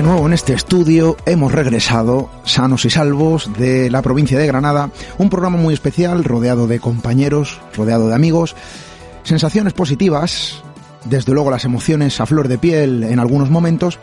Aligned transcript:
De 0.00 0.06
nuevo 0.06 0.26
en 0.26 0.32
este 0.32 0.54
estudio. 0.54 1.14
Hemos 1.26 1.52
regresado, 1.52 2.30
sanos 2.44 2.86
y 2.86 2.90
salvos, 2.90 3.52
de 3.58 3.90
la 3.90 4.00
provincia 4.00 4.38
de 4.38 4.46
Granada, 4.46 4.90
un 5.18 5.28
programa 5.28 5.58
muy 5.58 5.74
especial, 5.74 6.24
rodeado 6.24 6.66
de 6.66 6.80
compañeros, 6.80 7.60
rodeado 7.74 8.08
de 8.08 8.14
amigos, 8.14 8.56
sensaciones 9.24 9.74
positivas, 9.74 10.62
desde 11.04 11.34
luego 11.34 11.50
las 11.50 11.66
emociones 11.66 12.18
a 12.18 12.24
flor 12.24 12.48
de 12.48 12.56
piel 12.56 13.02
en 13.02 13.18
algunos 13.18 13.50
momentos, 13.50 13.98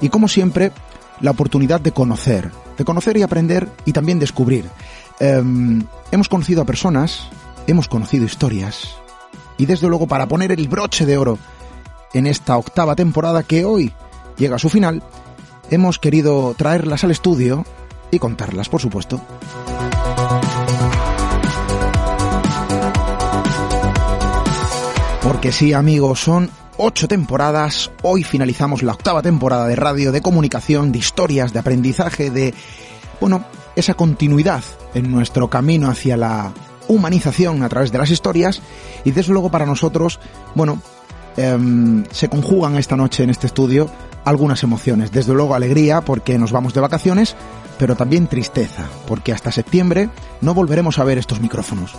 y 0.00 0.08
como 0.08 0.26
siempre, 0.26 0.72
la 1.20 1.30
oportunidad 1.30 1.80
de 1.80 1.92
conocer, 1.92 2.50
de 2.76 2.84
conocer 2.84 3.16
y 3.16 3.22
aprender 3.22 3.68
y 3.84 3.92
también 3.92 4.18
descubrir. 4.18 4.64
Em, 5.20 5.84
hemos 6.10 6.28
conocido 6.28 6.62
a 6.62 6.66
personas, 6.66 7.28
hemos 7.68 7.86
conocido 7.86 8.24
historias, 8.24 8.96
y 9.58 9.66
desde 9.66 9.86
luego 9.86 10.08
para 10.08 10.26
poner 10.26 10.50
el 10.50 10.66
broche 10.66 11.06
de 11.06 11.16
oro 11.18 11.38
en 12.14 12.26
esta 12.26 12.56
octava 12.56 12.96
temporada 12.96 13.44
que 13.44 13.64
hoy 13.64 13.92
llega 14.36 14.56
a 14.56 14.58
su 14.58 14.68
final, 14.68 15.04
hemos 15.70 15.98
querido 15.98 16.54
traerlas 16.56 17.04
al 17.04 17.10
estudio 17.10 17.64
y 18.10 18.18
contarlas, 18.18 18.68
por 18.68 18.80
supuesto. 18.80 19.20
Porque 25.22 25.50
sí, 25.50 25.72
amigos, 25.72 26.20
son 26.20 26.50
ocho 26.76 27.08
temporadas. 27.08 27.90
Hoy 28.02 28.22
finalizamos 28.22 28.82
la 28.82 28.92
octava 28.92 29.22
temporada 29.22 29.66
de 29.66 29.74
radio, 29.74 30.12
de 30.12 30.22
comunicación, 30.22 30.92
de 30.92 30.98
historias, 30.98 31.52
de 31.52 31.58
aprendizaje, 31.58 32.30
de, 32.30 32.54
bueno, 33.20 33.44
esa 33.74 33.94
continuidad 33.94 34.62
en 34.94 35.10
nuestro 35.10 35.50
camino 35.50 35.90
hacia 35.90 36.16
la 36.16 36.52
humanización 36.88 37.64
a 37.64 37.68
través 37.68 37.90
de 37.90 37.98
las 37.98 38.10
historias. 38.10 38.62
Y 39.04 39.10
desde 39.10 39.32
luego 39.32 39.50
para 39.50 39.66
nosotros, 39.66 40.20
bueno, 40.54 40.80
em, 41.36 42.04
se 42.12 42.28
conjugan 42.28 42.76
esta 42.76 42.96
noche 42.96 43.24
en 43.24 43.30
este 43.30 43.48
estudio 43.48 43.90
algunas 44.26 44.62
emociones. 44.62 45.12
Desde 45.12 45.32
luego 45.32 45.54
alegría 45.54 46.02
porque 46.02 46.36
nos 46.36 46.52
vamos 46.52 46.74
de 46.74 46.82
vacaciones, 46.82 47.34
pero 47.78 47.96
también 47.96 48.26
tristeza 48.26 48.84
porque 49.06 49.32
hasta 49.32 49.50
septiembre 49.50 50.10
no 50.42 50.52
volveremos 50.52 50.98
a 50.98 51.04
ver 51.04 51.16
estos 51.16 51.40
micrófonos. 51.40 51.94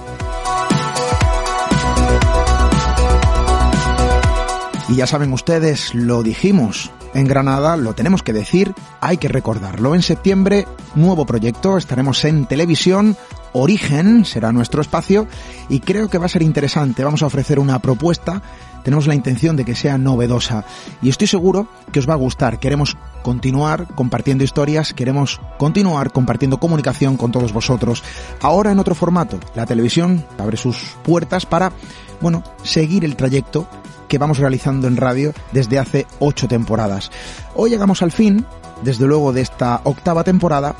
Y 4.90 4.96
ya 4.96 5.08
saben 5.08 5.34
ustedes, 5.34 5.94
lo 5.96 6.24
dijimos 6.24 6.92
en 7.14 7.28
Granada, 7.28 7.76
lo 7.76 7.94
tenemos 7.94 8.24
que 8.24 8.32
decir, 8.32 8.74
hay 9.02 9.18
que 9.18 9.28
recordarlo. 9.28 9.96
En 9.96 10.02
septiembre, 10.02 10.66
nuevo 10.96 11.26
proyecto, 11.26 11.78
estaremos 11.78 12.24
en 12.24 12.46
televisión, 12.46 13.18
Origen 13.54 14.24
será 14.24 14.52
nuestro 14.52 14.82
espacio 14.82 15.28
y 15.68 15.80
creo 15.80 16.10
que 16.10 16.18
va 16.18 16.28
a 16.28 16.30
ser 16.30 16.44
interesante. 16.44 17.04
Vamos 17.04 17.24
a 17.24 17.26
ofrecer 17.28 17.60
una 17.60 17.80
propuesta, 17.80 18.42
tenemos 18.88 19.06
la 19.06 19.16
intención 19.16 19.58
de 19.58 19.66
que 19.66 19.76
sea 19.76 19.98
novedosa 19.98 20.64
y 21.02 21.10
estoy 21.10 21.28
seguro 21.28 21.68
que 21.92 22.00
os 22.00 22.08
va 22.08 22.14
a 22.14 22.16
gustar. 22.16 22.58
Queremos 22.58 22.96
continuar 23.22 23.86
compartiendo 23.96 24.46
historias, 24.46 24.94
queremos 24.94 25.42
continuar 25.58 26.14
compartiendo 26.14 26.58
comunicación 26.58 27.18
con 27.18 27.34
todos 27.34 27.52
vosotros. 27.52 28.02
Ahora 28.40 28.72
en 28.72 28.80
otro 28.80 28.96
formato, 28.96 29.42
la 29.56 29.66
televisión 29.66 30.26
abre 30.38 30.56
sus 30.56 30.96
puertas 31.04 31.46
para, 31.46 31.74
bueno, 32.22 32.44
seguir 32.64 33.04
el 33.04 33.18
trayecto 33.18 33.68
que 34.08 34.20
vamos 34.20 34.38
realizando 34.38 34.88
en 34.88 34.96
radio 34.96 35.34
desde 35.52 35.80
hace 35.80 36.08
ocho 36.20 36.48
temporadas. 36.48 37.12
Hoy 37.56 37.72
llegamos 37.72 38.02
al 38.02 38.14
fin, 38.14 38.46
desde 38.84 39.06
luego, 39.06 39.34
de 39.34 39.42
esta 39.42 39.82
octava 39.84 40.24
temporada 40.24 40.78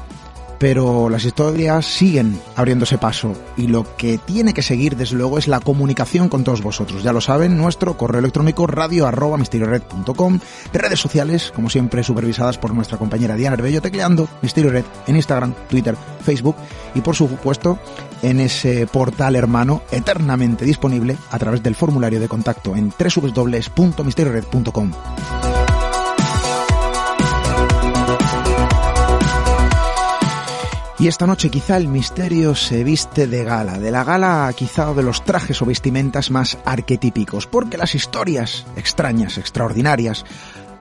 pero 0.60 1.10
las 1.10 1.26
historias 1.26 1.86
siguen 1.86 2.40
abriéndose 2.56 2.98
paso 2.98 3.34
y 3.56 3.68
lo 3.68 3.86
que 3.98 4.18
tiene 4.18 4.54
que 4.54 4.62
seguir 4.62 4.96
desde 4.96 5.16
luego 5.16 5.38
es 5.38 5.48
la 5.48 5.60
comunicación 5.60 6.30
con 6.30 6.44
todos 6.44 6.62
vosotros. 6.62 7.04
Ya 7.04 7.14
lo 7.14 7.22
saben, 7.22 7.58
nuestro 7.58 7.98
correo 7.98 8.20
electrónico 8.20 8.68
radio 8.68 9.08
redes 10.80 11.00
sociales, 11.00 11.52
como 11.56 11.70
siempre 11.70 12.04
supervisadas 12.04 12.58
por 12.58 12.74
nuestra 12.74 12.98
compañera 12.98 13.36
Diana 13.36 13.56
Arbello, 13.56 13.82
tecleando 13.82 14.28
Misterio 14.42 14.72
Red 14.72 14.86
en 15.08 15.16
Instagram, 15.16 15.54
Twitter, 15.70 15.96
Facebook 16.22 16.56
y 16.96 17.02
por 17.02 17.16
supuesto 17.16 17.80
en 18.22 18.40
ese 18.40 18.88
portal 18.88 19.36
hermano 19.36 19.82
eternamente 19.92 20.66
disponible 20.66 21.18
a 21.32 21.40
través 21.40 21.64
del 21.64 21.76
formulario 21.76 22.20
de 22.20 22.28
contacto 22.28 22.76
en 22.76 22.92
www.misteriored.com. 22.92 24.92
Y 31.00 31.08
esta 31.08 31.28
noche 31.28 31.52
quizá 31.52 31.78
el 31.78 31.88
misterio 31.88 32.56
se 32.56 32.84
viste 32.84 33.28
de 33.28 33.44
gala, 33.44 33.78
de 33.78 33.92
la 33.92 34.04
gala 34.04 34.52
quizá 34.56 34.92
de 34.96 35.04
los 35.04 35.24
trajes 35.24 35.62
o 35.62 35.66
vestimentas 35.66 36.32
más 36.32 36.58
arquetípicos, 36.66 37.46
porque 37.46 37.78
las 37.78 37.94
historias 37.94 38.66
extrañas, 38.76 39.38
extraordinarias, 39.38 40.26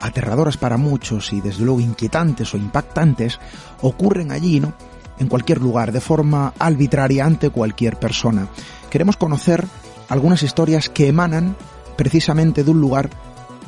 aterradoras 0.01 0.57
para 0.57 0.77
muchos 0.77 1.33
y 1.33 1.41
desde 1.41 1.63
luego 1.63 1.81
inquietantes 1.81 2.51
o 2.55 2.57
impactantes, 2.57 3.39
ocurren 3.81 4.31
allí, 4.31 4.59
¿no? 4.59 4.73
En 5.19 5.27
cualquier 5.27 5.61
lugar, 5.61 5.91
de 5.91 6.01
forma 6.01 6.51
arbitraria 6.57 7.23
ante 7.23 7.51
cualquier 7.51 7.97
persona. 7.97 8.47
Queremos 8.89 9.17
conocer 9.17 9.67
algunas 10.09 10.41
historias 10.41 10.89
que 10.89 11.09
emanan 11.09 11.55
precisamente 11.95 12.63
de 12.63 12.71
un 12.71 12.81
lugar 12.81 13.11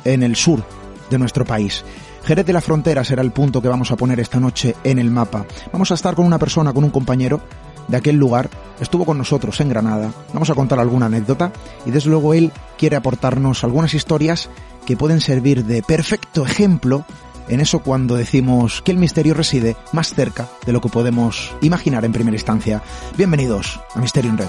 en 0.04 0.24
el 0.24 0.34
sur 0.34 0.64
de 1.10 1.18
nuestro 1.18 1.44
país. 1.44 1.84
Jerez 2.24 2.46
de 2.46 2.52
la 2.52 2.60
Frontera 2.60 3.04
será 3.04 3.22
el 3.22 3.32
punto 3.32 3.62
que 3.62 3.68
vamos 3.68 3.90
a 3.90 3.96
poner 3.96 4.20
esta 4.20 4.40
noche 4.40 4.76
en 4.84 4.98
el 4.98 5.10
mapa. 5.10 5.46
Vamos 5.72 5.90
a 5.90 5.94
estar 5.94 6.14
con 6.14 6.26
una 6.26 6.38
persona, 6.38 6.72
con 6.72 6.84
un 6.84 6.90
compañero 6.90 7.40
de 7.88 7.96
aquel 7.96 8.16
lugar, 8.16 8.48
estuvo 8.80 9.04
con 9.04 9.18
nosotros 9.18 9.60
en 9.60 9.68
Granada, 9.68 10.12
vamos 10.32 10.48
a 10.48 10.54
contar 10.54 10.78
alguna 10.78 11.06
anécdota 11.06 11.52
y 11.84 11.90
desde 11.90 12.10
luego 12.10 12.34
él 12.34 12.52
quiere 12.78 12.94
aportarnos 12.94 13.64
algunas 13.64 13.94
historias 13.94 14.48
que 14.86 14.96
pueden 14.96 15.20
servir 15.20 15.64
de 15.64 15.82
perfecto 15.82 16.46
ejemplo 16.46 17.04
en 17.48 17.60
eso 17.60 17.80
cuando 17.80 18.14
decimos 18.14 18.80
que 18.82 18.92
el 18.92 18.98
misterio 18.98 19.34
reside 19.34 19.76
más 19.92 20.14
cerca 20.14 20.48
de 20.64 20.72
lo 20.72 20.80
que 20.80 20.88
podemos 20.88 21.52
imaginar 21.62 22.04
en 22.04 22.12
primera 22.12 22.36
instancia. 22.36 22.80
Bienvenidos 23.16 23.80
a 23.94 24.00
Misterio 24.00 24.30
en 24.30 24.38
Red. 24.38 24.48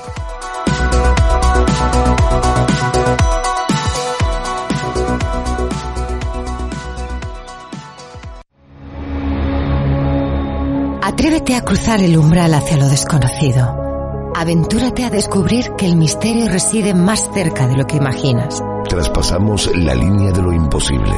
Atrévete 11.22 11.54
a 11.54 11.62
cruzar 11.62 12.02
el 12.02 12.18
umbral 12.18 12.52
hacia 12.56 12.78
lo 12.78 12.90
desconocido. 12.90 14.32
Aventúrate 14.36 15.04
a 15.04 15.12
descubrir 15.12 15.66
que 15.78 15.86
el 15.86 15.96
misterio 15.96 16.48
reside 16.50 16.96
más 16.96 17.30
cerca 17.32 17.68
de 17.68 17.78
lo 17.78 17.86
que 17.86 17.98
imaginas. 17.98 18.60
Traspasamos 18.90 19.70
la 19.78 19.94
línea 19.94 20.32
de 20.32 20.42
lo 20.42 20.52
imposible. 20.52 21.14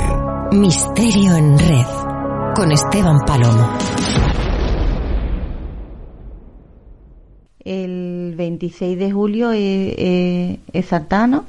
Misterio 0.52 1.38
en 1.38 1.58
red. 1.58 1.86
Con 2.54 2.74
Esteban 2.74 3.20
Palomo. 3.26 3.78
El 7.64 8.34
26 8.36 9.00
de 9.00 9.10
julio 9.10 9.54
es, 9.54 9.96
es, 9.98 10.60
es 10.74 10.86
Santana 10.86 11.46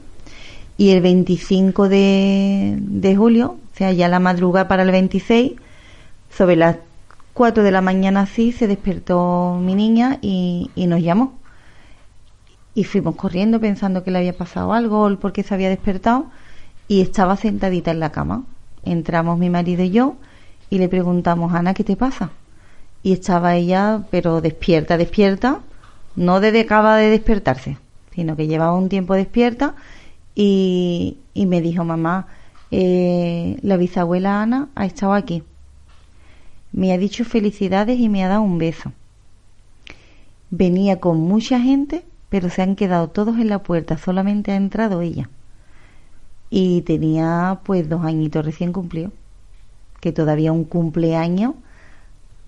y 0.76 0.90
el 0.90 1.00
25 1.00 1.88
de, 1.88 2.76
de 2.78 3.16
julio, 3.16 3.56
o 3.72 3.76
sea, 3.76 3.90
ya 3.90 4.06
la 4.06 4.20
madrugada 4.20 4.68
para 4.68 4.84
el 4.84 4.92
26, 4.92 5.54
sobre 6.30 6.54
las 6.54 6.76
4 7.34 7.64
de 7.64 7.70
la 7.72 7.80
mañana 7.80 8.22
así, 8.22 8.52
se 8.52 8.66
despertó 8.68 9.58
mi 9.60 9.74
niña 9.74 10.18
y, 10.22 10.70
y 10.74 10.86
nos 10.86 11.02
llamó. 11.02 11.34
Y 12.74 12.84
fuimos 12.84 13.16
corriendo 13.16 13.60
pensando 13.60 14.02
que 14.04 14.10
le 14.10 14.18
había 14.18 14.36
pasado 14.36 14.72
algo 14.72 15.18
porque 15.20 15.42
se 15.42 15.54
había 15.54 15.68
despertado 15.68 16.26
y 16.88 17.00
estaba 17.00 17.36
sentadita 17.36 17.90
en 17.90 18.00
la 18.00 18.10
cama. 18.10 18.44
Entramos 18.84 19.38
mi 19.38 19.50
marido 19.50 19.82
y 19.82 19.90
yo 19.90 20.16
y 20.70 20.78
le 20.78 20.88
preguntamos, 20.88 21.52
Ana, 21.54 21.74
¿qué 21.74 21.84
te 21.84 21.96
pasa? 21.96 22.30
Y 23.02 23.12
estaba 23.12 23.54
ella, 23.56 24.04
pero 24.10 24.40
despierta, 24.40 24.96
despierta, 24.96 25.60
no 26.16 26.40
desde 26.40 26.60
acaba 26.60 26.96
de 26.96 27.10
despertarse, 27.10 27.78
sino 28.14 28.36
que 28.36 28.46
llevaba 28.46 28.76
un 28.76 28.88
tiempo 28.88 29.14
despierta 29.14 29.74
y, 30.34 31.18
y 31.34 31.46
me 31.46 31.60
dijo, 31.60 31.84
mamá, 31.84 32.28
eh, 32.70 33.58
la 33.62 33.76
bisabuela 33.76 34.42
Ana 34.42 34.68
ha 34.74 34.86
estado 34.86 35.12
aquí. 35.12 35.42
Me 36.74 36.92
ha 36.92 36.98
dicho 36.98 37.24
felicidades 37.24 38.00
y 38.00 38.08
me 38.08 38.24
ha 38.24 38.28
dado 38.28 38.42
un 38.42 38.58
beso. 38.58 38.90
Venía 40.50 40.98
con 40.98 41.20
mucha 41.20 41.60
gente, 41.60 42.04
pero 42.30 42.50
se 42.50 42.62
han 42.62 42.74
quedado 42.74 43.06
todos 43.06 43.38
en 43.38 43.48
la 43.48 43.62
puerta, 43.62 43.96
solamente 43.96 44.50
ha 44.50 44.56
entrado 44.56 45.00
ella. 45.00 45.30
Y 46.50 46.82
tenía 46.82 47.60
pues 47.62 47.88
dos 47.88 48.04
añitos 48.04 48.44
recién 48.44 48.72
cumplido, 48.72 49.12
que 50.00 50.10
todavía 50.10 50.50
un 50.50 50.64
cumpleaños, 50.64 51.54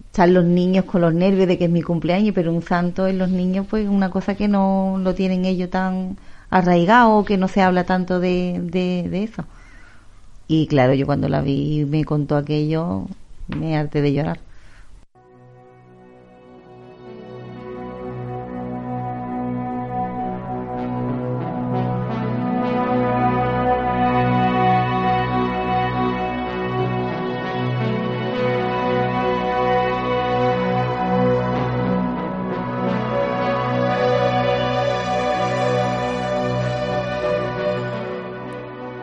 están 0.06 0.34
los 0.34 0.44
niños 0.44 0.86
con 0.86 1.02
los 1.02 1.14
nervios 1.14 1.46
de 1.46 1.56
que 1.56 1.66
es 1.66 1.70
mi 1.70 1.82
cumpleaños, 1.82 2.34
pero 2.34 2.52
un 2.52 2.62
santo 2.62 3.06
en 3.06 3.18
los 3.18 3.30
niños 3.30 3.68
pues 3.70 3.88
una 3.88 4.10
cosa 4.10 4.34
que 4.34 4.48
no 4.48 4.98
lo 5.00 5.14
tienen 5.14 5.44
ellos 5.44 5.70
tan 5.70 6.16
arraigado, 6.50 7.24
que 7.24 7.36
no 7.36 7.46
se 7.46 7.62
habla 7.62 7.84
tanto 7.84 8.18
de, 8.18 8.60
de, 8.60 9.08
de 9.08 9.22
eso. 9.22 9.44
Y 10.48 10.66
claro, 10.66 10.94
yo 10.94 11.06
cuando 11.06 11.28
la 11.28 11.42
vi 11.42 11.84
me 11.88 12.04
contó 12.04 12.36
aquello, 12.36 13.06
me 13.48 13.76
harté 13.76 14.02
de 14.02 14.12
llorar. 14.12 14.40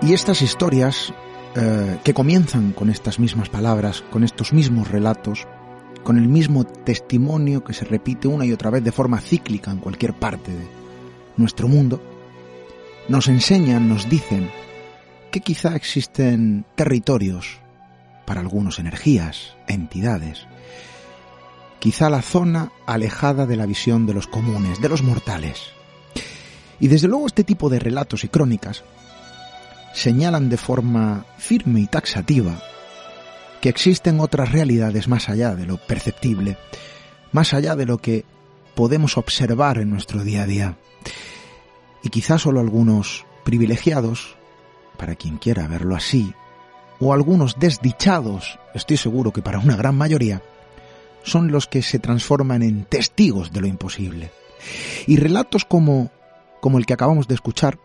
Y 0.02 0.14
estas 0.14 0.42
historias 0.42 1.14
eh, 1.56 2.00
que 2.04 2.14
comienzan 2.16 2.72
con 2.72 2.90
estas 2.90 3.20
mismas 3.20 3.50
palabras, 3.50 4.04
con 4.10 4.24
estos 4.24 4.54
mismos 4.54 4.90
relatos, 4.90 5.46
con 6.04 6.18
el 6.18 6.28
mismo 6.28 6.64
testimonio 6.66 7.64
que 7.64 7.74
se 7.74 7.86
repite 7.86 8.28
una 8.28 8.46
y 8.46 8.52
otra 8.52 8.72
vez 8.72 8.84
de 8.84 8.92
forma 8.92 9.22
cíclica 9.22 9.70
en 9.70 9.78
cualquier 9.78 10.14
parte 10.14 10.52
de 10.52 10.68
nuestro 11.38 11.68
mundo, 11.68 12.02
nos 13.08 13.28
enseñan, 13.28 13.88
nos 13.88 14.10
dicen 14.10 14.50
que 15.32 15.42
quizá 15.42 15.76
existen 15.76 16.66
territorios 16.76 17.60
para 18.26 18.42
algunos 18.42 18.80
energías, 18.80 19.56
entidades, 19.68 20.48
quizá 21.80 22.10
la 22.10 22.22
zona 22.22 22.72
alejada 22.88 23.46
de 23.46 23.58
la 23.58 23.66
visión 23.68 24.08
de 24.08 24.14
los 24.16 24.26
comunes, 24.26 24.82
de 24.82 24.90
los 24.90 25.04
mortales. 25.04 25.60
Y 26.80 26.88
desde 26.88 27.08
luego 27.08 27.28
este 27.28 27.44
tipo 27.44 27.70
de 27.70 27.80
relatos 27.80 28.24
y 28.24 28.28
crónicas 28.28 28.84
señalan 29.94 30.50
de 30.50 30.58
forma 30.58 31.26
firme 31.38 31.82
y 31.82 31.88
taxativa 31.88 32.62
que 33.62 33.70
existen 33.70 34.20
otras 34.20 34.52
realidades 34.52 35.08
más 35.08 35.30
allá 35.30 35.56
de 35.56 35.66
lo 35.66 35.78
perceptible, 35.78 36.58
más 37.32 37.54
allá 37.54 37.78
de 37.78 37.86
lo 37.86 37.98
que 37.98 38.26
podemos 38.76 39.18
observar 39.18 39.78
en 39.78 39.90
nuestro 39.90 40.24
día 40.26 40.44
a 40.44 40.46
día. 40.46 40.78
Y 42.04 42.10
quizás 42.10 42.42
solo 42.42 42.60
algunos 42.60 43.26
privilegiados, 43.46 44.36
para 44.98 45.16
quien 45.16 45.38
quiera 45.38 45.66
verlo 45.68 45.96
así, 45.96 46.34
o 47.00 47.14
algunos 47.14 47.58
desdichados, 47.58 48.60
estoy 48.74 48.98
seguro 48.98 49.32
que 49.32 49.42
para 49.42 49.60
una 49.60 49.78
gran 49.78 49.96
mayoría, 49.96 50.42
son 51.24 51.52
los 51.52 51.68
que 51.68 51.82
se 51.82 52.00
transforman 52.00 52.64
en 52.64 52.84
testigos 52.84 53.54
de 53.54 53.62
lo 53.62 53.68
imposible. 53.68 54.32
Y 55.08 55.16
relatos 55.16 55.64
como, 55.64 56.12
como 56.60 56.80
el 56.80 56.86
que 56.86 56.94
acabamos 56.94 57.30
de 57.30 57.36
escuchar 57.36 57.78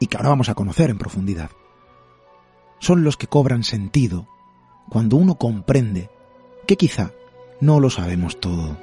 y 0.00 0.08
que 0.08 0.16
ahora 0.16 0.30
vamos 0.30 0.48
a 0.48 0.54
conocer 0.54 0.90
en 0.90 0.98
profundidad, 0.98 1.50
son 2.80 3.04
los 3.04 3.16
que 3.16 3.28
cobran 3.28 3.62
sentido 3.62 4.26
cuando 4.88 5.16
uno 5.16 5.36
comprende 5.36 6.10
que 6.66 6.76
quizá 6.76 7.12
no 7.60 7.78
lo 7.78 7.90
sabemos 7.90 8.40
todo. 8.40 8.76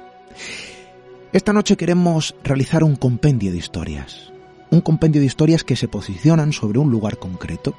Esta 1.32 1.52
noche 1.52 1.76
queremos 1.76 2.34
realizar 2.42 2.82
un 2.84 2.96
compendio 2.96 3.50
de 3.50 3.58
historias, 3.58 4.32
un 4.70 4.80
compendio 4.80 5.20
de 5.20 5.26
historias 5.26 5.64
que 5.64 5.76
se 5.76 5.88
posicionan 5.88 6.52
sobre 6.52 6.78
un 6.78 6.90
lugar 6.90 7.18
concreto. 7.18 7.74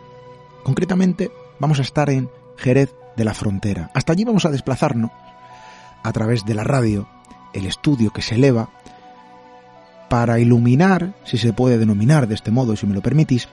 Concretamente, 0.63 1.31
vamos 1.59 1.79
a 1.79 1.83
estar 1.83 2.09
en 2.09 2.29
Jerez 2.57 2.93
de 3.15 3.23
la 3.23 3.33
Frontera. 3.33 3.89
Hasta 3.95 4.13
allí 4.13 4.25
vamos 4.25 4.45
a 4.45 4.51
desplazarnos 4.51 5.11
a 6.03 6.11
través 6.11 6.45
de 6.45 6.53
la 6.53 6.63
radio, 6.63 7.07
el 7.53 7.65
estudio 7.65 8.11
que 8.11 8.21
se 8.21 8.35
eleva 8.35 8.69
para 10.09 10.39
iluminar, 10.39 11.13
si 11.23 11.37
se 11.37 11.53
puede 11.53 11.77
denominar 11.77 12.27
de 12.27 12.35
este 12.35 12.51
modo, 12.51 12.75
si 12.75 12.85
me 12.87 12.95
lo 12.95 13.01
permitís, 13.01 13.47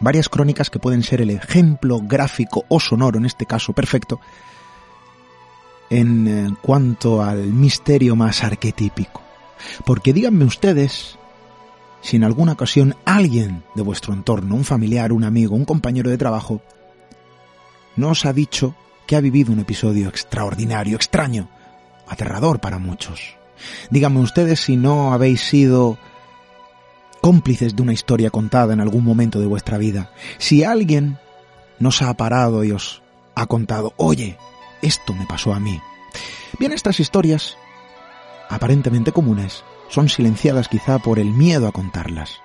varias 0.00 0.28
crónicas 0.28 0.70
que 0.70 0.78
pueden 0.78 1.02
ser 1.02 1.20
el 1.20 1.30
ejemplo 1.30 2.00
gráfico 2.02 2.64
o 2.68 2.80
sonoro, 2.80 3.18
en 3.18 3.26
este 3.26 3.46
caso 3.46 3.72
perfecto, 3.72 4.20
en 5.90 6.26
eh, 6.26 6.56
cuanto 6.62 7.22
al 7.22 7.44
misterio 7.52 8.16
más 8.16 8.42
arquetípico. 8.42 9.22
Porque 9.84 10.12
díganme 10.12 10.44
ustedes 10.44 11.18
si 12.00 12.16
en 12.16 12.24
alguna 12.24 12.52
ocasión 12.52 12.96
alguien 13.04 13.62
de 13.74 13.82
vuestro 13.82 14.12
entorno, 14.12 14.54
un 14.54 14.64
familiar, 14.64 15.12
un 15.12 15.24
amigo, 15.24 15.54
un 15.56 15.64
compañero 15.64 16.10
de 16.10 16.18
trabajo, 16.18 16.60
no 17.96 18.10
os 18.10 18.26
ha 18.26 18.32
dicho 18.32 18.74
que 19.06 19.16
ha 19.16 19.20
vivido 19.20 19.52
un 19.52 19.60
episodio 19.60 20.08
extraordinario, 20.08 20.96
extraño, 20.96 21.48
aterrador 22.06 22.60
para 22.60 22.78
muchos. 22.78 23.36
Díganme 23.90 24.20
ustedes 24.20 24.60
si 24.60 24.76
no 24.76 25.12
habéis 25.12 25.40
sido 25.40 25.98
cómplices 27.20 27.74
de 27.74 27.82
una 27.82 27.92
historia 27.92 28.30
contada 28.30 28.74
en 28.74 28.80
algún 28.80 29.02
momento 29.02 29.40
de 29.40 29.46
vuestra 29.46 29.78
vida. 29.78 30.10
Si 30.38 30.62
alguien 30.62 31.18
nos 31.78 32.02
ha 32.02 32.12
parado 32.14 32.64
y 32.64 32.72
os 32.72 33.02
ha 33.34 33.46
contado, 33.46 33.94
oye, 33.96 34.36
esto 34.82 35.14
me 35.14 35.26
pasó 35.26 35.54
a 35.54 35.60
mí. 35.60 35.80
Bien, 36.58 36.72
estas 36.72 37.00
historias, 37.00 37.56
aparentemente 38.50 39.10
comunes, 39.10 39.64
son 39.88 40.08
silenciadas 40.08 40.68
quizá 40.68 40.98
por 40.98 41.18
el 41.18 41.30
miedo 41.30 41.66
a 41.66 41.72
contarlas. 41.72 42.40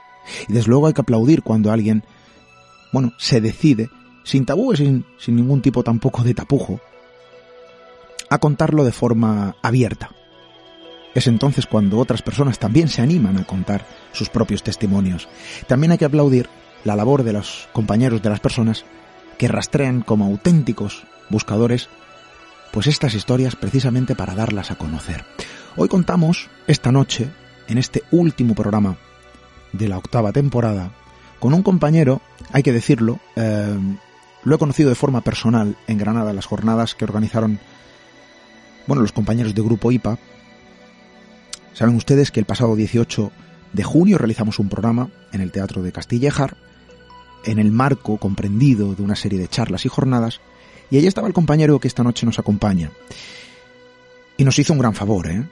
Y 0.47 0.53
desde 0.53 0.69
luego 0.69 0.87
hay 0.87 0.93
que 0.93 1.01
aplaudir 1.01 1.43
cuando 1.43 1.71
alguien, 1.71 2.03
bueno, 2.93 3.11
se 3.17 3.41
decide, 3.41 3.89
sin 4.23 4.45
tabúes, 4.45 4.79
sin, 4.79 5.05
sin 5.17 5.35
ningún 5.35 5.61
tipo 5.61 5.83
tampoco 5.83 6.23
de 6.23 6.33
tapujo, 6.33 6.79
a 8.29 8.37
contarlo 8.37 8.83
de 8.83 8.91
forma 8.91 9.55
abierta. 9.61 10.11
Es 11.15 11.27
entonces 11.27 11.65
cuando 11.65 11.97
otras 11.97 12.21
personas 12.21 12.59
también 12.59 12.87
se 12.87 13.01
animan 13.01 13.37
a 13.37 13.45
contar 13.45 13.85
sus 14.11 14.29
propios 14.29 14.63
testimonios. 14.63 15.27
También 15.67 15.91
hay 15.91 15.97
que 15.97 16.05
aplaudir 16.05 16.49
la 16.83 16.95
labor 16.95 17.23
de 17.23 17.33
los 17.33 17.67
compañeros 17.73 18.21
de 18.21 18.29
las 18.29 18.39
personas 18.39 18.85
que 19.37 19.47
rastrean 19.47 20.01
como 20.01 20.25
auténticos 20.25 21.03
buscadores 21.29 21.89
pues 22.71 22.87
estas 22.87 23.15
historias 23.15 23.55
precisamente 23.55 24.15
para 24.15 24.35
darlas 24.35 24.71
a 24.71 24.75
conocer. 24.75 25.25
Hoy 25.75 25.87
contamos 25.87 26.49
esta 26.67 26.91
noche, 26.91 27.29
en 27.67 27.77
este 27.77 28.03
último 28.11 28.53
programa 28.53 28.97
de 29.73 29.87
la 29.87 29.97
octava 29.97 30.31
temporada, 30.31 30.91
con 31.39 31.53
un 31.53 31.63
compañero, 31.63 32.21
hay 32.51 32.63
que 32.63 32.73
decirlo, 32.73 33.19
eh, 33.35 33.77
lo 34.43 34.55
he 34.55 34.59
conocido 34.59 34.89
de 34.89 34.95
forma 34.95 35.21
personal 35.21 35.77
en 35.87 35.97
Granada, 35.97 36.33
las 36.33 36.45
jornadas 36.45 36.95
que 36.95 37.05
organizaron, 37.05 37.59
bueno, 38.87 39.01
los 39.01 39.11
compañeros 39.11 39.55
de 39.55 39.61
Grupo 39.61 39.91
IPA, 39.91 40.17
Saben 41.79 41.95
ustedes 41.95 42.29
que 42.29 42.41
el 42.41 42.45
pasado 42.45 42.75
18 42.75 43.31
de 43.71 43.83
junio 43.83 44.17
realizamos 44.17 44.59
un 44.59 44.67
programa 44.67 45.07
en 45.31 45.39
el 45.39 45.53
Teatro 45.53 45.81
de 45.81 45.93
Castillejar, 45.93 46.57
en 47.45 47.57
el 47.57 47.71
marco 47.71 48.17
comprendido 48.17 48.95
de 48.95 49.01
una 49.01 49.15
serie 49.15 49.39
de 49.39 49.47
charlas 49.47 49.85
y 49.85 49.87
jornadas, 49.87 50.41
y 50.91 50.97
allí 50.97 51.07
estaba 51.07 51.29
el 51.29 51.33
compañero 51.33 51.79
que 51.79 51.87
esta 51.87 52.03
noche 52.03 52.25
nos 52.25 52.37
acompaña. 52.37 52.91
Y 54.35 54.43
nos 54.43 54.59
hizo 54.59 54.73
un 54.73 54.79
gran 54.79 54.93
favor, 54.93 55.27
¿eh? 55.27 55.45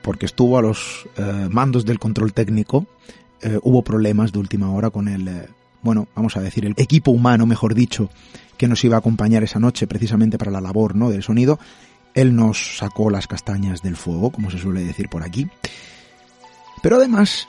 porque 0.00 0.24
estuvo 0.24 0.56
a 0.56 0.62
los 0.62 1.06
eh, 1.18 1.48
mandos 1.50 1.84
del 1.84 1.98
control 1.98 2.32
técnico. 2.32 2.86
Eh, 3.42 3.58
hubo 3.62 3.82
problemas 3.82 4.32
de 4.32 4.38
última 4.38 4.70
hora 4.70 4.88
con 4.88 5.06
el, 5.06 5.28
eh, 5.28 5.48
bueno, 5.82 6.08
vamos 6.16 6.34
a 6.38 6.40
decir, 6.40 6.64
el 6.64 6.72
equipo 6.78 7.10
humano, 7.10 7.44
mejor 7.44 7.74
dicho, 7.74 8.08
que 8.56 8.68
nos 8.68 8.82
iba 8.84 8.96
a 8.96 9.00
acompañar 9.00 9.42
esa 9.42 9.58
noche 9.58 9.86
precisamente 9.86 10.38
para 10.38 10.50
la 10.50 10.62
labor 10.62 10.96
¿no? 10.96 11.10
del 11.10 11.22
sonido. 11.22 11.58
Él 12.14 12.34
nos 12.34 12.78
sacó 12.78 13.10
las 13.10 13.26
castañas 13.26 13.82
del 13.82 13.96
fuego, 13.96 14.30
como 14.30 14.50
se 14.50 14.58
suele 14.58 14.84
decir 14.84 15.08
por 15.08 15.22
aquí. 15.22 15.48
Pero 16.82 16.96
además, 16.96 17.48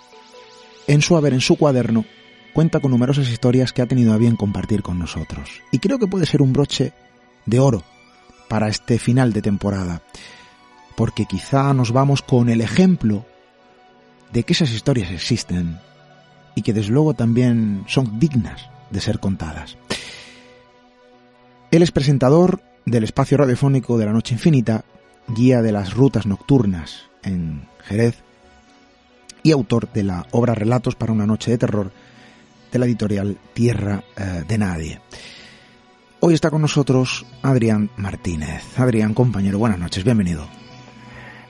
en 0.87 1.01
su 1.01 1.15
haber, 1.15 1.33
en 1.33 1.41
su 1.41 1.55
cuaderno, 1.55 2.05
cuenta 2.53 2.79
con 2.79 2.91
numerosas 2.91 3.29
historias 3.29 3.73
que 3.73 3.81
ha 3.81 3.85
tenido 3.85 4.13
a 4.13 4.17
bien 4.17 4.35
compartir 4.35 4.81
con 4.81 4.97
nosotros. 4.97 5.49
Y 5.71 5.79
creo 5.79 5.99
que 5.99 6.07
puede 6.07 6.25
ser 6.25 6.41
un 6.41 6.53
broche 6.53 6.93
de 7.45 7.59
oro 7.59 7.83
para 8.47 8.67
este 8.67 8.97
final 8.99 9.33
de 9.33 9.41
temporada 9.41 10.01
porque 10.95 11.25
quizá 11.25 11.73
nos 11.73 11.91
vamos 11.91 12.21
con 12.21 12.49
el 12.49 12.61
ejemplo 12.61 13.25
de 14.31 14.43
que 14.43 14.53
esas 14.53 14.71
historias 14.71 15.11
existen 15.11 15.79
y 16.55 16.61
que 16.61 16.73
desde 16.73 16.91
luego 16.91 17.13
también 17.13 17.83
son 17.87 18.19
dignas 18.19 18.69
de 18.89 19.01
ser 19.01 19.19
contadas. 19.19 19.77
Él 21.71 21.83
es 21.83 21.91
presentador 21.91 22.61
del 22.85 23.03
espacio 23.03 23.37
radiofónico 23.37 23.97
de 23.97 24.05
la 24.05 24.13
Noche 24.13 24.35
Infinita, 24.35 24.83
guía 25.27 25.61
de 25.61 25.71
las 25.71 25.93
rutas 25.95 26.25
nocturnas 26.27 27.09
en 27.23 27.63
Jerez 27.83 28.23
y 29.41 29.51
autor 29.51 29.91
de 29.91 30.03
la 30.03 30.25
obra 30.31 30.53
Relatos 30.53 30.95
para 30.95 31.11
una 31.11 31.25
noche 31.25 31.51
de 31.51 31.57
terror 31.57 31.91
de 32.71 32.79
la 32.79 32.85
editorial 32.85 33.37
Tierra 33.53 34.03
eh, 34.17 34.43
de 34.47 34.57
Nadie. 34.57 34.99
Hoy 36.19 36.33
está 36.33 36.49
con 36.49 36.61
nosotros 36.61 37.25
Adrián 37.41 37.89
Martínez. 37.97 38.79
Adrián, 38.79 39.13
compañero, 39.13 39.57
buenas 39.59 39.79
noches, 39.79 40.03
bienvenido. 40.03 40.47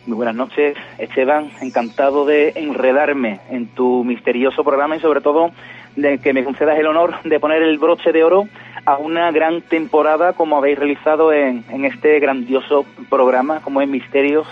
Muy 0.06 0.15
buenas 0.15 0.36
noches, 0.36 0.77
Esteban. 1.00 1.51
Encantado 1.62 2.25
de 2.25 2.54
enredarme 2.56 3.42
en 3.50 3.68
tu 3.68 4.04
misterioso 4.04 4.63
programa 4.63 4.98
y 4.98 5.00
sobre 5.00 5.22
todo 5.22 5.51
de 5.96 6.18
que 6.18 6.34
me 6.34 6.44
concedas 6.44 6.78
el 6.78 6.88
honor 6.88 7.16
de 7.24 7.40
poner 7.40 7.62
el 7.62 7.78
broche 7.78 8.12
de 8.12 8.24
oro 8.24 8.48
a 8.86 8.98
una 8.98 9.32
gran 9.32 9.62
temporada 9.62 10.34
como 10.34 10.58
habéis 10.58 10.78
realizado 10.78 11.34
en, 11.34 11.64
este 11.86 12.20
grandioso 12.20 12.86
programa 13.10 13.62
como 13.62 13.82
es 13.82 13.88
Misterios 13.88 14.48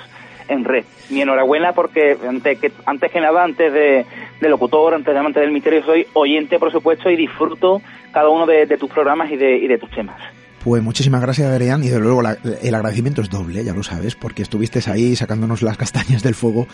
en 0.48 0.66
Red. 0.66 0.86
Mi 1.10 1.22
enhorabuena 1.22 1.74
porque 1.74 2.18
antes 2.28 2.60
que, 2.60 2.72
antes 2.86 3.12
que 3.12 3.22
nada, 3.22 3.44
antes 3.44 3.72
de, 3.72 4.06
locutor, 4.42 4.94
antes 4.94 5.14
de 5.14 5.20
amante 5.20 5.40
del 5.40 5.52
misterio, 5.52 5.84
soy 5.84 6.08
oyente, 6.14 6.60
por 6.60 6.72
supuesto, 6.72 7.10
y 7.10 7.16
disfruto 7.16 7.82
cada 8.12 8.30
uno 8.30 8.46
de, 8.46 8.66
tus 8.78 8.90
programas 8.90 9.32
y 9.32 9.38
de, 9.38 9.58
y 9.58 9.68
de 9.68 9.78
tus 9.78 9.90
temas. 9.92 10.20
Pues 10.64 10.82
muchísimas 10.82 11.22
gracias, 11.22 11.50
Adrián, 11.50 11.84
y 11.84 11.88
desde 11.88 12.00
luego 12.00 12.22
el 12.22 12.76
agradecimiento 12.76 13.22
es 13.22 13.30
doble, 13.30 13.66
ya 13.66 13.74
lo 13.74 13.84
sabes, 13.84 14.16
porque 14.16 14.44
estuviste 14.44 14.80
ahí 14.90 15.14
sacándonos 15.14 15.62
las 15.62 15.76
castañas 15.76 16.24
del 16.24 16.36
fuego 16.36 16.68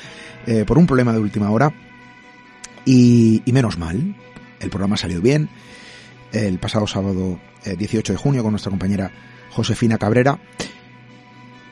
eh, 0.45 0.63
por 0.65 0.77
un 0.77 0.85
problema 0.85 1.11
de 1.11 1.19
última 1.19 1.49
hora. 1.49 1.71
Y, 2.85 3.41
menos 3.51 3.79
mal, 3.79 4.15
el 4.59 4.69
programa 4.69 4.97
salió 4.97 5.21
bien. 5.21 5.49
El 6.31 6.59
pasado 6.59 6.87
sábado 6.87 7.39
18 7.65 8.11
eh, 8.11 8.15
de 8.15 8.21
junio 8.21 8.43
con 8.43 8.51
nuestra 8.51 8.69
compañera 8.69 9.11
Josefina 9.51 9.97
Cabrera. 9.97 10.39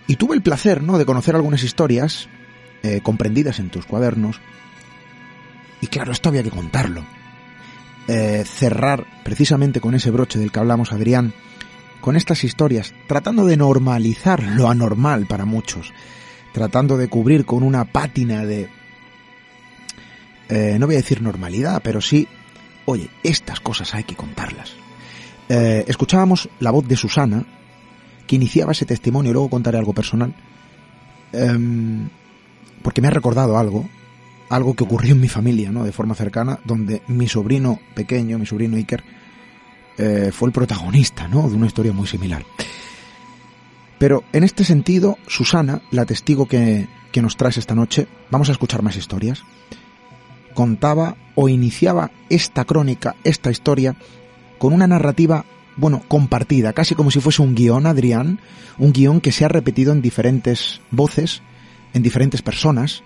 Y 0.08 0.16
tuve 0.16 0.36
el 0.36 0.42
placer, 0.42 0.82
¿no?, 0.82 0.98
de 0.98 1.06
conocer 1.06 1.36
algunas 1.36 1.64
historias 1.64 2.30
eh, 2.84 3.02
comprendidas 3.04 3.60
en 3.60 3.70
tus 3.70 3.86
cuadernos. 3.86 4.40
Y 5.82 5.88
claro, 5.88 6.12
esto 6.12 6.30
había 6.30 6.44
que 6.44 6.50
contarlo. 6.50 7.04
cerrar 8.08 9.06
precisamente 9.24 9.82
con 9.82 9.94
ese 9.94 10.12
broche 10.12 10.40
del 10.40 10.52
que 10.52 10.60
hablamos, 10.60 10.94
Adrián, 10.94 11.34
con 12.02 12.16
estas 12.16 12.44
historias, 12.44 12.94
tratando 13.08 13.46
de 13.46 13.58
normalizar 13.58 14.42
lo 14.42 14.70
anormal 14.70 15.26
para 15.26 15.46
muchos, 15.46 15.94
tratando 16.54 16.98
de 16.98 17.08
cubrir 17.08 17.46
con 17.46 17.64
una 17.64 17.86
pátina 17.86 18.46
de... 18.46 18.70
Eh, 20.50 20.78
no 20.80 20.86
voy 20.86 20.96
a 20.96 21.00
decir 21.00 21.22
normalidad, 21.22 21.82
pero 21.84 22.00
sí, 22.00 22.28
oye, 22.88 23.10
estas 23.22 23.60
cosas 23.60 23.94
hay 23.94 24.06
que 24.06 24.16
contarlas. 24.16 24.72
Eh, 25.50 25.86
escuchábamos 25.88 26.50
la 26.60 26.72
voz 26.72 26.88
de 26.88 26.96
Susana, 26.96 27.46
que 28.26 28.38
iniciaba 28.38 28.72
ese 28.72 28.86
testimonio, 28.86 29.34
luego 29.34 29.50
contaré 29.50 29.78
algo 29.78 29.94
personal, 29.94 30.34
em, 31.34 32.10
porque 32.82 33.02
me 33.02 33.10
ha 33.10 33.12
recordado 33.12 33.58
algo, 33.58 33.88
algo 34.50 34.74
que 34.74 34.86
ocurrió 34.86 35.14
en 35.14 35.22
mi 35.22 35.28
familia, 35.28 35.72
¿no? 35.72 35.84
De 35.84 35.92
forma 35.92 36.16
cercana, 36.16 36.60
donde 36.64 37.02
mi 37.08 37.28
sobrino 37.28 37.80
pequeño, 37.94 38.40
mi 38.40 38.46
sobrino 38.46 38.78
Iker, 38.78 39.04
eh, 39.98 40.32
fue 40.32 40.48
el 40.48 40.54
protagonista 40.54 41.28
¿no? 41.28 41.50
de 41.50 41.56
una 41.56 41.66
historia 41.68 41.92
muy 41.92 42.08
similar. 42.08 42.46
Pero 43.98 44.24
en 44.32 44.44
este 44.44 44.64
sentido, 44.64 45.18
Susana, 45.28 45.82
la 45.92 46.06
testigo 46.06 46.48
que, 46.48 46.88
que 47.12 47.22
nos 47.22 47.36
traes 47.36 47.58
esta 47.58 47.76
noche, 47.76 48.08
vamos 48.30 48.48
a 48.50 48.52
escuchar 48.54 48.84
más 48.84 48.96
historias, 48.96 49.44
contaba 50.58 51.18
o 51.36 51.50
iniciaba 51.50 52.10
esta 52.32 52.66
crónica, 52.66 53.16
esta 53.24 53.52
historia, 53.52 53.96
con 54.58 54.74
una 54.74 54.88
narrativa, 54.88 55.46
bueno, 55.76 56.02
compartida, 56.08 56.74
casi 56.74 56.96
como 56.96 57.12
si 57.12 57.20
fuese 57.20 57.44
un 57.44 57.54
guion, 57.54 57.86
Adrián, 57.86 58.40
un 58.80 58.92
guion 58.92 59.22
que 59.22 59.32
se 59.32 59.46
ha 59.46 59.50
repetido 59.50 59.94
en 59.94 60.02
diferentes 60.02 60.82
voces, 60.90 61.44
en 61.94 62.02
diferentes 62.02 62.42
personas, 62.42 63.04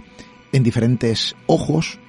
en 0.53 0.63
diferentes 0.63 1.35
ojos, 1.45 1.99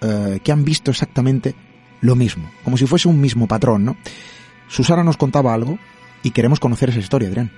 eh, 0.00 0.40
que 0.42 0.50
han 0.50 0.64
visto 0.64 0.90
exactamente 0.90 1.54
lo 2.00 2.16
mismo, 2.16 2.50
como 2.64 2.76
si 2.76 2.84
fuese 2.84 3.06
un 3.06 3.20
mismo 3.20 3.46
patrón, 3.46 3.84
¿no? 3.84 3.96
Susana 4.66 5.04
nos 5.04 5.16
contaba 5.16 5.54
algo 5.54 5.78
y 6.24 6.32
queremos 6.32 6.58
conocer 6.58 6.88
esa 6.88 6.98
historia, 6.98 7.28
Adrián. 7.28 7.52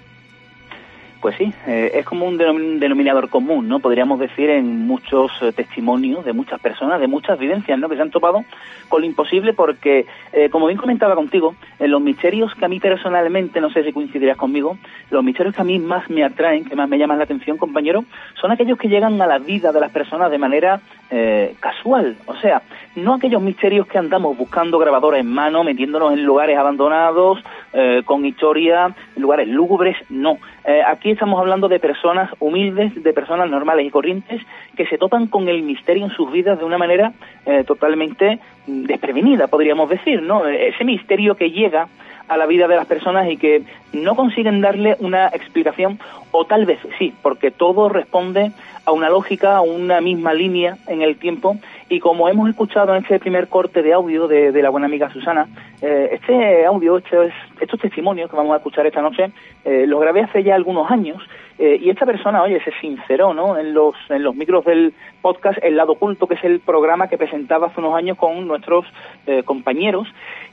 Pues 1.20 1.36
sí, 1.36 1.52
eh, 1.66 1.92
es 1.96 2.06
como 2.06 2.24
un 2.24 2.38
denominador 2.38 3.28
común, 3.28 3.68
¿no? 3.68 3.80
Podríamos 3.80 4.18
decir 4.18 4.48
en 4.48 4.86
muchos 4.86 5.30
eh, 5.42 5.52
testimonios 5.52 6.24
de 6.24 6.32
muchas 6.32 6.58
personas, 6.60 6.98
de 6.98 7.08
muchas 7.08 7.38
vivencias, 7.38 7.78
¿no? 7.78 7.90
Que 7.90 7.96
se 7.96 8.02
han 8.02 8.10
topado 8.10 8.42
con 8.88 9.02
lo 9.02 9.06
imposible 9.06 9.52
porque, 9.52 10.06
eh, 10.32 10.48
como 10.48 10.66
bien 10.66 10.78
comentaba 10.78 11.14
contigo, 11.14 11.54
en 11.78 11.90
los 11.90 12.00
misterios 12.00 12.54
que 12.54 12.64
a 12.64 12.68
mí 12.68 12.80
personalmente, 12.80 13.60
no 13.60 13.68
sé 13.68 13.84
si 13.84 13.92
coincidirás 13.92 14.38
conmigo, 14.38 14.78
los 15.10 15.22
misterios 15.22 15.54
que 15.54 15.60
a 15.60 15.64
mí 15.64 15.78
más 15.78 16.08
me 16.08 16.24
atraen, 16.24 16.64
que 16.64 16.74
más 16.74 16.88
me 16.88 16.96
llaman 16.96 17.18
la 17.18 17.24
atención, 17.24 17.58
compañero, 17.58 18.02
son 18.40 18.50
aquellos 18.50 18.78
que 18.78 18.88
llegan 18.88 19.20
a 19.20 19.26
la 19.26 19.38
vida 19.38 19.72
de 19.72 19.80
las 19.80 19.92
personas 19.92 20.30
de 20.30 20.38
manera 20.38 20.80
casual. 21.58 22.14
O 22.26 22.36
sea, 22.36 22.62
no 22.94 23.14
aquellos 23.14 23.42
misterios 23.42 23.88
que 23.88 23.98
andamos 23.98 24.38
buscando 24.38 24.78
grabadores 24.78 25.22
en 25.22 25.26
mano, 25.26 25.64
metiéndonos 25.64 26.12
en 26.12 26.24
lugares 26.24 26.56
abandonados, 26.56 27.42
con 28.04 28.24
historia, 28.24 28.94
lugares 29.16 29.48
lúgubres, 29.48 29.96
no. 30.08 30.38
Aquí 30.86 31.10
estamos 31.10 31.38
hablando 31.40 31.68
de 31.68 31.78
personas 31.78 32.30
humildes, 32.40 33.02
de 33.02 33.12
personas 33.12 33.50
normales 33.50 33.86
y 33.86 33.90
corrientes 33.90 34.42
que 34.76 34.86
se 34.86 34.98
topan 34.98 35.26
con 35.26 35.48
el 35.48 35.62
misterio 35.62 36.04
en 36.04 36.10
sus 36.10 36.30
vidas 36.30 36.58
de 36.58 36.64
una 36.64 36.78
manera 36.78 37.12
eh, 37.46 37.64
totalmente 37.64 38.38
desprevenida, 38.66 39.48
podríamos 39.48 39.88
decir, 39.88 40.22
¿no? 40.22 40.46
Ese 40.46 40.84
misterio 40.84 41.34
que 41.34 41.50
llega 41.50 41.88
a 42.30 42.36
la 42.36 42.46
vida 42.46 42.68
de 42.68 42.76
las 42.76 42.86
personas 42.86 43.28
y 43.28 43.36
que 43.36 43.62
no 43.92 44.14
consiguen 44.14 44.60
darle 44.60 44.96
una 45.00 45.26
explicación, 45.28 45.98
o 46.30 46.44
tal 46.44 46.64
vez 46.64 46.78
sí, 46.96 47.12
porque 47.22 47.50
todo 47.50 47.88
responde 47.88 48.52
a 48.86 48.92
una 48.92 49.10
lógica, 49.10 49.56
a 49.56 49.62
una 49.62 50.00
misma 50.00 50.32
línea 50.32 50.76
en 50.86 51.02
el 51.02 51.16
tiempo, 51.18 51.56
y 51.88 51.98
como 51.98 52.28
hemos 52.28 52.48
escuchado 52.48 52.94
en 52.94 53.02
este 53.02 53.18
primer 53.18 53.48
corte 53.48 53.82
de 53.82 53.92
audio 53.92 54.28
de, 54.28 54.62
la 54.62 54.70
buena 54.70 54.86
amiga 54.86 55.12
Susana, 55.12 55.48
eh, 55.82 56.10
este 56.12 56.66
audio, 56.66 56.98
estos 56.98 57.80
testimonios 57.80 58.30
que 58.30 58.36
vamos 58.36 58.54
a 58.54 58.58
escuchar 58.58 58.86
esta 58.86 59.02
noche, 59.02 59.30
eh, 59.64 59.86
los 59.86 60.00
grabé 60.00 60.22
hace 60.22 60.42
ya 60.42 60.54
algunos 60.54 60.90
años, 60.90 61.22
eh, 61.58 61.78
y 61.80 61.90
esta 61.90 62.06
persona, 62.06 62.42
oye, 62.42 62.60
se 62.62 62.72
sinceró, 62.80 63.34
¿no? 63.34 63.58
En 63.58 63.74
los, 63.74 63.94
en 64.08 64.22
los 64.22 64.34
micros 64.34 64.64
del 64.64 64.94
podcast 65.20 65.58
El 65.62 65.76
Lado 65.76 65.92
Oculto, 65.92 66.26
que 66.26 66.34
es 66.34 66.44
el 66.44 66.60
programa 66.60 67.08
que 67.08 67.18
presentaba 67.18 67.66
hace 67.66 67.80
unos 67.80 67.94
años 67.94 68.16
con 68.16 68.46
nuestros 68.46 68.86
compañeros, 69.44 70.08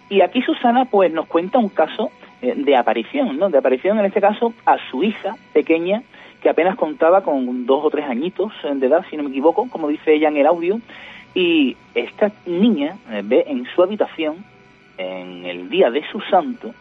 y 0.10 0.22
aquí 0.22 0.42
Susana 0.42 0.86
pues 0.86 1.12
nos 1.12 1.28
cuenta 1.28 1.58
un 1.58 1.70
caso 1.70 2.12
eh, 2.42 2.54
de 2.56 2.76
aparición, 2.76 3.38
¿no? 3.38 3.50
De 3.50 3.58
aparición 3.58 4.00
en 4.00 4.06
este 4.06 4.22
caso 4.22 4.54
a 4.66 4.78
su 4.90 5.04
hija 5.04 5.36
pequeña 5.54 6.04
que 6.42 6.50
apenas 6.50 6.76
contaba 6.76 7.24
con 7.24 7.66
dos 7.66 7.84
o 7.84 7.90
tres 7.90 8.06
añitos 8.06 8.54
de 8.64 8.86
edad, 8.86 9.04
si 9.10 9.18
no 9.18 9.24
me 9.24 9.30
equivoco, 9.30 9.68
como 9.70 9.88
dice 9.88 10.14
ella 10.14 10.28
en 10.28 10.38
el 10.38 10.46
audio, 10.46 10.80
y 11.34 11.76
esta 11.96 12.32
niña 12.46 12.96
eh, 13.12 13.22
ve 13.26 13.46
en 13.48 13.66
su 13.66 13.82
habitación, 13.82 14.46
en 14.98 15.46
el 15.46 15.70
día 15.70 15.90
de 15.90 16.04
su 16.12 16.20
santo, 16.22 16.74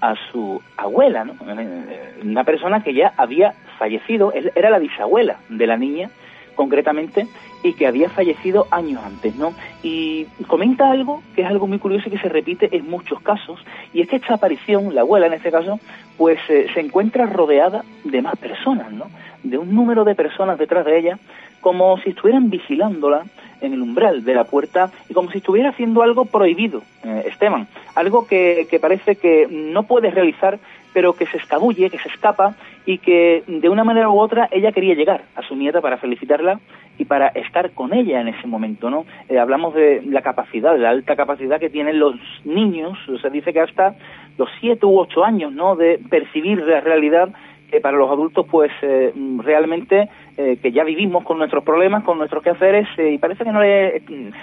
a 0.00 0.14
su 0.30 0.60
abuela, 0.76 1.24
¿no? 1.24 1.34
Eh, 1.58 2.20
una 2.22 2.44
persona 2.44 2.82
que 2.82 2.94
ya 2.94 3.14
había 3.16 3.54
fallecido, 3.78 4.32
era 4.32 4.70
la 4.70 4.78
bisabuela 4.78 5.38
de 5.48 5.66
la 5.66 5.76
niña, 5.76 6.10
concretamente, 6.54 7.26
y 7.62 7.72
que 7.72 7.86
había 7.86 8.10
fallecido 8.10 8.66
años 8.70 9.02
antes, 9.04 9.34
¿no? 9.36 9.54
Y 9.82 10.26
comenta 10.46 10.90
algo 10.90 11.22
que 11.34 11.42
es 11.42 11.48
algo 11.48 11.66
muy 11.66 11.78
curioso 11.78 12.08
y 12.08 12.12
que 12.12 12.18
se 12.18 12.28
repite 12.28 12.76
en 12.76 12.88
muchos 12.88 13.20
casos, 13.22 13.64
y 13.92 14.02
es 14.02 14.08
que 14.08 14.16
esta 14.16 14.34
aparición, 14.34 14.94
la 14.94 15.00
abuela 15.00 15.26
en 15.26 15.32
este 15.32 15.50
caso, 15.50 15.80
pues 16.18 16.38
eh, 16.48 16.66
se 16.74 16.80
encuentra 16.80 17.26
rodeada 17.26 17.82
de 18.04 18.22
más 18.22 18.36
personas, 18.36 18.92
¿no? 18.92 19.06
De 19.42 19.58
un 19.58 19.74
número 19.74 20.04
de 20.04 20.14
personas 20.14 20.58
detrás 20.58 20.84
de 20.84 20.98
ella, 20.98 21.18
como 21.64 21.96
si 22.02 22.10
estuvieran 22.10 22.50
vigilándola 22.50 23.22
en 23.62 23.72
el 23.72 23.80
umbral 23.80 24.22
de 24.22 24.34
la 24.34 24.44
puerta 24.44 24.90
y 25.08 25.14
como 25.14 25.30
si 25.30 25.38
estuviera 25.38 25.70
haciendo 25.70 26.02
algo 26.02 26.26
prohibido, 26.26 26.82
eh, 27.02 27.24
Esteban, 27.26 27.66
algo 27.94 28.26
que, 28.26 28.66
que 28.68 28.78
parece 28.78 29.16
que 29.16 29.48
no 29.50 29.84
puede 29.84 30.10
realizar 30.10 30.58
pero 30.92 31.14
que 31.14 31.26
se 31.26 31.38
escabulle, 31.38 31.90
que 31.90 31.98
se 31.98 32.08
escapa 32.08 32.54
y 32.86 32.98
que 32.98 33.42
de 33.46 33.68
una 33.70 33.82
manera 33.82 34.10
u 34.10 34.20
otra 34.20 34.46
ella 34.52 34.72
quería 34.72 34.94
llegar 34.94 35.22
a 35.34 35.42
su 35.42 35.56
nieta 35.56 35.80
para 35.80 35.96
felicitarla 35.96 36.60
y 36.98 37.06
para 37.06 37.28
estar 37.28 37.70
con 37.70 37.94
ella 37.94 38.20
en 38.20 38.28
ese 38.28 38.46
momento, 38.46 38.90
¿no? 38.90 39.06
Eh, 39.30 39.38
hablamos 39.38 39.74
de 39.74 40.02
la 40.06 40.20
capacidad, 40.20 40.74
de 40.74 40.80
la 40.80 40.90
alta 40.90 41.16
capacidad 41.16 41.58
que 41.58 41.70
tienen 41.70 41.98
los 41.98 42.14
niños, 42.44 42.96
se 43.20 43.30
dice 43.30 43.52
que 43.54 43.60
hasta 43.60 43.94
los 44.36 44.48
siete 44.60 44.86
u 44.86 45.00
ocho 45.00 45.24
años, 45.24 45.50
¿no? 45.50 45.76
De 45.76 45.98
percibir 46.10 46.58
la 46.58 46.80
realidad 46.80 47.30
que 47.70 47.80
para 47.80 47.96
los 47.96 48.10
adultos, 48.10 48.46
pues 48.50 48.70
eh, 48.82 49.12
realmente 49.38 50.08
eh, 50.36 50.58
que 50.60 50.72
ya 50.72 50.84
vivimos 50.84 51.24
con 51.24 51.38
nuestros 51.38 51.64
problemas, 51.64 52.04
con 52.04 52.18
nuestros 52.18 52.42
quehaceres, 52.42 52.88
y 52.98 53.18
parece 53.18 53.44
que 53.44 53.52
no 53.52 53.60
le, 53.60 54.02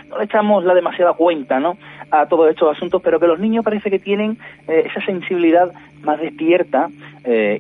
no 0.10 0.18
le 0.18 0.24
echamos 0.26 0.64
la 0.64 0.74
demasiada 0.74 1.14
cuenta, 1.14 1.60
¿no? 1.60 1.78
A 2.12 2.26
todos 2.28 2.50
estos 2.50 2.76
asuntos, 2.76 3.02
pero 3.02 3.20
que 3.20 3.28
los 3.28 3.40
niños 3.40 3.64
parece 3.64 3.90
que 3.90 4.00
tienen 4.00 4.38
esa 4.68 5.02
sensibilidad 5.06 5.72
más 6.04 6.20
despierta 6.20 6.90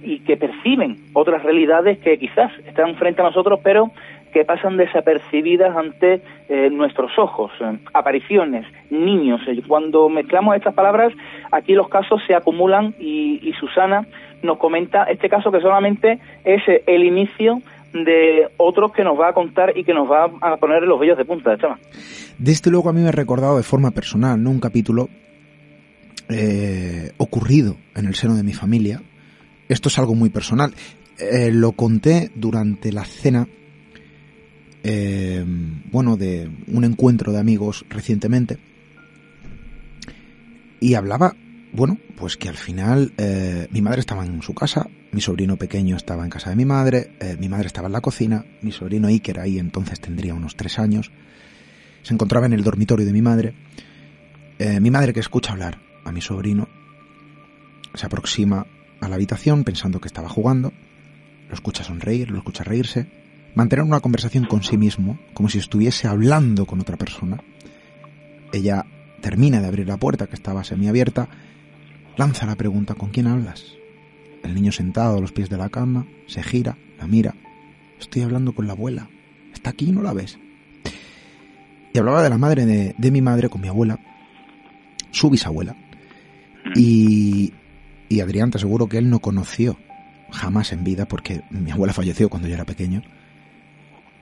y 0.03 0.19
que 0.19 0.35
perciben 0.35 0.97
otras 1.13 1.43
realidades 1.43 1.99
que 1.99 2.17
quizás 2.17 2.51
están 2.65 2.95
frente 2.95 3.21
a 3.21 3.25
nosotros, 3.25 3.59
pero 3.63 3.91
que 4.31 4.45
pasan 4.45 4.77
desapercibidas 4.77 5.75
ante 5.75 6.21
eh, 6.50 6.69
nuestros 6.71 7.11
ojos. 7.17 7.51
Eh, 7.59 7.77
apariciones, 7.93 8.65
niños. 8.89 9.41
Eh, 9.47 9.61
cuando 9.67 10.09
mezclamos 10.09 10.55
estas 10.55 10.73
palabras, 10.73 11.13
aquí 11.51 11.73
los 11.73 11.89
casos 11.89 12.21
se 12.25 12.33
acumulan 12.33 12.95
y, 13.00 13.51
Susana 13.59 14.07
nos 14.41 14.57
comenta 14.57 15.03
este 15.03 15.29
caso 15.29 15.51
que 15.51 15.59
solamente 15.59 16.19
es 16.43 16.63
el 16.88 17.03
inicio 17.03 17.61
de 17.93 18.47
otros 18.57 18.91
que 18.91 19.03
nos 19.03 19.19
va 19.19 19.29
a 19.29 19.33
contar 19.33 19.77
y 19.77 19.83
que 19.83 19.93
nos 19.93 20.09
va 20.09 20.31
a 20.41 20.57
poner 20.57 20.81
los 20.83 21.00
vellos 21.00 21.17
de 21.17 21.25
punta, 21.25 21.57
Chama. 21.57 21.77
De 22.39 22.51
este 22.51 22.71
luego 22.71 22.89
a 22.89 22.93
mí 22.93 23.01
me 23.01 23.09
ha 23.09 23.11
recordado 23.11 23.57
de 23.57 23.63
forma 23.63 23.91
personal, 23.91 24.41
¿no? 24.41 24.50
Un 24.50 24.59
capítulo 24.59 25.09
ocurrido 27.17 27.75
en 27.93 28.07
el 28.07 28.15
seno 28.15 28.35
de 28.35 28.43
mi 28.43 28.53
familia. 28.53 29.01
Esto 29.67 29.89
es 29.89 30.00
algo 30.00 30.15
muy 30.15 30.29
personal. 30.29 30.73
lo 31.51 31.73
conté 31.73 32.31
durante 32.33 32.91
la 32.93 33.03
cena 33.03 33.45
eh, 34.83 35.43
bueno, 35.91 36.17
de 36.17 36.50
un 36.67 36.83
encuentro 36.83 37.31
de 37.31 37.39
amigos 37.39 37.85
recientemente. 37.89 38.57
Y 40.79 40.95
hablaba, 40.95 41.35
bueno, 41.73 41.97
pues 42.15 42.38
que 42.38 42.50
al 42.50 42.57
final 42.57 43.13
eh, 43.17 43.67
mi 43.71 43.81
madre 43.81 44.00
estaba 44.00 44.25
en 44.25 44.41
su 44.41 44.53
casa, 44.53 44.88
mi 45.11 45.21
sobrino 45.21 45.57
pequeño 45.57 45.95
estaba 45.95 46.23
en 46.23 46.29
casa 46.29 46.50
de 46.50 46.55
mi 46.55 46.65
madre, 46.65 47.11
eh, 47.19 47.38
mi 47.39 47.50
madre 47.50 47.67
estaba 47.67 47.88
en 47.88 47.93
la 47.93 48.01
cocina, 48.01 48.45
mi 48.61 48.71
sobrino 48.71 49.07
Iker 49.07 49.39
ahí 49.39 49.59
entonces 49.59 50.00
tendría 50.00 50.33
unos 50.33 50.55
tres 50.55 50.79
años, 50.79 51.11
se 52.01 52.13
encontraba 52.13 52.47
en 52.47 52.53
el 52.53 52.63
dormitorio 52.63 53.05
de 53.05 53.13
mi 53.13 53.21
madre, 53.21 53.53
mi 54.79 54.91
madre 54.91 55.11
que 55.11 55.19
escucha 55.19 55.53
hablar 55.53 55.79
a 56.05 56.11
mi 56.11 56.21
sobrino 56.21 56.69
se 57.95 58.05
aproxima 58.05 58.67
a 59.00 59.07
la 59.09 59.15
habitación 59.15 59.63
pensando 59.63 60.00
que 60.00 60.07
estaba 60.07 60.29
jugando, 60.29 60.71
lo 61.47 61.53
escucha 61.53 61.83
sonreír, 61.83 62.29
lo 62.29 62.38
escucha 62.38 62.63
reírse, 62.63 63.07
mantener 63.55 63.86
una 63.86 64.00
conversación 64.00 64.46
con 64.46 64.63
sí 64.63 64.77
mismo, 64.77 65.20
como 65.34 65.50
si 65.50 65.58
estuviese 65.58 66.08
hablando 66.08 66.65
con 66.65 66.79
otra 66.79 66.98
persona. 66.98 67.41
Ella 68.53 68.86
termina 69.22 69.62
de 69.62 69.67
abrir 69.67 69.88
la 69.88 69.98
puerta, 69.98 70.27
que 70.27 70.36
estaba 70.36 70.63
semiabierta, 70.63 71.29
lanza 72.17 72.46
la 72.46 72.55
pregunta, 72.55 72.96
¿con 72.96 73.10
quién 73.10 73.27
hablas? 73.27 73.74
El 74.43 74.55
niño 74.55 74.72
sentado 74.72 75.17
a 75.17 75.22
los 75.22 75.31
pies 75.31 75.50
de 75.50 75.58
la 75.58 75.70
cama, 75.70 76.08
se 76.27 76.43
gira, 76.43 76.77
la 76.98 77.08
mira. 77.08 77.36
Estoy 78.00 78.24
hablando 78.24 78.53
con 78.53 78.67
la 78.67 78.74
abuela. 78.74 79.10
¿Está 79.53 79.70
aquí? 79.70 79.91
¿No 79.91 80.01
la 80.01 80.13
ves? 80.13 80.39
Y 81.93 82.00
hablaba 82.00 82.24
de 82.24 82.29
la 82.29 82.38
madre 82.38 82.65
de, 82.65 82.96
de 82.98 83.12
mi 83.12 83.22
madre 83.22 83.50
con 83.50 83.62
mi 83.62 83.67
abuela, 83.67 84.00
su 85.12 85.29
bisabuela. 85.29 85.75
Y, 86.75 87.53
y 88.10 88.20
Adrián, 88.22 88.50
te 88.50 88.58
aseguro 88.58 88.88
que 88.88 88.98
él 88.98 89.10
no 89.10 89.20
conoció 89.20 89.77
jamás 90.31 90.72
en 90.72 90.84
vida, 90.84 91.05
porque 91.08 91.43
mi 91.50 91.72
abuela 91.72 91.93
falleció 91.93 92.29
cuando 92.29 92.48
yo 92.48 92.55
era 92.55 92.65
pequeño, 92.65 93.03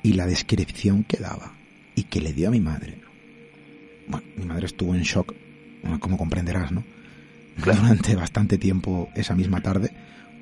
y 0.03 0.13
la 0.13 0.25
descripción 0.25 1.03
que 1.03 1.18
daba 1.18 1.53
y 1.96 2.03
que 2.03 2.22
le 2.22 2.34
dio 2.34 2.48
a 2.48 2.51
mi 2.51 2.62
madre. 2.62 3.01
Bueno, 4.08 4.25
mi 4.38 4.46
madre 4.46 4.65
estuvo 4.65 4.96
en 4.96 5.03
shock, 5.03 5.34
como 6.00 6.17
comprenderás, 6.17 6.71
¿no? 6.71 6.84
Durante 7.63 8.15
bastante 8.15 8.58
tiempo 8.58 9.10
esa 9.15 9.36
misma 9.36 9.62
tarde, 9.62 9.91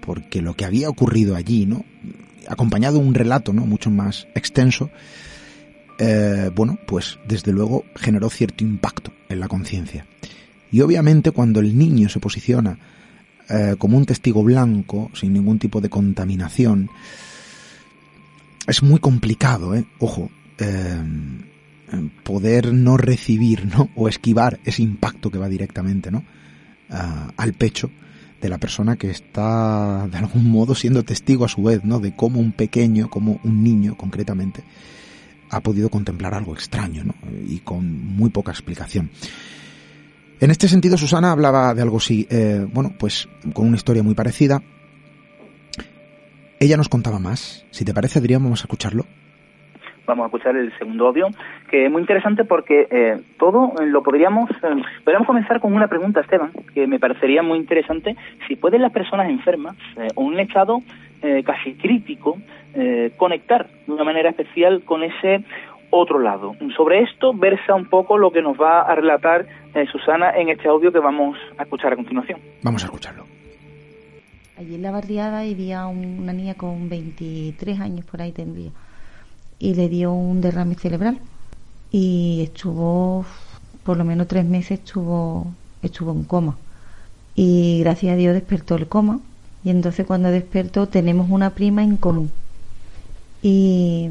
porque 0.02 0.42
lo 0.42 0.56
que 0.56 0.66
había 0.66 0.90
ocurrido 0.90 1.36
allí, 1.36 1.66
¿no? 1.66 1.84
Acompañado 2.48 3.00
de 3.00 3.06
un 3.06 3.14
relato, 3.14 3.54
¿no? 3.54 3.66
Mucho 3.66 3.90
más 3.90 4.28
extenso, 4.36 4.90
eh, 6.00 6.52
bueno, 6.56 6.78
pues 6.86 7.18
desde 7.28 7.52
luego 7.52 7.86
generó 7.96 8.30
cierto 8.30 8.64
impacto 8.64 9.12
en 9.30 9.40
la 9.40 9.48
conciencia. 9.48 10.06
Y 10.72 10.82
obviamente 10.82 11.32
cuando 11.32 11.60
el 11.60 11.78
niño 11.78 12.10
se 12.10 12.20
posiciona 12.20 12.78
eh, 13.50 13.76
como 13.78 13.98
un 13.98 14.06
testigo 14.06 14.44
blanco, 14.44 15.10
sin 15.14 15.34
ningún 15.34 15.58
tipo 15.58 15.82
de 15.82 15.90
contaminación, 15.90 16.90
es 18.68 18.84
muy 18.84 19.00
complicado, 19.00 19.76
¿eh? 19.76 19.86
ojo, 20.00 20.30
eh, 20.60 21.02
poder 22.24 22.74
no 22.74 22.98
recibir 22.98 23.66
¿no? 23.66 23.90
o 23.96 24.08
esquivar 24.10 24.60
ese 24.66 24.84
impacto 24.84 25.32
que 25.32 25.38
va 25.38 25.48
directamente 25.48 26.12
¿no? 26.12 26.24
al 26.90 27.54
pecho 27.54 27.90
de 28.42 28.50
la 28.50 28.58
persona 28.58 28.98
que 28.98 29.10
está 29.10 30.08
de 30.12 30.18
algún 30.18 30.50
modo 30.50 30.76
siendo 30.76 31.04
testigo 31.04 31.46
a 31.46 31.50
su 31.50 31.64
vez 31.64 31.84
¿no? 31.84 32.00
de 32.00 32.16
cómo 32.16 32.40
un 32.40 32.52
pequeño, 32.52 33.10
como 33.10 33.40
un 33.44 33.64
niño 33.64 33.96
concretamente, 33.96 34.64
ha 35.50 35.62
podido 35.62 35.90
contemplar 35.90 36.34
algo 36.34 36.54
extraño 36.54 37.04
¿no? 37.04 37.16
y 37.48 37.60
con 37.60 38.06
muy 38.06 38.30
poca 38.30 38.52
explicación. 38.52 39.10
En 40.40 40.52
este 40.52 40.68
sentido, 40.68 40.98
Susana 40.98 41.32
hablaba 41.32 41.74
de 41.74 41.82
algo 41.82 41.98
así, 41.98 42.28
eh, 42.30 42.66
bueno, 42.72 42.94
pues 43.00 43.28
con 43.54 43.68
una 43.68 43.78
historia 43.78 44.04
muy 44.04 44.14
parecida, 44.14 44.62
ella 46.60 46.78
nos 46.78 46.90
contaba 46.90 47.20
más. 47.20 47.66
Si 47.72 47.86
te 47.86 47.94
parece, 47.94 48.20
Adrián, 48.20 48.44
vamos 48.44 48.62
a 48.62 48.66
escucharlo. 48.66 49.04
Vamos 50.08 50.24
a 50.24 50.28
escuchar 50.28 50.56
el 50.56 50.72
segundo 50.80 51.08
audio, 51.08 51.28
que 51.70 51.86
es 51.86 51.92
muy 51.92 52.00
interesante 52.00 52.46
porque 52.46 52.88
eh, 52.90 53.22
todo 53.38 53.74
lo 53.82 54.02
podríamos, 54.04 54.50
eh, 54.50 54.82
podríamos 55.04 55.28
comenzar 55.28 55.60
con 55.60 55.74
una 55.74 55.90
pregunta, 55.90 56.22
Esteban, 56.22 56.52
que 56.74 56.88
me 56.88 56.98
parecería 56.98 57.44
muy 57.44 57.58
interesante. 57.58 58.16
Si 58.48 58.56
pueden 58.56 58.82
las 58.82 58.94
personas 58.94 59.30
enfermas 59.30 59.76
eh, 59.98 60.08
o 60.16 60.24
un 60.24 60.40
estado 60.40 60.82
casi 61.46 61.74
crítico 61.74 62.38
conectar 63.18 63.68
de 63.88 63.92
una 63.92 64.04
manera 64.04 64.30
especial 64.30 64.84
con 64.86 65.02
ese 65.02 65.44
otro 65.90 66.20
lado. 66.20 66.56
Sobre 66.76 67.02
esto 67.02 67.34
versa 67.34 67.74
un 67.74 67.90
poco 67.90 68.20
lo 68.20 68.30
que 68.30 68.44
nos 68.44 68.56
va 68.56 68.82
a 68.82 68.94
relatar 68.94 69.48
Susana 69.92 70.30
en 70.38 70.50
este 70.50 70.68
audio 70.68 70.92
que 70.92 71.00
vamos 71.00 71.40
a 71.58 71.64
escuchar 71.64 71.94
a 71.94 71.96
continuación. 71.96 72.40
Vamos 72.62 72.84
a 72.84 72.86
escucharlo. 72.86 73.37
Allí 74.58 74.74
en 74.74 74.82
la 74.82 74.90
barriada 74.90 75.42
había 75.42 75.86
una 75.86 76.34
niña 76.34 76.56
con 76.56 76.90
23 76.90 77.80
años 77.80 78.04
por 78.06 78.24
ahí 78.24 78.32
tendría 78.32 78.72
y 79.60 79.76
le 79.76 79.88
dio 79.88 80.12
un 80.14 80.42
derrame 80.42 80.74
cerebral. 80.74 81.20
Y 81.92 82.42
estuvo 82.44 83.24
por 83.84 83.98
lo 83.98 84.04
menos 84.04 84.28
tres 84.28 84.46
meses 84.46 84.80
estuvo 84.80 85.46
estuvo 85.84 86.12
en 86.12 86.24
coma. 86.24 86.58
Y 87.36 87.82
gracias 87.82 88.14
a 88.14 88.16
Dios 88.16 88.34
despertó 88.34 88.76
el 88.76 88.88
coma. 88.88 89.20
Y 89.64 89.70
entonces 89.70 90.08
cuando 90.08 90.32
despertó 90.32 90.88
tenemos 90.88 91.30
una 91.30 91.52
prima 91.52 91.84
en 91.84 91.98
común. 91.98 92.32
Y, 93.44 94.10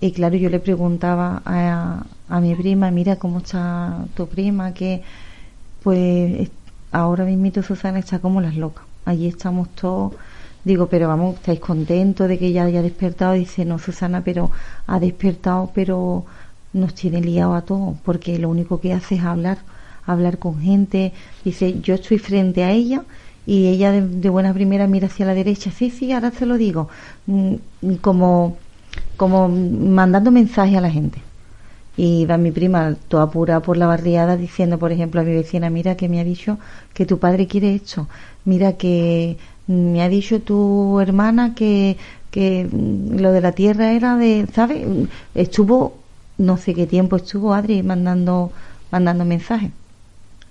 y 0.00 0.12
claro 0.12 0.36
yo 0.36 0.50
le 0.50 0.58
preguntaba 0.58 1.42
a, 1.44 2.04
a 2.28 2.40
mi 2.40 2.56
prima 2.56 2.90
mira 2.90 3.16
cómo 3.16 3.38
está 3.38 4.06
tu 4.16 4.26
prima 4.26 4.74
que 4.74 5.02
pues 5.84 6.50
ahora 6.90 7.24
mismo 7.24 7.62
Susana 7.62 8.00
está 8.00 8.18
como 8.18 8.40
las 8.40 8.56
locas 8.56 8.84
allí 9.04 9.26
estamos 9.26 9.68
todos. 9.74 10.12
Digo, 10.64 10.86
pero 10.86 11.08
vamos, 11.08 11.36
¿estáis 11.36 11.60
contentos 11.60 12.28
de 12.28 12.38
que 12.38 12.46
ella 12.46 12.64
haya 12.64 12.82
despertado? 12.82 13.34
Dice, 13.34 13.64
no, 13.64 13.78
Susana, 13.78 14.22
pero 14.24 14.50
ha 14.86 14.98
despertado, 14.98 15.70
pero 15.74 16.24
nos 16.72 16.94
tiene 16.94 17.20
liado 17.20 17.54
a 17.54 17.62
todos, 17.62 17.96
porque 18.04 18.38
lo 18.38 18.48
único 18.48 18.80
que 18.80 18.92
hace 18.92 19.16
es 19.16 19.22
hablar, 19.22 19.58
hablar 20.06 20.38
con 20.38 20.60
gente. 20.60 21.12
Dice, 21.44 21.80
yo 21.80 21.94
estoy 21.94 22.18
frente 22.18 22.64
a 22.64 22.70
ella 22.70 23.02
y 23.46 23.68
ella 23.68 23.92
de, 23.92 24.28
buena 24.30 24.54
primera 24.54 24.86
mira 24.86 25.06
hacia 25.06 25.26
la 25.26 25.34
derecha. 25.34 25.70
Sí, 25.70 25.90
sí, 25.90 26.12
ahora 26.12 26.30
se 26.30 26.46
lo 26.46 26.56
digo. 26.56 26.88
Mm, 27.26 27.54
como, 28.00 28.56
como 29.16 29.48
mandando 29.48 30.30
mensajes 30.30 30.76
a 30.76 30.80
la 30.80 30.90
gente. 30.90 31.20
Y 31.96 32.26
va 32.26 32.36
mi 32.36 32.50
prima 32.50 32.96
toda 33.08 33.24
apurada 33.24 33.60
por 33.60 33.76
la 33.76 33.86
barriada 33.86 34.36
diciendo, 34.36 34.78
por 34.78 34.90
ejemplo, 34.90 35.20
a 35.20 35.24
mi 35.24 35.32
vecina, 35.32 35.70
mira 35.70 35.96
que 35.96 36.08
me 36.08 36.20
ha 36.20 36.24
dicho 36.24 36.58
que 36.92 37.06
tu 37.06 37.18
padre 37.18 37.46
quiere 37.46 37.74
esto 37.74 38.08
mira 38.44 38.74
que 38.74 39.38
me 39.66 40.02
ha 40.02 40.08
dicho 40.08 40.40
tu 40.40 41.00
hermana 41.00 41.54
que, 41.54 41.96
que 42.30 42.68
lo 42.70 43.32
de 43.32 43.40
la 43.40 43.52
tierra 43.52 43.92
era 43.92 44.16
de, 44.16 44.46
¿sabes? 44.52 44.86
Estuvo, 45.34 45.98
no 46.38 46.56
sé 46.56 46.74
qué 46.74 46.86
tiempo 46.86 47.16
estuvo 47.16 47.54
Adri 47.54 47.82
mandando, 47.82 48.52
mandando 48.90 49.24
mensajes. 49.24 49.70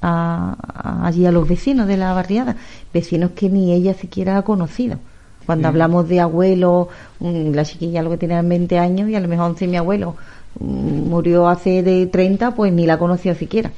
A, 0.06 1.06
allí 1.06 1.26
a 1.26 1.32
los 1.32 1.48
vecinos 1.48 1.88
de 1.88 1.96
la 1.96 2.12
barriada, 2.12 2.58
vecinos 2.94 3.32
que 3.32 3.50
ni 3.50 3.72
ella 3.72 3.94
siquiera 3.94 4.38
ha 4.38 4.42
conocido. 4.42 4.98
Cuando 5.46 5.68
hablamos 5.68 6.10
de 6.10 6.20
abuelo, 6.20 6.90
mm, 7.20 7.54
la 7.54 7.64
chiquilla 7.64 8.02
lo 8.02 8.10
que 8.10 8.18
tenía 8.18 8.42
20 8.42 8.80
años 8.80 9.10
y 9.10 9.16
a 9.16 9.20
lo 9.20 9.28
mejor 9.28 9.52
11 9.52 9.68
mi 9.68 9.78
abuelo 9.78 10.12
mm, 10.12 10.43
murió 10.60 11.48
hace 11.48 11.84
de 11.84 12.08
30, 12.08 12.56
pues 12.56 12.72
ni 12.74 12.86
la 12.86 12.98
conoció 12.98 13.36
siquiera 13.36 13.72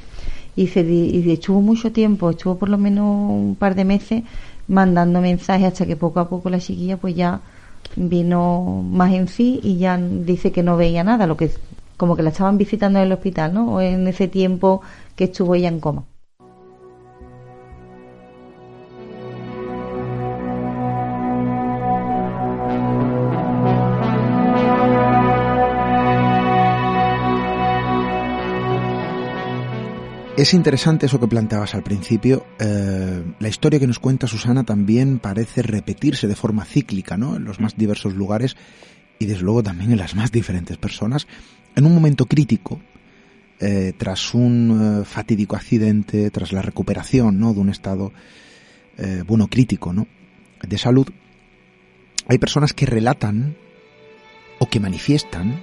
y, 0.56 0.68
se, 0.68 0.82
y 0.82 1.30
estuvo 1.32 1.62
mucho 1.62 1.92
tiempo, 1.92 2.30
estuvo 2.30 2.58
por 2.58 2.70
lo 2.70 2.78
menos 2.78 3.06
un 3.30 3.56
par 3.60 3.76
de 3.76 3.86
meses 3.86 4.24
mandando 4.68 5.22
mensajes 5.22 5.68
hasta 5.68 5.86
que 5.86 5.96
poco 5.96 6.20
a 6.20 6.30
poco 6.30 6.50
la 6.50 6.60
chiquilla 6.60 6.98
pues 6.98 7.16
ya 7.16 7.42
vino 7.96 8.84
más 8.84 9.14
en 9.14 9.28
sí 9.28 9.60
y 9.64 9.78
ya 9.78 9.98
dice 9.98 10.52
que 10.52 10.64
no 10.64 10.78
veía 10.78 11.04
nada, 11.04 11.28
lo 11.28 11.38
que 11.38 11.52
como 11.98 12.16
que 12.16 12.24
la 12.24 12.30
estaban 12.30 12.58
visitando 12.58 13.00
en 13.00 13.06
el 13.06 13.12
hospital, 13.14 13.54
¿no? 13.54 13.76
O 13.76 13.82
en 13.82 14.08
ese 14.08 14.28
tiempo 14.28 14.82
que 15.16 15.26
estuvo 15.26 15.56
ella 15.56 15.70
en 15.70 15.80
coma. 15.80 16.04
Es 30.38 30.54
interesante 30.54 31.06
eso 31.06 31.18
que 31.18 31.30
planteabas 31.30 31.76
al 31.76 31.84
principio. 31.84 32.46
Eh, 32.60 33.24
la 33.40 33.48
historia 33.48 33.80
que 33.80 33.88
nos 33.88 34.00
cuenta 34.00 34.28
Susana 34.28 34.66
también 34.66 35.20
parece 35.20 35.62
repetirse 35.62 36.28
de 36.28 36.36
forma 36.36 36.66
cíclica, 36.66 37.16
¿no? 37.16 37.38
En 37.38 37.46
los 37.46 37.62
más 37.62 37.78
diversos 37.78 38.16
lugares 38.16 38.58
y 39.18 39.28
desde 39.28 39.44
luego 39.44 39.64
también 39.64 39.94
en 39.94 39.98
las 39.98 40.14
más 40.14 40.34
diferentes 40.34 40.78
personas. 40.78 41.26
En 41.78 41.86
un 41.86 41.94
momento 41.96 42.26
crítico, 42.26 42.82
eh, 43.62 43.94
tras 43.98 44.34
un 44.34 45.00
eh, 45.02 45.06
fatídico 45.06 45.56
accidente, 45.56 46.30
tras 46.32 46.52
la 46.52 46.62
recuperación, 46.62 47.40
¿no? 47.40 47.54
De 47.54 47.62
un 47.62 47.70
estado, 47.70 48.12
bueno, 49.28 49.48
crítico, 49.48 49.94
¿no? 49.94 50.06
De 50.68 50.78
salud, 50.78 51.08
hay 52.28 52.38
personas 52.40 52.74
que 52.74 52.86
relatan 52.86 53.56
o 54.60 54.68
que 54.68 54.82
manifiestan 54.82 55.62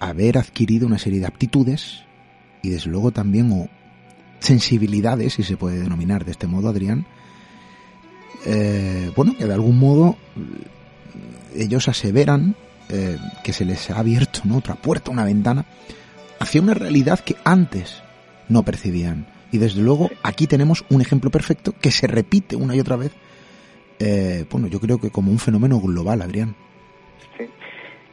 haber 0.00 0.38
adquirido 0.38 0.86
una 0.86 0.98
serie 0.98 1.20
de 1.20 1.26
aptitudes 1.26 2.03
y 2.64 2.70
desde 2.70 2.90
luego 2.90 3.10
también 3.10 3.52
o 3.52 3.68
sensibilidades, 4.40 5.34
si 5.34 5.42
se 5.42 5.56
puede 5.56 5.80
denominar 5.80 6.24
de 6.24 6.32
este 6.32 6.46
modo, 6.46 6.68
Adrián, 6.68 7.06
eh, 8.46 9.10
bueno, 9.14 9.36
que 9.36 9.46
de 9.46 9.54
algún 9.54 9.78
modo 9.78 10.16
ellos 11.54 11.88
aseveran 11.88 12.56
eh, 12.88 13.18
que 13.42 13.52
se 13.52 13.64
les 13.64 13.90
ha 13.90 13.98
abierto 13.98 14.40
¿no? 14.44 14.56
otra 14.56 14.74
puerta, 14.74 15.10
una 15.10 15.24
ventana, 15.24 15.64
hacia 16.38 16.60
una 16.60 16.74
realidad 16.74 17.20
que 17.20 17.36
antes 17.44 18.02
no 18.48 18.62
percibían. 18.62 19.26
Y 19.52 19.58
desde 19.58 19.80
luego 19.80 20.10
aquí 20.22 20.46
tenemos 20.46 20.84
un 20.90 21.00
ejemplo 21.00 21.30
perfecto 21.30 21.74
que 21.80 21.90
se 21.90 22.06
repite 22.06 22.56
una 22.56 22.74
y 22.74 22.80
otra 22.80 22.96
vez, 22.96 23.12
eh, 23.98 24.44
bueno, 24.50 24.66
yo 24.66 24.80
creo 24.80 24.98
que 24.98 25.10
como 25.10 25.30
un 25.30 25.38
fenómeno 25.38 25.80
global, 25.80 26.22
Adrián 26.22 26.56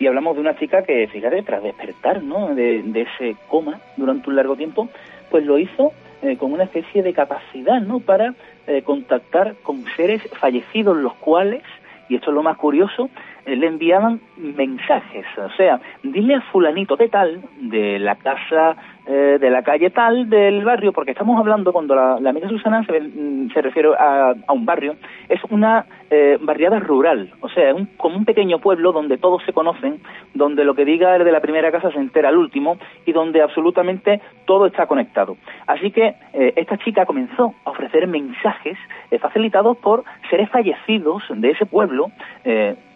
y 0.01 0.07
hablamos 0.07 0.33
de 0.33 0.41
una 0.41 0.55
chica 0.55 0.81
que, 0.81 1.07
fíjate, 1.07 1.43
tras 1.43 1.61
despertar 1.61 2.23
¿no? 2.23 2.55
de, 2.55 2.79
ese 2.95 3.35
coma 3.47 3.79
durante 3.97 4.31
un 4.31 4.35
largo 4.35 4.55
tiempo, 4.55 4.89
pues 5.29 5.45
lo 5.45 5.59
hizo 5.59 5.91
eh, 6.23 6.37
con 6.37 6.51
una 6.53 6.63
especie 6.63 7.03
de 7.03 7.13
capacidad 7.13 7.79
¿no? 7.79 7.99
para 7.99 8.33
eh, 8.65 8.81
contactar 8.81 9.53
con 9.61 9.85
seres 9.95 10.23
fallecidos, 10.39 10.97
los 10.97 11.13
cuales, 11.13 11.61
y 12.09 12.15
esto 12.15 12.31
es 12.31 12.35
lo 12.35 12.41
más 12.41 12.57
curioso, 12.57 13.11
eh, 13.45 13.55
le 13.55 13.67
enviaban 13.67 14.19
mensajes, 14.37 15.25
o 15.37 15.51
sea, 15.51 15.79
dile 16.01 16.33
a 16.33 16.41
fulanito 16.41 16.95
de 16.95 17.07
tal, 17.07 17.39
de 17.59 17.99
la 17.99 18.15
casa 18.15 18.75
eh, 19.07 19.39
de 19.41 19.49
la 19.49 19.63
calle 19.63 19.89
tal 19.89 20.29
del 20.29 20.63
barrio, 20.63 20.93
porque 20.93 21.09
estamos 21.09 21.39
hablando, 21.39 21.73
cuando 21.73 21.95
la, 21.95 22.17
amiga 22.17 22.47
Susana 22.47 22.85
se, 22.85 23.01
mm, 23.01 23.51
se 23.51 23.59
refiere 23.59 23.89
a, 23.97 24.35
un 24.53 24.63
barrio, 24.63 24.95
es 25.27 25.41
una 25.49 25.87
eh, 26.11 26.37
barriada 26.39 26.77
rural, 26.77 27.33
o 27.41 27.49
sea, 27.49 27.73
un, 27.73 27.87
como 27.97 28.17
un 28.17 28.25
pequeño 28.25 28.59
pueblo 28.59 28.91
donde 28.91 29.17
todos 29.17 29.41
se 29.43 29.53
conocen, 29.53 29.99
donde 30.35 30.63
lo 30.63 30.75
que 30.75 30.85
diga 30.85 31.15
el 31.15 31.25
de 31.25 31.31
la 31.31 31.39
primera 31.39 31.71
casa 31.71 31.89
se 31.91 31.97
entera 31.97 32.29
al 32.29 32.37
último 32.37 32.77
y 33.03 33.11
donde 33.11 33.41
absolutamente 33.41 34.21
todo 34.45 34.67
está 34.67 34.85
conectado. 34.85 35.35
Así 35.65 35.89
que 35.89 36.13
eh, 36.33 36.53
esta 36.55 36.77
chica 36.77 37.07
comenzó 37.07 37.55
a 37.65 37.71
ofrecer 37.71 38.05
mensajes 38.05 38.77
facilitados 39.19 39.77
por 39.77 40.03
seres 40.29 40.49
fallecidos 40.51 41.23
de 41.29 41.49
ese 41.49 41.65
pueblo 41.65 42.11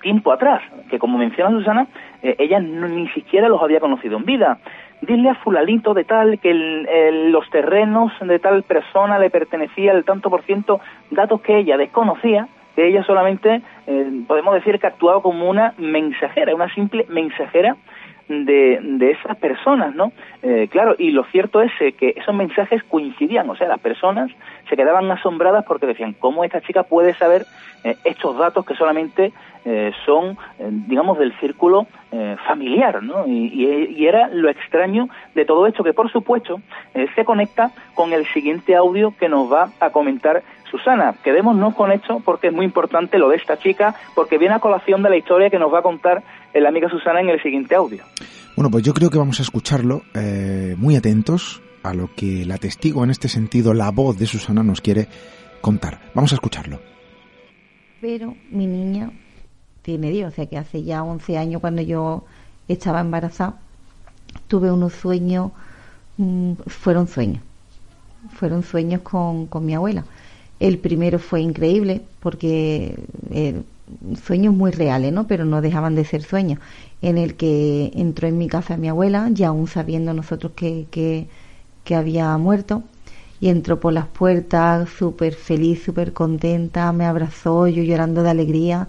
tiempo 0.02 0.32
atrás, 0.32 0.62
que 0.89 0.98
como 1.00 1.18
menciona 1.18 1.50
Susana, 1.50 1.88
ella 2.22 2.60
ni 2.60 3.08
siquiera 3.10 3.50
los 3.50 3.62
había 3.62 3.80
conocido 3.80 4.18
en 4.18 4.24
vida 4.24 4.60
dile 5.01 5.29
a 5.29 5.36
fulalito 5.36 5.93
de 5.93 6.03
tal 6.03 6.39
que 6.39 6.53
los 7.29 7.49
terrenos 7.49 8.12
de 8.21 8.39
tal 8.39 8.63
persona 8.63 9.19
le 9.19 9.29
pertenecía 9.29 9.91
el 9.91 10.03
tanto 10.03 10.29
por 10.29 10.43
ciento, 10.43 10.79
datos 11.12 11.41
que 11.41 11.58
ella 11.58 11.77
desconocía, 11.77 12.47
que 12.75 12.88
ella 12.88 13.03
solamente, 13.03 13.62
eh, 13.88 14.12
podemos 14.27 14.53
decir 14.53 14.79
que 14.79 14.88
actuaba 14.88 15.21
como 15.21 15.49
una 15.49 15.73
mensajera, 15.77 16.53
una 16.53 16.73
simple 16.73 17.05
mensajera 17.10 17.75
de, 18.27 18.79
de 18.81 19.11
esas 19.11 19.38
personas, 19.38 19.95
¿no? 19.95 20.11
Eh, 20.41 20.67
claro, 20.69 20.95
y 20.97 21.11
lo 21.11 21.23
cierto 21.25 21.61
es 21.61 21.71
eh, 21.79 21.93
que 21.93 22.13
esos 22.15 22.33
mensajes 22.33 22.83
coincidían, 22.83 23.49
o 23.49 23.55
sea, 23.55 23.67
las 23.67 23.79
personas 23.79 24.31
se 24.69 24.75
quedaban 24.75 25.09
asombradas 25.11 25.65
porque 25.65 25.85
decían, 25.85 26.13
¿cómo 26.13 26.43
esta 26.43 26.61
chica 26.61 26.83
puede 26.83 27.13
saber 27.13 27.45
estos 28.03 28.35
datos 28.35 28.65
que 28.65 28.73
solamente 28.73 29.31
eh, 29.67 29.91
son, 30.05 30.38
eh, 30.59 30.69
digamos, 30.69 31.17
del 31.17 31.35
círculo 31.39 31.88
eh, 32.11 32.35
familiar, 32.47 33.01
¿no? 33.01 33.25
Y, 33.25 34.05
era 34.05 34.27
lo 34.27 34.47
extraño 34.47 35.09
de 35.33 35.43
todo 35.43 35.65
esto, 35.65 35.83
que 35.83 35.91
por 35.91 36.11
supuesto 36.11 36.61
se 36.93 37.25
conecta 37.25 37.71
con 37.95 38.13
el 38.13 38.27
siguiente 38.27 38.75
audio 38.75 39.15
que 39.17 39.27
nos 39.27 39.51
va 39.51 39.69
a 39.79 39.89
comentar 39.89 40.43
Susana. 40.69 41.15
Quedémonos 41.23 41.73
con 41.73 41.91
esto 41.91 42.21
porque 42.23 42.47
es 42.47 42.53
muy 42.53 42.65
importante 42.65 43.17
lo 43.17 43.29
de 43.29 43.38
esta 43.38 43.57
chica, 43.57 43.95
porque 44.13 44.38
viene 44.38 44.53
a 44.53 44.59
colación 44.59 45.01
de 45.01 45.09
la 45.09 45.17
historia 45.17 45.49
que 45.49 45.57
nos 45.57 45.73
va 45.73 45.79
a 45.79 45.81
contar 45.81 46.21
la 46.62 46.70
amiga 46.70 46.89
Susana 46.89 47.22
en 47.22 47.30
el 47.30 47.41
siguiente 47.41 47.76
audio. 47.76 48.04
Bueno, 48.56 48.72
pues 48.72 48.84
yo 48.84 48.94
creo 48.94 49.10
que 49.10 49.18
vamos 49.18 49.39
a 49.39 49.44
escucharlo 49.44 50.04
muy 50.78 50.96
atentos 50.96 51.62
a 51.84 51.94
lo 51.94 52.10
que 52.15 52.46
la 52.46 52.58
testigo, 52.58 53.04
en 53.04 53.12
este 53.12 53.28
sentido, 53.28 53.74
la 53.74 53.91
voz 53.91 54.18
de 54.18 54.26
Susana 54.26 54.63
nos 54.63 54.82
quiere 54.82 55.08
contar. 55.62 56.00
Vamos 56.13 56.32
a 56.32 56.36
escucharlo. 56.36 56.80
Pero 58.02 58.36
mi 58.52 58.65
niña 58.65 59.12
tiene 59.82 60.10
Dios, 60.10 60.34
o 60.34 60.36
sea 60.36 60.48
que 60.48 60.58
hace 60.58 60.84
ya 60.84 61.04
11 61.04 61.38
años 61.38 61.62
cuando 61.62 61.82
yo 61.82 62.26
estaba 62.68 63.02
embarazada, 63.02 63.60
tuve 64.48 64.72
unos 64.72 64.94
sueños, 64.94 65.52
mm, 66.18 66.54
fueron 66.68 67.08
sueños, 67.08 67.44
fueron 68.34 68.63
sueños 68.63 69.02
con, 69.02 69.46
con, 69.46 69.65
mi 69.65 69.76
abuela. 69.76 70.06
El 70.60 70.80
primero 70.80 71.20
fue 71.20 71.41
increíble 71.41 72.02
porque 72.20 72.96
eh, 73.32 73.62
sueños 74.24 74.54
muy 74.54 74.71
reales, 74.71 75.13
¿no? 75.13 75.28
Pero 75.28 75.45
no 75.45 75.62
dejaban 75.62 75.95
de 75.95 76.06
ser 76.06 76.24
sueños, 76.24 76.60
en 77.02 77.17
el 77.17 77.36
que 77.36 77.91
entró 77.95 78.28
en 78.28 78.38
mi 78.38 78.48
casa 78.48 78.78
mi 78.78 78.89
abuela, 78.89 79.30
ya 79.32 79.50
aún 79.50 79.67
sabiendo 79.67 80.13
nosotros 80.13 80.54
que, 80.56 80.88
que, 80.91 81.28
que 81.84 81.95
había 81.95 82.38
muerto, 82.38 82.84
y 83.39 83.50
entró 83.50 83.80
por 83.80 83.93
las 83.93 84.08
puertas 84.08 84.89
súper 84.89 85.36
feliz, 85.36 85.84
súper 85.84 86.13
contenta, 86.13 86.91
me 86.93 87.06
abrazó, 87.06 87.67
yo 87.67 87.84
llorando 87.84 88.24
de 88.24 88.30
alegría 88.30 88.88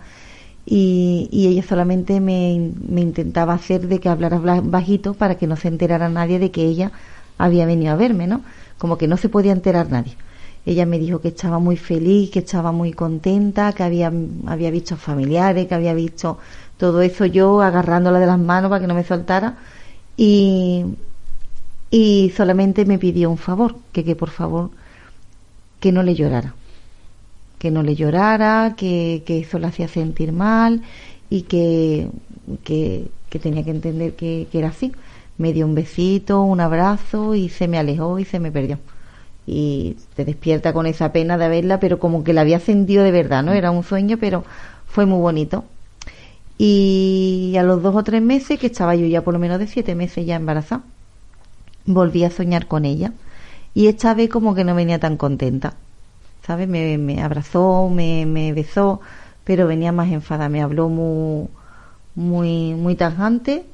y, 0.67 1.29
ella 1.33 1.63
solamente 1.63 2.21
me, 2.21 2.53
intentaba 2.53 3.55
hacer 3.55 3.87
de 3.87 4.01
que 4.01 4.09
hablara 4.09 4.41
bajito 4.63 5.15
para 5.15 5.37
que 5.37 5.47
no 5.47 5.57
se 5.57 5.69
enterara 5.69 6.09
nadie 6.09 6.39
de 6.41 6.51
que 6.51 6.65
ella 6.65 6.91
había 7.39 7.67
venido 7.67 7.93
a 7.93 7.97
verme, 7.97 8.27
¿no? 8.27 8.43
Como 8.79 8.99
que 8.99 9.07
no 9.07 9.17
se 9.17 9.29
podía 9.29 9.53
enterar 9.53 9.91
nadie. 9.91 10.17
Ella 10.67 10.85
me 10.85 10.99
dijo 10.99 11.21
que 11.21 11.29
estaba 11.29 11.59
muy 11.59 11.77
feliz, 11.77 12.31
que 12.31 12.41
estaba 12.41 12.73
muy 12.73 12.93
contenta, 12.93 13.73
que 13.73 13.83
había, 13.85 14.13
había 14.47 14.71
visto 14.71 14.97
familiares, 14.97 15.67
que 15.67 15.75
había 15.75 15.95
visto 15.95 16.39
todo 16.77 17.01
eso 17.03 17.25
yo 17.25 17.63
agarrándola 17.63 18.19
de 18.19 18.27
las 18.27 18.39
manos 18.39 18.69
para 18.69 18.81
que 18.81 18.87
no 18.89 18.95
me 18.95 19.05
soltara 19.05 19.57
y, 20.17 20.85
y 21.91 22.33
solamente 22.37 22.85
me 22.85 22.99
pidió 22.99 23.31
un 23.31 23.39
favor, 23.39 23.77
que, 23.93 24.05
que 24.05 24.17
por 24.17 24.31
favor 24.31 24.71
que 25.81 25.93
no 25.93 26.03
le 26.03 26.15
llorara 26.15 26.55
que 27.59 27.71
no 27.71 27.83
le 27.83 27.95
llorara, 27.95 28.75
que, 28.77 29.23
eso 29.27 29.59
la 29.59 29.69
hacía 29.69 29.89
sentir 29.89 30.33
mal 30.33 30.83
y 31.31 31.43
que, 31.43 32.09
que, 32.65 33.09
tenía 33.41 33.65
que 33.65 33.71
entender 33.71 34.15
que, 34.15 34.47
era 34.53 34.69
así. 34.69 34.93
Me 35.39 35.53
dio 35.53 35.67
un 35.67 35.75
besito, 35.75 36.43
un 36.43 36.61
abrazo 36.61 37.35
y 37.35 37.49
se 37.49 37.69
me 37.69 37.79
alejó 37.79 38.19
y 38.19 38.25
se 38.25 38.41
me 38.41 38.51
perdió. 38.51 38.79
Y 39.47 39.97
te 40.17 40.25
despierta 40.25 40.73
con 40.73 40.87
esa 40.87 41.13
pena 41.13 41.39
de 41.39 41.49
verla, 41.49 41.79
pero 41.81 41.99
como 41.99 42.25
que 42.25 42.33
la 42.33 42.41
había 42.41 42.59
sentido 42.61 43.05
de 43.05 43.13
verdad, 43.13 43.43
¿no? 43.45 43.53
Era 43.53 43.71
un 43.71 43.85
sueño, 43.85 44.19
pero 44.19 44.45
fue 44.87 45.07
muy 45.07 45.21
bonito. 45.21 45.65
Y 46.59 47.55
a 47.59 47.63
los 47.63 47.83
dos 47.83 47.95
o 47.95 48.03
tres 48.03 48.23
meses, 48.23 48.59
que 48.59 48.67
estaba 48.67 48.95
yo 48.97 49.07
ya 49.07 49.23
por 49.23 49.35
lo 49.35 49.41
menos 49.41 49.59
de 49.59 49.67
siete 49.67 49.95
meses 49.95 50.27
ya 50.27 50.37
embarazada, 50.37 50.83
volví 51.85 52.25
a 52.25 52.31
soñar 52.31 52.67
con 52.67 52.85
ella. 52.85 53.13
Y 53.75 53.89
esta 53.89 54.15
vez 54.15 54.31
como 54.31 54.55
que 54.55 54.65
no 54.65 54.75
venía 54.75 54.99
tan 54.99 55.17
contenta 55.17 55.75
¿sabes? 56.47 56.69
Me, 56.69 56.97
me 56.99 57.23
abrazó, 57.23 57.89
me, 57.91 58.25
me, 58.25 58.53
besó, 58.53 59.01
pero 59.45 59.67
venía 59.67 59.93
más 59.93 60.13
enfada, 60.13 60.49
me 60.49 60.63
habló 60.63 60.89
muy, 60.89 61.49
muy, 62.15 62.75
muy 62.75 62.95
tajante 62.95 63.65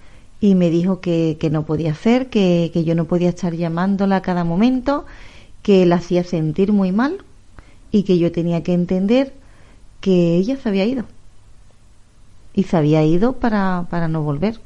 y 0.40 0.54
me 0.54 0.70
dijo 0.70 1.00
que, 1.00 1.36
que 1.38 1.50
no 1.50 1.64
podía 1.64 1.94
ser, 1.94 2.30
que, 2.30 2.70
que 2.72 2.84
yo 2.84 2.94
no 2.94 3.04
podía 3.04 3.28
estar 3.28 3.52
llamándola 3.54 4.16
a 4.16 4.22
cada 4.22 4.44
momento, 4.44 5.04
que 5.62 5.86
la 5.86 5.96
hacía 5.96 6.24
sentir 6.24 6.72
muy 6.72 6.92
mal 6.92 7.24
y 7.90 8.02
que 8.02 8.18
yo 8.18 8.32
tenía 8.32 8.62
que 8.62 8.74
entender 8.74 9.32
que 10.00 10.36
ella 10.36 10.56
se 10.56 10.68
había 10.68 10.84
ido. 10.84 11.04
Y 12.54 12.64
se 12.64 12.76
había 12.76 13.04
ido 13.04 13.34
para, 13.34 13.86
para 13.88 14.08
no 14.08 14.22
volver. 14.22 14.60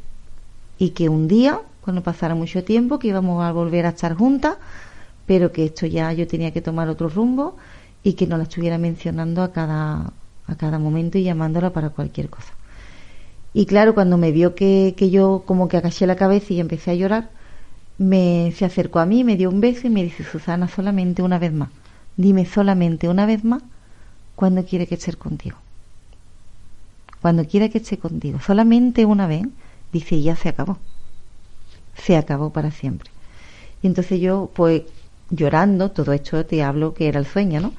Y 0.79 0.91
que 0.91 1.09
un 1.09 1.29
día, 1.29 1.61
cuando 1.83 2.03
pasara 2.03 2.35
mucho 2.35 2.65
tiempo, 2.65 2.99
que 2.99 3.09
íbamos 3.09 3.45
a 3.45 3.53
volver 3.53 3.87
a 3.87 3.91
estar 3.91 4.15
juntas, 4.15 4.57
pero 5.27 5.53
que 5.53 5.67
esto 5.67 5.87
ya 5.87 6.13
yo 6.13 6.27
tenía 6.27 6.53
que 6.53 6.63
tomar 6.63 6.89
otro 6.89 7.09
rumbo 7.09 7.57
y 8.03 8.15
que 8.15 8.27
no 8.27 8.37
la 8.39 8.45
estuviera 8.45 8.79
mencionando 8.79 9.43
a 9.43 9.53
cada, 9.53 10.13
a 10.47 10.55
cada 10.57 10.79
momento 10.79 11.19
y 11.19 11.25
llamándola 11.25 11.71
para 11.71 11.91
cualquier 11.91 12.31
cosa. 12.31 12.53
Y 13.53 13.67
claro, 13.67 13.95
cuando 13.95 14.19
me 14.19 14.33
vio 14.33 14.55
que, 14.55 14.95
que 14.97 15.11
yo 15.11 15.43
como 15.47 15.69
que 15.69 15.77
agaché 15.79 16.07
la 16.07 16.17
cabeza 16.17 16.53
y 16.53 16.61
empecé 16.61 16.93
a 16.93 16.95
llorar, 16.95 17.31
me 17.99 18.53
se 18.57 18.65
acercó 18.65 18.99
a 18.99 19.07
mí, 19.07 19.25
me 19.25 19.37
dio 19.37 19.49
un 19.49 19.61
beso 19.61 19.87
y 19.87 19.91
me 19.91 20.03
dice, 20.03 20.25
Susana, 20.25 20.69
solamente 20.69 21.23
una 21.23 21.39
vez 21.39 21.53
más, 21.53 21.71
dime 22.17 22.45
solamente 22.45 23.09
una 23.09 23.27
vez 23.27 23.45
más 23.45 23.63
cuando 24.35 24.65
quiere 24.65 24.87
que 24.87 24.97
esté 24.97 25.13
contigo. 25.15 25.57
Cuando 27.23 27.45
quiera 27.47 27.69
que 27.69 27.79
esté 27.79 27.99
contigo, 27.99 28.39
solamente 28.41 29.05
una 29.05 29.27
vez, 29.27 29.47
dice, 29.93 30.21
ya 30.21 30.37
se 30.37 30.49
acabó. 30.49 30.79
Se 31.97 32.17
acabó 32.17 32.51
para 32.51 32.71
siempre. 32.71 33.11
Y 33.83 33.87
entonces 33.87 34.21
yo, 34.21 34.51
pues, 34.55 34.83
llorando, 35.31 35.91
todo 35.91 36.13
esto 36.13 36.45
te 36.45 36.63
hablo 36.63 36.95
que 36.95 37.09
era 37.09 37.19
el 37.19 37.27
sueño, 37.27 37.61
¿no? 37.61 37.73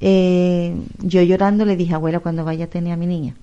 Eh, 0.00 0.76
yo 0.98 1.22
llorando 1.22 1.64
le 1.64 1.76
dije, 1.76 1.94
abuela, 1.94 2.20
cuando 2.20 2.44
vaya 2.44 2.66
a 2.66 2.68
tener 2.68 2.92
a 2.92 2.96
mi 2.96 3.06
niña. 3.06 3.34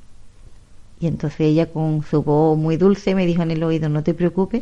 Y 1.00 1.08
entonces 1.08 1.42
ella 1.42 1.66
con 1.66 2.04
su 2.04 2.22
voz 2.22 2.58
muy 2.58 2.78
dulce 2.78 3.16
me 3.16 3.26
dijo 3.26 3.42
en 3.42 3.52
el 3.52 3.64
oído, 3.64 3.90
no 3.90 4.04
te 4.04 4.14
preocupes, 4.14 4.62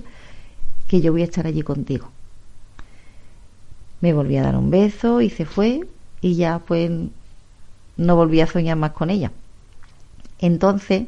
que 0.90 1.00
yo 1.00 1.14
voy 1.14 1.22
a 1.22 1.26
estar 1.26 1.48
allí 1.48 1.62
contigo. 1.62 2.10
Me 4.02 4.12
volví 4.12 4.36
a 4.38 4.44
dar 4.44 4.58
un 4.58 4.72
beso 4.72 5.22
y 5.22 5.30
se 5.30 5.46
fue 5.46 5.88
y 6.20 6.36
ya 6.36 6.60
pues 6.60 6.92
no 7.96 8.16
volví 8.16 8.42
a 8.42 8.48
soñar 8.48 8.76
más 8.76 8.92
con 8.92 9.10
ella. 9.10 9.32
Entonces, 10.40 11.04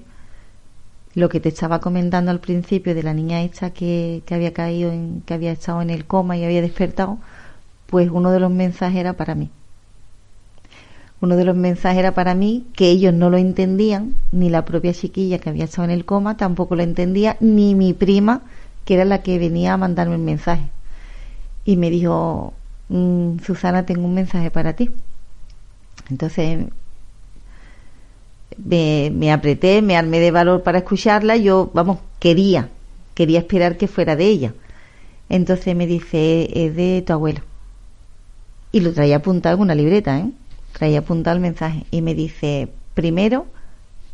lo 1.15 1.29
que 1.29 1.39
te 1.39 1.49
estaba 1.49 1.81
comentando 1.81 2.29
al 2.29 2.39
principio 2.39 2.93
de 2.93 3.03
la 3.03 3.13
niña 3.13 3.41
esta 3.41 3.71
que, 3.71 4.21
que 4.25 4.35
había 4.35 4.53
caído, 4.53 4.91
en, 4.91 5.23
que 5.25 5.33
había 5.33 5.51
estado 5.51 5.81
en 5.81 5.89
el 5.89 6.05
coma 6.05 6.37
y 6.37 6.45
había 6.45 6.61
despertado, 6.61 7.17
pues 7.87 8.09
uno 8.11 8.31
de 8.31 8.39
los 8.39 8.51
mensajes 8.51 8.99
era 8.99 9.13
para 9.13 9.33
mí. 9.33 9.49
Uno 11.21 11.35
de 11.35 11.45
los 11.45 11.55
mensajes 11.55 11.99
era 11.99 12.13
para 12.13 12.35
mí 12.35 12.67
que 12.75 12.89
ellos 12.89 13.13
no 13.13 13.29
lo 13.29 13.37
entendían, 13.37 14.15
ni 14.31 14.49
la 14.49 14.63
propia 14.63 14.93
chiquilla 14.93 15.39
que 15.39 15.49
había 15.49 15.65
estado 15.65 15.85
en 15.85 15.91
el 15.91 16.05
coma 16.05 16.37
tampoco 16.37 16.75
lo 16.75 16.83
entendía, 16.83 17.37
ni 17.39 17.73
mi 17.73 17.93
prima, 17.93 18.43
que 18.85 18.95
era 18.95 19.05
la 19.05 19.21
que 19.21 19.39
venía 19.39 19.73
a 19.73 19.77
mandarme 19.77 20.15
el 20.15 20.21
mensaje. 20.21 20.69
Y 21.65 21.77
me 21.77 21.89
dijo, 21.89 22.53
mm, 22.89 23.39
Susana, 23.39 23.85
tengo 23.85 24.05
un 24.05 24.13
mensaje 24.13 24.51
para 24.51 24.73
ti. 24.73 24.89
Entonces 26.09 26.65
me, 28.57 29.11
me, 29.13 29.31
apreté, 29.31 29.81
me 29.81 29.97
armé 29.97 30.19
de 30.19 30.31
valor 30.31 30.63
para 30.63 30.79
escucharla. 30.79 31.37
Yo, 31.37 31.71
vamos, 31.73 31.99
quería, 32.19 32.69
quería 33.13 33.39
esperar 33.39 33.77
que 33.77 33.87
fuera 33.87 34.15
de 34.15 34.25
ella. 34.25 34.53
Entonces 35.29 35.75
me 35.75 35.87
dice, 35.87 36.49
es 36.53 36.75
de 36.75 37.03
tu 37.05 37.13
abuelo. 37.13 37.41
Y 38.71 38.81
lo 38.81 38.93
traía 38.93 39.17
apuntado 39.17 39.55
en 39.55 39.61
una 39.61 39.75
libreta, 39.75 40.19
¿eh? 40.19 40.31
Traía 40.73 40.99
apuntado 40.99 41.35
el 41.35 41.41
mensaje. 41.41 41.85
Y 41.91 42.01
me 42.01 42.15
dice, 42.15 42.69
primero, 42.93 43.45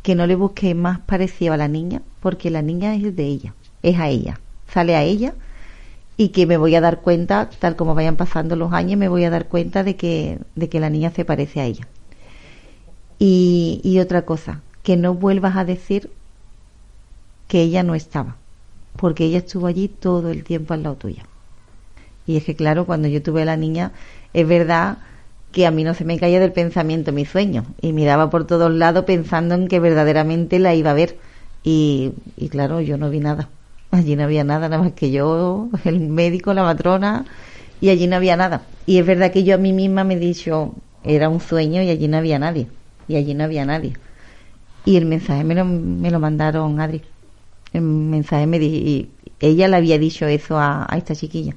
que 0.08 0.16
no 0.16 0.26
le 0.26 0.36
busque 0.36 0.74
más 0.74 1.00
parecido 1.00 1.54
a 1.54 1.58
la 1.58 1.68
niña, 1.68 2.02
porque 2.22 2.50
la 2.50 2.62
niña 2.62 2.96
es 2.96 3.16
de 3.16 3.26
ella, 3.26 3.54
es 3.84 4.00
a 4.00 4.08
ella, 4.08 4.40
sale 4.72 4.96
a 4.96 5.04
ella. 5.04 5.34
Y 6.18 6.30
que 6.30 6.48
me 6.48 6.58
voy 6.58 6.76
a 6.76 6.82
dar 6.82 7.02
cuenta, 7.02 7.50
tal 7.60 7.76
como 7.76 7.96
vayan 7.96 8.16
pasando 8.16 8.56
los 8.56 8.74
años, 8.74 8.98
me 9.00 9.08
voy 9.08 9.24
a 9.24 9.30
dar 9.30 9.48
cuenta 9.48 9.84
de 9.84 9.96
que, 9.96 10.40
de 10.56 10.70
que 10.70 10.80
la 10.80 10.90
niña 10.90 11.12
se 11.12 11.26
parece 11.26 11.62
a 11.62 11.66
ella. 11.66 11.88
Y, 13.20 13.82
y 13.84 14.00
otra 14.00 14.24
cosa, 14.24 14.62
que 14.84 14.98
no 14.98 15.14
vuelvas 15.14 15.56
a 15.58 15.66
decir 15.66 16.10
que 17.48 17.62
ella 17.62 17.84
no 17.84 17.96
estaba, 17.96 18.36
porque 18.96 19.26
ella 19.26 19.40
estuvo 19.40 19.68
allí 19.68 19.88
todo 19.88 20.30
el 20.32 20.44
tiempo 20.44 20.74
al 20.74 20.84
lado 20.84 20.96
tuya. 20.96 21.24
Y 22.26 22.38
es 22.38 22.44
que, 22.44 22.56
claro, 22.56 22.86
cuando 22.86 23.08
yo 23.08 23.24
tuve 23.24 23.44
a 23.44 23.46
la 23.46 23.58
niña, 23.58 23.94
es 24.34 24.48
verdad 24.48 24.98
que 25.52 25.66
a 25.66 25.72
mí 25.72 25.84
no 25.84 25.94
se 25.94 26.06
me 26.06 26.20
caía 26.20 26.40
del 26.40 26.52
pensamiento 26.52 27.12
mi 27.14 27.26
sueño 27.26 27.66
y 27.82 27.94
miraba 27.94 28.30
por 28.30 28.46
todos 28.46 28.72
lados 28.72 29.06
pensando 29.06 29.56
en 29.56 29.68
que 29.68 29.80
verdaderamente 29.80 30.60
la 30.60 30.76
iba 30.76 30.92
a 30.92 30.94
ver 30.94 31.18
y, 31.64 32.12
y 32.36 32.50
claro 32.50 32.82
yo 32.82 32.98
no 32.98 33.10
vi 33.10 33.20
nada 33.20 33.50
allí 33.91 34.15
no 34.15 34.23
había 34.23 34.43
nada 34.43 34.69
nada 34.69 34.84
más 34.84 34.93
que 34.93 35.12
yo 35.12 35.69
el 35.86 36.00
médico 36.00 36.54
la 36.54 36.63
matrona 36.63 37.26
y 37.80 37.89
allí 37.89 38.08
no 38.08 38.15
había 38.15 38.36
nada. 38.38 38.63
Y 38.86 38.97
es 38.97 39.06
verdad 39.06 39.32
que 39.32 39.43
yo 39.43 39.56
a 39.56 39.58
mí 39.58 39.73
misma 39.73 40.04
me 40.04 40.15
he 40.15 40.19
dicho 40.19 40.73
era 41.04 41.30
un 41.30 41.39
sueño 41.39 41.82
y 41.82 41.89
allí 41.89 42.08
no 42.08 42.17
había 42.17 42.39
nadie 42.39 42.67
y 43.08 43.15
allí 43.15 43.34
no 43.34 43.43
había 43.43 43.65
nadie. 43.65 43.93
Y 44.86 44.97
el 44.97 45.06
mensaje 45.06 45.43
me 45.43 45.56
lo, 45.56 45.65
me 45.65 46.12
lo 46.12 46.19
mandaron 46.19 46.80
Adri. 46.80 47.02
El 47.73 47.82
mensaje 47.82 48.47
me 48.47 48.60
di, 48.60 49.10
ella 49.39 49.67
le 49.67 49.76
había 49.76 50.00
dicho 50.00 50.26
eso 50.26 50.58
a, 50.58 50.86
a 50.89 50.97
esta 50.97 51.15
chiquilla. 51.15 51.56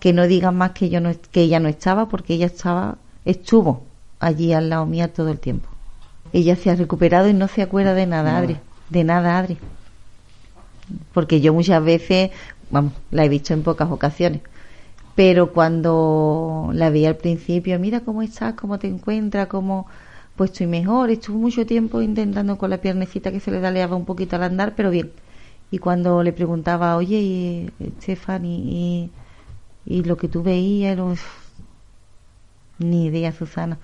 Que 0.00 0.12
no 0.12 0.26
digan 0.26 0.56
más 0.56 0.72
que 0.72 0.88
yo 0.88 1.00
no 1.00 1.10
que 1.30 1.42
ella 1.42 1.60
no 1.60 1.68
estaba 1.68 2.08
porque 2.08 2.34
ella 2.34 2.46
estaba 2.46 2.98
estuvo 3.24 3.84
allí 4.20 4.52
al 4.52 4.70
lado 4.70 4.86
mía 4.86 5.12
todo 5.12 5.28
el 5.30 5.38
tiempo. 5.38 5.68
Ella 6.32 6.56
se 6.56 6.70
ha 6.70 6.76
recuperado 6.76 7.28
y 7.28 7.34
no 7.34 7.48
se 7.48 7.62
acuerda 7.62 7.94
de 7.94 8.06
nada. 8.06 8.36
Adri 8.36 8.56
de 8.90 9.04
nada 9.04 9.38
Adri 9.38 9.58
porque 11.12 11.40
yo 11.40 11.52
muchas 11.52 11.82
veces 11.84 12.30
vamos 12.70 12.92
la 13.10 13.24
he 13.24 13.28
visto 13.28 13.54
en 13.54 13.62
pocas 13.62 13.90
ocasiones 13.90 14.40
pero 15.14 15.52
cuando 15.52 16.70
la 16.72 16.90
vi 16.90 17.06
al 17.06 17.16
principio 17.16 17.78
mira 17.78 18.00
cómo 18.00 18.22
estás 18.22 18.54
cómo 18.54 18.78
te 18.78 18.86
encuentras 18.86 19.48
cómo 19.48 19.86
pues 20.36 20.50
estoy 20.50 20.66
mejor 20.66 21.10
estuvo 21.10 21.38
mucho 21.38 21.66
tiempo 21.66 22.02
intentando 22.02 22.58
con 22.58 22.70
la 22.70 22.78
piernecita 22.78 23.32
que 23.32 23.40
se 23.40 23.50
le 23.50 23.60
daleaba 23.60 23.96
un 23.96 24.04
poquito 24.04 24.36
al 24.36 24.42
andar 24.44 24.74
pero 24.76 24.90
bien. 24.90 25.12
Y 25.70 25.78
cuando 25.78 26.22
le 26.22 26.32
preguntaba 26.32 26.96
oye 26.96 27.18
y, 27.18 27.70
Stephanie 28.00 28.58
y 28.58 29.10
y 29.86 30.02
lo 30.04 30.16
que 30.16 30.28
tú 30.28 30.42
veías 30.42 30.92
era 30.92 31.04
ni 32.78 33.06
idea 33.06 33.32
Susana. 33.32 33.78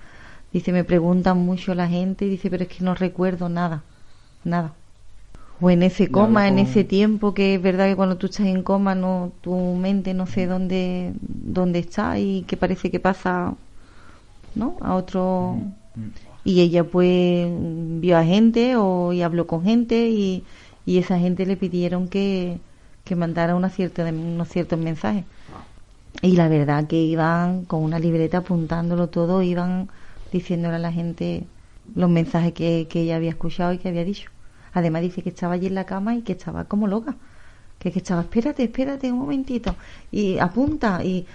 Dice 0.51 0.71
me 0.71 0.83
preguntan 0.83 1.37
mucho 1.39 1.73
la 1.73 1.87
gente 1.87 2.25
dice 2.25 2.49
pero 2.49 2.63
es 2.63 2.69
que 2.69 2.83
no 2.83 2.93
recuerdo 2.93 3.49
nada 3.49 3.83
nada 4.43 4.73
o 5.63 5.69
en 5.69 5.81
ese 5.83 6.05
coma 6.17 6.47
en 6.51 6.59
ese 6.59 6.83
tiempo 6.83 7.33
que 7.33 7.55
es 7.55 7.61
verdad 7.61 7.87
que 7.89 7.95
cuando 7.95 8.17
tú 8.17 8.27
estás 8.27 8.47
en 8.47 8.63
coma 8.63 8.93
no 8.95 9.31
tu 9.41 9.55
mente 9.85 10.13
no 10.13 10.25
sé 10.33 10.47
dónde 10.47 11.13
dónde 11.21 11.79
está 11.79 12.19
y 12.19 12.43
que 12.47 12.57
parece 12.57 12.91
que 12.91 12.99
pasa 12.99 13.55
no 14.55 14.77
a 14.81 14.95
otro 14.95 15.57
y 16.43 16.61
ella 16.61 16.83
pues 16.83 17.47
vio 18.01 18.17
a 18.17 18.23
gente 18.23 18.75
o 18.75 19.13
y 19.13 19.21
habló 19.21 19.47
con 19.47 19.63
gente 19.63 20.09
y, 20.09 20.43
y 20.85 20.97
esa 20.97 21.17
gente 21.19 21.45
le 21.45 21.57
pidieron 21.57 22.07
que, 22.09 22.59
que 23.05 23.15
mandara 23.15 23.55
una 23.55 23.69
cierta, 23.69 24.03
unos 24.03 24.49
ciertos 24.49 24.79
mensajes. 24.79 25.25
Y 26.21 26.33
la 26.33 26.47
verdad 26.47 26.87
que 26.87 27.01
iban 27.01 27.65
con 27.65 27.83
una 27.83 27.99
libreta 27.99 28.39
apuntándolo 28.39 29.07
todo, 29.09 29.41
iban 29.41 29.89
diciéndole 30.31 30.75
a 30.75 30.79
la 30.79 30.91
gente 30.91 31.43
los 31.95 32.09
mensajes 32.09 32.53
que, 32.53 32.87
que 32.89 33.01
ella 33.01 33.17
había 33.17 33.31
escuchado 33.31 33.73
y 33.73 33.77
que 33.77 33.89
había 33.89 34.05
dicho. 34.05 34.32
Además 34.73 35.01
dice 35.01 35.21
que 35.21 35.29
estaba 35.29 35.53
allí 35.53 35.67
en 35.67 35.75
la 35.75 35.85
cama 35.85 36.15
y 36.15 36.21
que 36.21 36.33
estaba 36.33 36.65
como 36.65 36.87
loca. 36.87 37.15
Que, 37.79 37.91
que 37.91 37.99
estaba, 37.99 38.21
espérate, 38.21 38.63
espérate 38.63 39.11
un 39.11 39.19
momentito. 39.19 39.75
Y 40.11 40.37
apunta, 40.39 41.03
y 41.03 41.25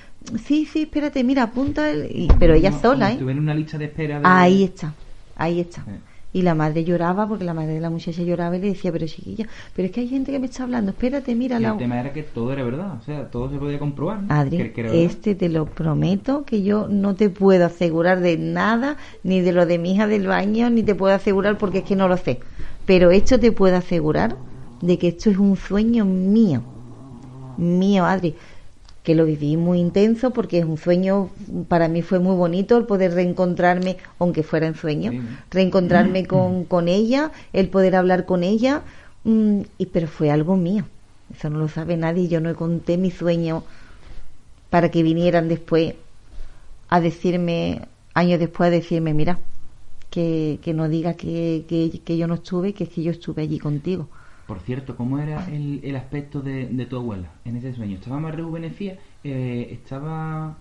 sí, 0.44 0.64
sí, 0.64 0.82
espérate, 0.82 1.22
mira, 1.22 1.42
apunta. 1.44 1.90
El, 1.90 2.04
y, 2.10 2.28
pero 2.38 2.54
ella 2.54 2.72
sola, 2.72 3.12
¿eh? 3.12 3.16
tuviera 3.16 3.40
una 3.40 3.54
lista 3.54 3.76
de 3.78 3.84
espera. 3.86 4.18
de- 4.18 4.26
Ahí 4.26 4.64
está, 4.64 4.94
ahí 5.36 5.60
está. 5.60 5.84
Y 6.32 6.42
la 6.42 6.54
madre 6.54 6.84
lloraba 6.84 7.26
porque 7.26 7.44
la 7.44 7.54
madre 7.54 7.72
de 7.74 7.80
la 7.80 7.88
muchacha 7.90 8.22
lloraba 8.22 8.56
y 8.56 8.60
le 8.60 8.68
decía, 8.68 8.92
pero 8.92 9.06
chiquilla, 9.06 9.46
pero 9.74 9.86
es 9.86 9.92
que 9.92 10.00
hay 10.00 10.08
gente 10.08 10.30
que 10.30 10.38
me 10.38 10.46
está 10.46 10.62
hablando, 10.64 10.90
espérate, 10.90 11.34
mira 11.34 11.58
Y 11.58 11.64
el 11.64 11.76
tema 11.78 12.00
era 12.00 12.12
que 12.12 12.22
todo 12.22 12.52
era 12.52 12.62
verdad, 12.62 12.94
o 13.00 13.02
sea, 13.02 13.30
todo 13.30 13.50
se 13.50 13.56
podía 13.58 13.78
comprobar. 13.78 14.22
¿no? 14.22 14.32
Adri, 14.34 14.58
Que- 14.58 14.72
que 14.72 15.04
este 15.06 15.34
te 15.34 15.48
lo 15.48 15.64
prometo 15.66 16.44
que 16.44 16.62
yo 16.62 16.86
no 16.88 17.14
te 17.14 17.30
puedo 17.30 17.64
asegurar 17.64 18.20
de 18.20 18.36
nada, 18.36 18.96
ni 19.22 19.40
de 19.40 19.52
lo 19.52 19.64
de 19.66 19.78
mi 19.78 19.92
hija 19.94 20.06
del 20.06 20.26
baño, 20.26 20.68
ni 20.70 20.82
te 20.82 20.94
puedo 20.94 21.14
asegurar 21.14 21.56
porque 21.58 21.78
es 21.78 21.84
que 21.84 21.96
no 21.96 22.08
lo 22.08 22.16
sé. 22.18 22.40
Pero 22.88 23.10
esto 23.10 23.38
te 23.38 23.52
puedo 23.52 23.76
asegurar 23.76 24.34
de 24.80 24.98
que 24.98 25.08
esto 25.08 25.28
es 25.28 25.36
un 25.36 25.58
sueño 25.58 26.06
mío, 26.06 26.62
mío, 27.58 28.06
Adri, 28.06 28.34
que 29.02 29.14
lo 29.14 29.26
viví 29.26 29.58
muy 29.58 29.78
intenso 29.78 30.30
porque 30.30 30.60
es 30.60 30.64
un 30.64 30.78
sueño, 30.78 31.28
para 31.68 31.88
mí 31.88 32.00
fue 32.00 32.18
muy 32.18 32.34
bonito 32.34 32.78
el 32.78 32.86
poder 32.86 33.12
reencontrarme, 33.12 33.98
aunque 34.18 34.42
fuera 34.42 34.66
en 34.66 34.74
sueño, 34.74 35.12
reencontrarme 35.50 36.26
con, 36.26 36.64
con 36.64 36.88
ella, 36.88 37.30
el 37.52 37.68
poder 37.68 37.94
hablar 37.94 38.24
con 38.24 38.42
ella, 38.42 38.80
mm, 39.24 39.60
y, 39.76 39.86
pero 39.92 40.08
fue 40.08 40.30
algo 40.30 40.56
mío. 40.56 40.86
Eso 41.36 41.50
no 41.50 41.58
lo 41.58 41.68
sabe 41.68 41.98
nadie. 41.98 42.28
Yo 42.28 42.40
no 42.40 42.56
conté 42.56 42.96
mi 42.96 43.10
sueño 43.10 43.64
para 44.70 44.90
que 44.90 45.02
vinieran 45.02 45.50
después 45.50 45.92
a 46.88 47.00
decirme, 47.02 47.82
años 48.14 48.40
después 48.40 48.68
a 48.68 48.70
decirme, 48.70 49.12
mira, 49.12 49.38
que, 50.10 50.60
que 50.62 50.74
no 50.74 50.88
digas 50.88 51.16
que, 51.16 51.64
que, 51.68 52.02
que 52.04 52.16
yo 52.18 52.26
no 52.26 52.34
estuve, 52.34 52.74
que 52.74 52.84
es 52.84 52.90
que 52.90 53.02
yo 53.02 53.12
estuve 53.12 53.42
allí 53.42 53.58
contigo. 53.58 54.08
Por 54.46 54.60
cierto, 54.60 54.96
¿cómo 54.96 55.18
era 55.20 55.46
el, 55.48 55.80
el 55.84 55.94
aspecto 55.96 56.40
de, 56.40 56.66
de 56.66 56.86
tu 56.86 56.96
abuela 56.96 57.30
en 57.44 57.56
ese 57.56 57.72
sueño? 57.74 57.96
¿Estaba 57.96 58.18
más 58.18 58.34
rejuvenecida? 58.34 58.94
Eh, 59.22 59.68
¿Estaba 59.70 60.58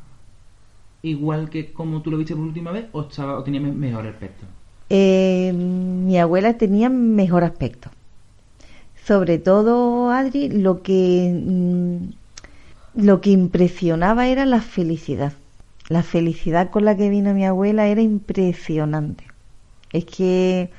igual 1.01 1.49
que 1.49 1.73
como 1.73 2.03
tú 2.03 2.11
lo 2.11 2.17
viste 2.19 2.35
por 2.35 2.43
última 2.45 2.71
vez 2.71 2.85
o, 2.91 3.01
estaba, 3.01 3.37
o 3.39 3.43
tenía 3.43 3.61
me- 3.61 3.71
mejor 3.71 4.05
aspecto? 4.07 4.45
Eh, 4.89 5.53
mi 5.53 6.17
abuela 6.19 6.57
tenía 6.57 6.89
mejor 6.89 7.43
aspecto. 7.45 7.89
Sobre 9.05 9.37
todo, 9.39 10.11
Adri, 10.11 10.49
lo 10.49 10.81
que 10.83 11.31
mm, 11.33 12.09
lo 12.95 13.21
que 13.21 13.31
impresionaba 13.31 14.27
era 14.27 14.45
la 14.45 14.61
felicidad. 14.61 15.33
La 15.89 16.03
felicidad 16.03 16.71
con 16.71 16.85
la 16.85 16.97
que 16.97 17.09
vino 17.09 17.33
mi 17.33 17.45
abuela 17.45 17.87
era 17.87 18.01
impresionante. 18.01 19.25
Es 19.91 20.05
que 20.05 20.69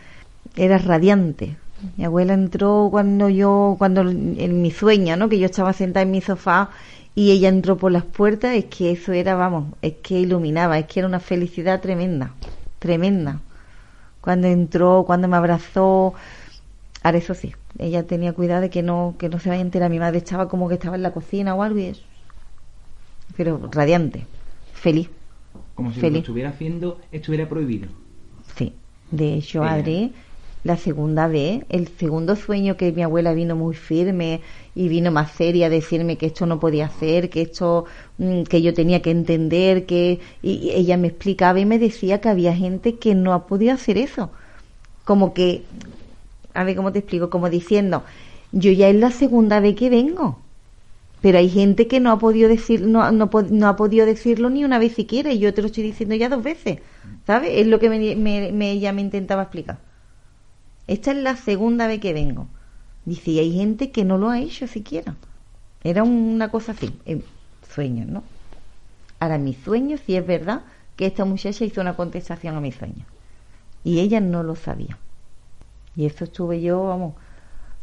era 0.56 0.78
radiante. 0.78 1.56
Mi 1.96 2.04
abuela 2.04 2.34
entró 2.34 2.88
cuando 2.90 3.28
yo, 3.28 3.76
cuando 3.78 4.02
en 4.02 4.62
mi 4.62 4.70
sueño, 4.70 5.16
¿no? 5.16 5.28
Que 5.28 5.38
yo 5.38 5.46
estaba 5.46 5.72
sentada 5.72 6.02
en 6.02 6.10
mi 6.10 6.20
sofá 6.20 6.70
y 7.14 7.30
ella 7.30 7.48
entró 7.48 7.76
por 7.76 7.92
las 7.92 8.04
puertas, 8.04 8.54
es 8.54 8.66
que 8.66 8.92
eso 8.92 9.12
era, 9.12 9.34
vamos, 9.34 9.74
es 9.82 9.94
que 10.02 10.20
iluminaba, 10.20 10.78
es 10.78 10.86
que 10.86 11.00
era 11.00 11.08
una 11.08 11.20
felicidad 11.20 11.80
tremenda, 11.80 12.32
tremenda. 12.78 13.40
Cuando 14.20 14.48
entró, 14.48 15.04
cuando 15.06 15.28
me 15.28 15.36
abrazó, 15.36 16.14
ahora 17.02 17.18
eso 17.18 17.34
sí, 17.34 17.54
ella 17.78 18.04
tenía 18.04 18.32
cuidado 18.32 18.60
de 18.62 18.70
que 18.70 18.82
no, 18.82 19.14
que 19.18 19.28
no 19.28 19.38
se 19.40 19.48
vaya 19.48 19.62
a 19.62 19.64
enterar. 19.64 19.90
Mi 19.90 19.98
madre 19.98 20.18
estaba 20.18 20.48
como 20.48 20.68
que 20.68 20.74
estaba 20.74 20.96
en 20.96 21.02
la 21.02 21.12
cocina 21.12 21.54
o 21.54 21.62
algo 21.62 21.78
y 21.78 21.86
eso. 21.86 22.02
Pero 23.36 23.68
radiante, 23.72 24.26
feliz. 24.72 25.10
Como 25.74 25.92
si 25.92 26.00
Feliz. 26.00 26.14
lo 26.14 26.18
estuviera 26.20 26.50
haciendo 26.50 27.00
estuviera 27.12 27.48
prohibido. 27.48 27.88
De 29.10 29.34
hecho, 29.34 29.62
Ella. 29.62 29.74
Adri, 29.74 30.12
la 30.64 30.76
segunda 30.76 31.28
vez, 31.28 31.64
el 31.68 31.88
segundo 31.88 32.36
sueño 32.36 32.76
que 32.76 32.92
mi 32.92 33.02
abuela 33.02 33.32
vino 33.32 33.56
muy 33.56 33.74
firme 33.74 34.40
y 34.74 34.88
vino 34.88 35.10
más 35.10 35.32
seria 35.32 35.66
a 35.66 35.70
decirme 35.70 36.18
que 36.18 36.26
esto 36.26 36.46
no 36.46 36.60
podía 36.60 36.86
hacer, 36.86 37.30
que 37.30 37.42
esto, 37.42 37.84
mm, 38.18 38.42
que 38.42 38.60
yo 38.62 38.74
tenía 38.74 39.00
que 39.02 39.10
entender, 39.10 39.86
que 39.86 40.20
y 40.42 40.52
y 40.52 40.70
ella 40.72 40.96
me 40.96 41.08
explicaba 41.08 41.60
y 41.60 41.64
me 41.66 41.78
decía 41.78 42.20
que 42.20 42.28
había 42.28 42.54
gente 42.54 42.98
que 42.98 43.14
no 43.14 43.32
ha 43.34 43.46
podido 43.46 43.72
hacer 43.74 43.98
eso. 43.98 44.30
Como 45.04 45.32
que, 45.34 45.64
a 46.54 46.64
ver 46.64 46.76
cómo 46.76 46.92
te 46.92 47.00
explico, 47.00 47.30
como 47.30 47.50
diciendo, 47.50 48.04
yo 48.52 48.72
ya 48.72 48.88
es 48.88 48.96
la 48.96 49.10
segunda 49.10 49.60
vez 49.60 49.76
que 49.76 49.90
vengo. 49.90 50.38
Pero 51.20 51.38
hay 51.38 51.48
gente 51.48 51.88
que 51.88 52.00
no 52.00 52.12
ha 52.12 52.18
podido 52.18 52.48
decir, 52.48 52.82
no, 52.82 53.10
no, 53.12 53.30
no 53.50 53.68
ha 53.68 53.76
podido 53.76 54.06
decirlo 54.06 54.50
ni 54.50 54.64
una 54.64 54.78
vez 54.78 54.94
siquiera, 54.94 55.32
y 55.32 55.38
yo 55.38 55.52
te 55.54 55.62
lo 55.62 55.66
estoy 55.66 55.82
diciendo 55.84 56.14
ya 56.14 56.28
dos 56.28 56.42
veces. 56.42 56.80
¿Sabes? 57.26 57.50
Es 57.54 57.66
lo 57.66 57.78
que 57.80 57.90
me, 57.90 58.16
me- 58.16 58.52
me- 58.52 58.70
ella 58.72 58.92
me 58.92 59.02
intentaba 59.02 59.42
explicar. 59.42 59.78
Esta 60.86 61.10
es 61.12 61.18
la 61.18 61.36
segunda 61.36 61.86
vez 61.86 62.00
que 62.00 62.12
vengo. 62.12 62.48
Dice, 63.04 63.30
y 63.32 63.38
hay 63.38 63.52
gente 63.52 63.90
que 63.90 64.04
no 64.04 64.18
lo 64.18 64.30
ha 64.30 64.40
hecho 64.40 64.66
siquiera. 64.66 65.14
Era 65.84 66.02
una 66.02 66.50
cosa 66.50 66.72
así, 66.72 66.92
en 67.06 67.24
sueños, 67.74 68.08
¿no? 68.08 68.22
Ahora, 69.20 69.38
mis 69.38 69.58
sueños, 69.58 70.00
sí 70.06 70.16
es 70.16 70.26
verdad 70.26 70.62
que 70.96 71.06
esta 71.06 71.24
muchacha 71.24 71.64
hizo 71.64 71.80
una 71.80 71.96
contestación 71.96 72.56
a 72.56 72.60
mis 72.60 72.76
sueños. 72.76 73.06
Y 73.84 74.00
ella 74.00 74.20
no 74.20 74.42
lo 74.42 74.56
sabía. 74.56 74.98
Y 75.96 76.06
eso 76.06 76.24
estuve 76.24 76.60
yo, 76.62 76.84
vamos, 76.84 77.14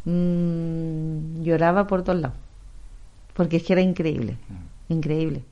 mm, 0.06 1.44
lloraba 1.44 1.88
por 1.88 2.04
todos 2.04 2.22
lados. 2.22 2.38
Porque 3.36 3.58
es 3.58 3.64
que 3.64 3.74
era 3.74 3.82
increíble, 3.82 4.38
increíble. 4.88 5.44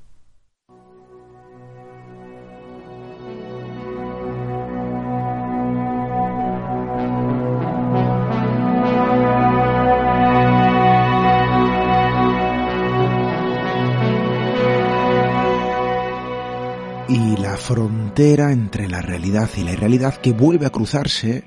y 17.10 17.38
la 17.38 17.58
frontera 17.58 18.54
entre 18.54 18.88
la 18.88 19.02
realidad 19.02 19.50
y 19.58 19.64
la 19.64 19.74
irrealidad 19.74 20.16
que 20.16 20.32
vuelve 20.32 20.66
a 20.66 20.72
cruzarse, 20.72 21.44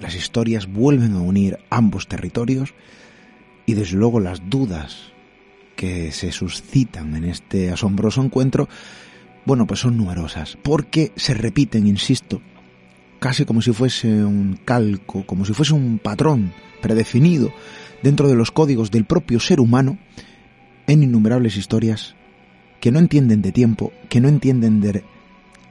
las 0.00 0.14
historias 0.14 0.72
vuelven 0.72 1.16
a 1.16 1.20
unir 1.20 1.58
ambos 1.68 2.06
territorios 2.06 2.72
y 3.66 3.74
desde 3.74 3.96
luego 3.96 4.20
las 4.20 4.48
dudas 4.48 5.12
que 5.82 6.12
se 6.12 6.30
suscitan 6.30 7.16
en 7.16 7.24
este 7.24 7.72
asombroso 7.72 8.22
encuentro, 8.22 8.68
bueno, 9.44 9.66
pues 9.66 9.80
son 9.80 9.96
numerosas, 9.96 10.56
porque 10.62 11.10
se 11.16 11.34
repiten, 11.34 11.88
insisto, 11.88 12.40
casi 13.18 13.44
como 13.44 13.60
si 13.62 13.72
fuese 13.72 14.06
un 14.06 14.60
calco, 14.64 15.26
como 15.26 15.44
si 15.44 15.52
fuese 15.54 15.74
un 15.74 15.98
patrón 15.98 16.52
predefinido 16.80 17.52
dentro 18.00 18.28
de 18.28 18.36
los 18.36 18.52
códigos 18.52 18.92
del 18.92 19.06
propio 19.06 19.40
ser 19.40 19.58
humano 19.58 19.98
en 20.86 21.02
innumerables 21.02 21.56
historias 21.56 22.14
que 22.80 22.92
no 22.92 23.00
entienden 23.00 23.42
de 23.42 23.50
tiempo, 23.50 23.92
que 24.08 24.20
no 24.20 24.28
entienden 24.28 24.80
de 24.80 25.02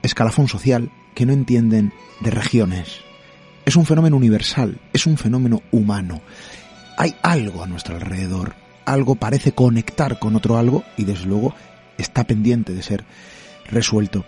escalafón 0.02 0.46
social, 0.46 0.90
que 1.14 1.24
no 1.24 1.32
entienden 1.32 1.90
de 2.20 2.30
regiones. 2.32 3.00
Es 3.64 3.76
un 3.76 3.86
fenómeno 3.86 4.18
universal, 4.18 4.78
es 4.92 5.06
un 5.06 5.16
fenómeno 5.16 5.62
humano. 5.70 6.20
Hay 6.98 7.14
algo 7.22 7.62
a 7.62 7.66
nuestro 7.66 7.94
alrededor, 7.96 8.60
algo 8.84 9.14
parece 9.14 9.52
conectar 9.52 10.18
con 10.18 10.36
otro 10.36 10.58
algo 10.58 10.84
y 10.96 11.04
desde 11.04 11.26
luego 11.26 11.54
está 11.98 12.24
pendiente 12.24 12.72
de 12.72 12.82
ser 12.82 13.04
resuelto. 13.70 14.24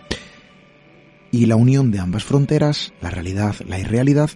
Y 1.31 1.47
la 1.47 1.55
unión 1.55 1.91
de 1.91 1.99
ambas 1.99 2.23
fronteras, 2.23 2.93
la 3.01 3.09
realidad, 3.09 3.55
la 3.67 3.79
irrealidad, 3.79 4.29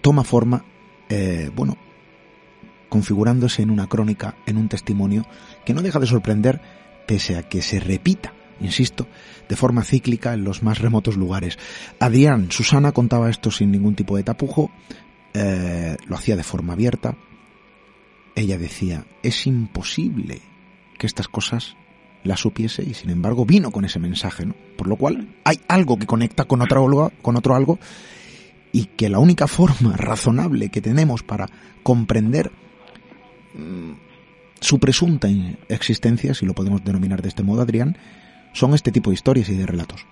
toma 0.00 0.24
forma, 0.24 0.64
eh, 1.08 1.50
bueno, 1.54 1.76
configurándose 2.88 3.62
en 3.62 3.70
una 3.70 3.88
crónica, 3.88 4.36
en 4.46 4.58
un 4.58 4.68
testimonio 4.68 5.26
que 5.64 5.74
no 5.74 5.82
deja 5.82 5.98
de 5.98 6.06
sorprender 6.06 6.60
pese 7.06 7.36
a 7.36 7.42
que 7.42 7.62
se 7.62 7.80
repita, 7.80 8.32
insisto, 8.60 9.06
de 9.48 9.56
forma 9.56 9.84
cíclica 9.84 10.34
en 10.34 10.44
los 10.44 10.62
más 10.62 10.78
remotos 10.78 11.16
lugares. 11.16 11.58
Adrián, 11.98 12.50
Susana 12.50 12.92
contaba 12.92 13.30
esto 13.30 13.50
sin 13.50 13.70
ningún 13.70 13.94
tipo 13.94 14.16
de 14.16 14.22
tapujo, 14.22 14.70
eh, 15.34 15.96
lo 16.06 16.16
hacía 16.16 16.36
de 16.36 16.42
forma 16.42 16.74
abierta. 16.74 17.16
Ella 18.34 18.58
decía, 18.58 19.04
es 19.22 19.46
imposible 19.46 20.40
que 20.98 21.06
estas 21.06 21.28
cosas 21.28 21.76
las 22.24 22.40
supiese 22.40 22.82
y 22.82 22.94
sin 22.94 23.10
embargo 23.10 23.44
vino 23.44 23.70
con 23.70 23.84
ese 23.84 23.98
mensaje, 23.98 24.46
¿no? 24.46 24.54
Por 24.76 24.86
lo 24.86 24.96
cual 24.96 25.34
hay 25.44 25.60
algo 25.68 25.98
que 25.98 26.06
conecta 26.06 26.44
con 26.44 26.62
otro 26.62 27.12
con 27.20 27.36
otro 27.36 27.54
algo 27.54 27.78
y 28.72 28.86
que 28.86 29.08
la 29.08 29.18
única 29.18 29.46
forma 29.46 29.96
razonable 29.96 30.70
que 30.70 30.80
tenemos 30.80 31.22
para 31.22 31.48
comprender 31.82 32.50
mm, 33.54 33.92
su 34.60 34.78
presunta 34.78 35.28
existencia, 35.68 36.34
si 36.34 36.46
lo 36.46 36.54
podemos 36.54 36.84
denominar 36.84 37.20
de 37.20 37.28
este 37.28 37.42
modo, 37.42 37.62
Adrián, 37.62 37.98
son 38.52 38.74
este 38.74 38.92
tipo 38.92 39.10
de 39.10 39.14
historias 39.14 39.48
y 39.48 39.56
de 39.56 39.66
relatos. 39.66 40.06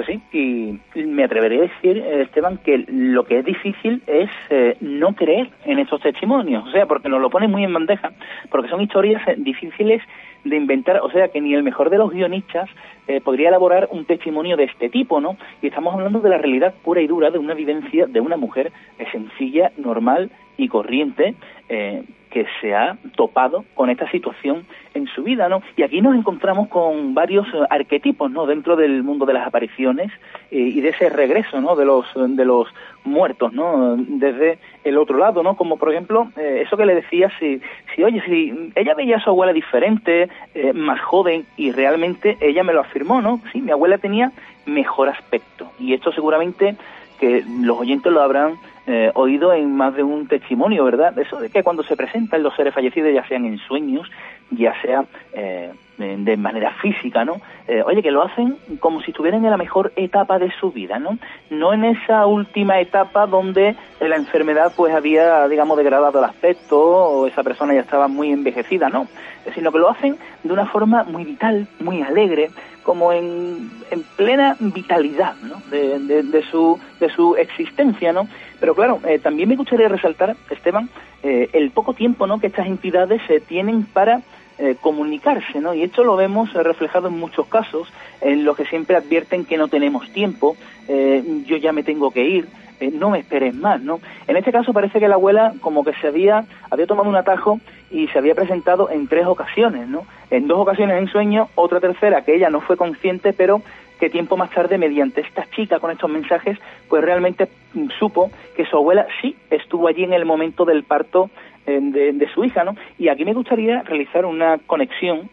Pues 0.00 0.18
sí, 0.32 0.78
y 0.94 1.02
me 1.02 1.24
atrevería 1.24 1.58
a 1.58 1.62
decir, 1.62 1.98
eh, 1.98 2.22
Esteban, 2.22 2.56
que 2.56 2.86
lo 2.88 3.24
que 3.24 3.40
es 3.40 3.44
difícil 3.44 4.02
es 4.06 4.30
eh, 4.48 4.78
no 4.80 5.14
creer 5.14 5.50
en 5.66 5.78
estos 5.78 6.00
testimonios, 6.00 6.66
o 6.66 6.70
sea, 6.70 6.86
porque 6.86 7.10
nos 7.10 7.20
lo 7.20 7.28
ponen 7.28 7.50
muy 7.50 7.64
en 7.64 7.74
bandeja, 7.74 8.10
porque 8.50 8.70
son 8.70 8.80
historias 8.80 9.20
eh, 9.28 9.34
difíciles 9.36 10.00
de 10.44 10.56
inventar, 10.56 11.00
o 11.02 11.10
sea, 11.10 11.28
que 11.28 11.42
ni 11.42 11.52
el 11.52 11.62
mejor 11.62 11.90
de 11.90 11.98
los 11.98 12.10
guionistas 12.10 12.70
eh, 13.08 13.20
podría 13.20 13.48
elaborar 13.48 13.88
un 13.90 14.04
testimonio 14.04 14.56
de 14.56 14.64
este 14.64 14.88
tipo, 14.88 15.20
¿no? 15.20 15.36
Y 15.60 15.66
estamos 15.66 15.92
hablando 15.92 16.20
de 16.20 16.30
la 16.30 16.38
realidad 16.38 16.72
pura 16.82 17.00
y 17.00 17.06
dura 17.06 17.30
de 17.30 17.38
una 17.38 17.54
vivencia 17.54 18.06
de 18.06 18.20
una 18.20 18.36
mujer 18.36 18.72
eh, 18.98 19.04
sencilla, 19.12 19.72
normal 19.76 20.30
y 20.60 20.68
corriente, 20.68 21.34
eh, 21.68 22.02
que 22.30 22.46
se 22.60 22.74
ha 22.74 22.96
topado 23.16 23.64
con 23.74 23.90
esta 23.90 24.08
situación 24.10 24.64
en 24.94 25.06
su 25.08 25.24
vida, 25.24 25.48
¿no? 25.48 25.62
Y 25.76 25.82
aquí 25.82 26.00
nos 26.00 26.14
encontramos 26.14 26.68
con 26.68 27.14
varios 27.14 27.46
eh, 27.48 27.66
arquetipos, 27.70 28.30
¿no? 28.30 28.46
Dentro 28.46 28.76
del 28.76 29.02
mundo 29.02 29.26
de 29.26 29.32
las 29.32 29.46
apariciones 29.46 30.12
eh, 30.50 30.58
y 30.58 30.80
de 30.80 30.90
ese 30.90 31.08
regreso, 31.08 31.60
¿no? 31.60 31.74
De 31.74 31.84
los 31.84 32.06
de 32.14 32.44
los 32.44 32.68
muertos, 33.04 33.52
¿no? 33.52 33.96
Desde 33.96 34.58
el 34.84 34.98
otro 34.98 35.16
lado, 35.16 35.42
¿no? 35.42 35.56
Como 35.56 35.78
por 35.78 35.90
ejemplo 35.90 36.30
eso 36.36 36.76
que 36.76 36.86
le 36.86 36.94
decía, 36.94 37.32
si, 37.40 37.60
si 37.94 38.04
oye, 38.04 38.22
si 38.26 38.70
ella 38.74 38.94
veía 38.94 39.16
a 39.16 39.20
su 39.20 39.30
abuela 39.30 39.54
diferente, 39.54 40.28
más 40.74 41.00
joven 41.00 41.46
y 41.56 41.72
realmente 41.72 42.36
ella 42.40 42.62
me 42.62 42.74
lo 42.74 42.80
afirmó, 42.80 43.22
¿no? 43.22 43.40
Sí, 43.50 43.62
mi 43.62 43.72
abuela 43.72 43.96
tenía 43.96 44.30
mejor 44.66 45.08
aspecto 45.08 45.72
y 45.80 45.94
esto 45.94 46.12
seguramente 46.12 46.76
que 47.18 47.44
los 47.60 47.78
oyentes 47.78 48.12
lo 48.12 48.22
habrán 48.22 48.54
eh, 48.90 49.12
oído 49.14 49.52
en 49.52 49.76
más 49.76 49.94
de 49.94 50.02
un 50.02 50.26
testimonio, 50.26 50.84
¿verdad? 50.84 51.16
Eso 51.16 51.38
de 51.38 51.48
que 51.48 51.62
cuando 51.62 51.84
se 51.84 51.96
presentan 51.96 52.42
los 52.42 52.56
seres 52.56 52.74
fallecidos, 52.74 53.14
ya 53.14 53.26
sean 53.28 53.44
en 53.44 53.58
sueños, 53.58 54.10
ya 54.50 54.74
sea 54.82 55.04
eh, 55.32 55.70
de 56.00 56.36
manera 56.36 56.72
física, 56.80 57.24
¿no? 57.24 57.40
Eh, 57.68 57.82
oye, 57.84 58.02
que 58.02 58.10
lo 58.10 58.22
hacen 58.22 58.56
como 58.80 59.00
si 59.02 59.10
estuvieran 59.10 59.44
en 59.44 59.50
la 59.50 59.56
mejor 59.56 59.92
etapa 59.96 60.38
de 60.38 60.50
su 60.58 60.72
vida, 60.72 60.98
¿no? 60.98 61.18
No 61.50 61.72
en 61.72 61.84
esa 61.84 62.26
última 62.26 62.80
etapa 62.80 63.26
donde 63.26 63.76
la 64.00 64.16
enfermedad 64.16 64.72
pues 64.76 64.94
había, 64.94 65.46
digamos, 65.48 65.76
degradado 65.76 66.18
el 66.18 66.24
aspecto 66.24 66.80
o 66.80 67.26
esa 67.26 67.42
persona 67.42 67.74
ya 67.74 67.80
estaba 67.80 68.08
muy 68.08 68.32
envejecida, 68.32 68.88
no, 68.88 69.06
sino 69.54 69.70
que 69.70 69.78
lo 69.78 69.90
hacen 69.90 70.16
de 70.42 70.52
una 70.52 70.66
forma 70.66 71.04
muy 71.04 71.24
vital, 71.24 71.68
muy 71.78 72.02
alegre, 72.02 72.50
como 72.82 73.12
en, 73.12 73.70
en 73.90 74.02
plena 74.16 74.56
vitalidad 74.58 75.34
¿no? 75.42 75.62
de, 75.70 75.98
de, 76.00 76.22
de, 76.22 76.42
su, 76.42 76.78
de 76.98 77.10
su 77.10 77.36
existencia, 77.36 78.12
¿no? 78.12 78.26
Pero 78.58 78.74
claro, 78.74 79.00
eh, 79.06 79.18
también 79.18 79.48
me 79.48 79.56
gustaría 79.56 79.88
resaltar, 79.88 80.36
Esteban, 80.50 80.88
eh, 81.22 81.48
el 81.52 81.70
poco 81.70 81.94
tiempo 81.94 82.26
¿no? 82.26 82.40
que 82.40 82.46
estas 82.46 82.66
entidades 82.66 83.20
eh, 83.28 83.40
tienen 83.40 83.84
para 83.84 84.22
eh, 84.62 84.76
comunicarse, 84.78 85.58
¿no? 85.58 85.72
Y 85.72 85.82
esto 85.82 86.04
lo 86.04 86.16
vemos 86.16 86.54
eh, 86.54 86.62
reflejado 86.62 87.08
en 87.08 87.18
muchos 87.18 87.46
casos, 87.46 87.88
en 88.20 88.44
los 88.44 88.54
que 88.58 88.66
siempre 88.66 88.94
advierten 88.94 89.46
que 89.46 89.56
no 89.56 89.68
tenemos 89.68 90.12
tiempo, 90.12 90.54
eh, 90.86 91.24
yo 91.46 91.56
ya 91.56 91.72
me 91.72 91.82
tengo 91.82 92.10
que 92.10 92.24
ir, 92.26 92.46
no 92.92 93.08
me 93.08 93.20
esperes 93.20 93.54
más, 93.54 93.80
¿no? 93.80 94.00
En 94.28 94.36
este 94.36 94.52
caso 94.52 94.74
parece 94.74 95.00
que 95.00 95.08
la 95.08 95.14
abuela 95.14 95.54
como 95.62 95.82
que 95.82 95.94
se 95.94 96.08
había, 96.08 96.44
había 96.70 96.86
tomado 96.86 97.08
un 97.08 97.16
atajo 97.16 97.58
y 97.90 98.08
se 98.08 98.18
había 98.18 98.34
presentado 98.34 98.90
en 98.90 99.08
tres 99.08 99.24
ocasiones, 99.24 99.88
¿no? 99.88 100.04
En 100.30 100.46
dos 100.46 100.58
ocasiones 100.58 100.98
en 100.98 101.08
sueño, 101.08 101.48
otra 101.54 101.80
tercera 101.80 102.22
que 102.22 102.36
ella 102.36 102.50
no 102.50 102.60
fue 102.60 102.76
consciente, 102.76 103.32
pero 103.32 103.62
que 104.00 104.10
tiempo 104.10 104.36
más 104.36 104.50
tarde, 104.50 104.78
mediante 104.78 105.20
esta 105.20 105.46
chica 105.54 105.78
con 105.78 105.90
estos 105.90 106.10
mensajes, 106.10 106.58
pues 106.88 107.04
realmente 107.04 107.48
mm, 107.74 107.88
supo 107.98 108.30
que 108.56 108.64
su 108.64 108.76
abuela 108.76 109.06
sí 109.20 109.36
estuvo 109.50 109.86
allí 109.86 110.04
en 110.04 110.14
el 110.14 110.24
momento 110.24 110.64
del 110.64 110.84
parto 110.84 111.30
de, 111.66 112.12
de 112.12 112.28
su 112.32 112.44
hija, 112.44 112.64
¿no? 112.64 112.74
Y 112.98 113.08
aquí 113.08 113.24
me 113.24 113.34
gustaría 113.34 113.82
realizar 113.82 114.24
una 114.24 114.58
conexión 114.58 115.30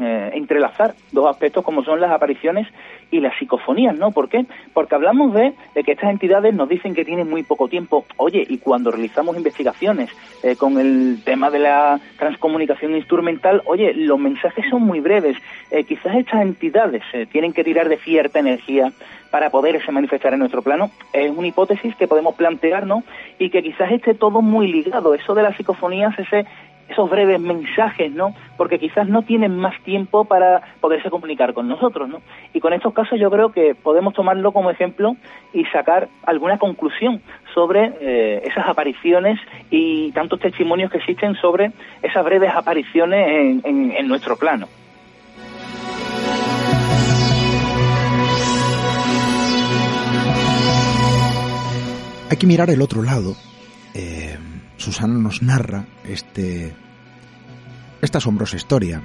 eh, 0.00 0.30
entrelazar 0.34 0.94
dos 1.10 1.28
aspectos 1.28 1.64
como 1.64 1.82
son 1.82 2.00
las 2.00 2.12
apariciones 2.12 2.68
y 3.10 3.18
las 3.18 3.36
psicofonías, 3.36 3.98
¿no? 3.98 4.12
¿Por 4.12 4.28
qué? 4.28 4.46
Porque 4.72 4.94
hablamos 4.94 5.34
de, 5.34 5.54
que 5.84 5.90
estas 5.90 6.10
entidades 6.10 6.54
nos 6.54 6.68
dicen 6.68 6.94
que 6.94 7.04
tienen 7.04 7.28
muy 7.28 7.42
poco 7.42 7.66
tiempo. 7.66 8.04
Oye, 8.16 8.46
y 8.48 8.58
cuando 8.58 8.92
realizamos 8.92 9.36
investigaciones 9.36 10.08
eh, 10.44 10.54
con 10.54 10.78
el 10.78 11.20
tema 11.24 11.50
de 11.50 11.58
la 11.58 11.98
transcomunicación 12.16 12.94
instrumental, 12.94 13.60
oye, 13.64 13.92
los 13.92 14.20
mensajes 14.20 14.66
son 14.70 14.82
muy 14.82 15.00
breves. 15.00 15.36
Eh, 15.72 15.82
quizás 15.82 16.14
estas 16.14 16.42
entidades 16.42 17.02
tienen 17.32 17.52
que 17.52 17.64
tirar 17.64 17.88
de 17.88 17.96
cierta 17.96 18.38
energía 18.38 18.92
para 19.30 19.50
poderse 19.50 19.92
manifestar 19.92 20.32
en 20.32 20.40
nuestro 20.40 20.62
plano. 20.62 20.90
Es 21.12 21.30
una 21.30 21.48
hipótesis 21.48 21.94
que 21.96 22.08
podemos 22.08 22.34
plantearnos 22.34 23.04
y 23.38 23.50
que 23.50 23.62
quizás 23.62 23.92
esté 23.92 24.14
todo 24.14 24.42
muy 24.42 24.68
ligado. 24.68 25.14
Eso 25.14 25.34
de 25.34 25.42
las 25.42 25.56
psicofonías, 25.56 26.18
ese 26.18 26.46
esos 26.88 27.10
breves 27.10 27.40
mensajes, 27.40 28.10
¿no? 28.12 28.34
Porque 28.56 28.78
quizás 28.78 29.08
no 29.08 29.22
tienen 29.22 29.56
más 29.56 29.80
tiempo 29.82 30.24
para 30.24 30.62
poderse 30.80 31.10
comunicar 31.10 31.52
con 31.52 31.68
nosotros, 31.68 32.08
¿no? 32.08 32.22
Y 32.54 32.60
con 32.60 32.72
estos 32.72 32.94
casos 32.94 33.20
yo 33.20 33.30
creo 33.30 33.52
que 33.52 33.74
podemos 33.74 34.14
tomarlo 34.14 34.52
como 34.52 34.70
ejemplo 34.70 35.16
y 35.52 35.64
sacar 35.66 36.08
alguna 36.24 36.58
conclusión 36.58 37.20
sobre 37.54 37.92
eh, 38.00 38.42
esas 38.44 38.66
apariciones 38.68 39.38
y 39.70 40.12
tantos 40.12 40.40
testimonios 40.40 40.90
que 40.90 40.98
existen 40.98 41.34
sobre 41.36 41.72
esas 42.02 42.24
breves 42.24 42.52
apariciones 42.54 43.62
en, 43.64 43.92
en 43.92 44.08
nuestro 44.08 44.36
plano. 44.36 44.66
Hay 52.30 52.36
que 52.36 52.46
mirar 52.46 52.68
el 52.70 52.82
otro 52.82 53.02
lado. 53.02 53.36
Eh, 53.94 54.36
Susana 54.76 55.14
nos 55.14 55.42
narra 55.42 55.86
este, 56.04 56.74
esta 58.02 58.18
asombrosa 58.18 58.56
historia, 58.56 59.02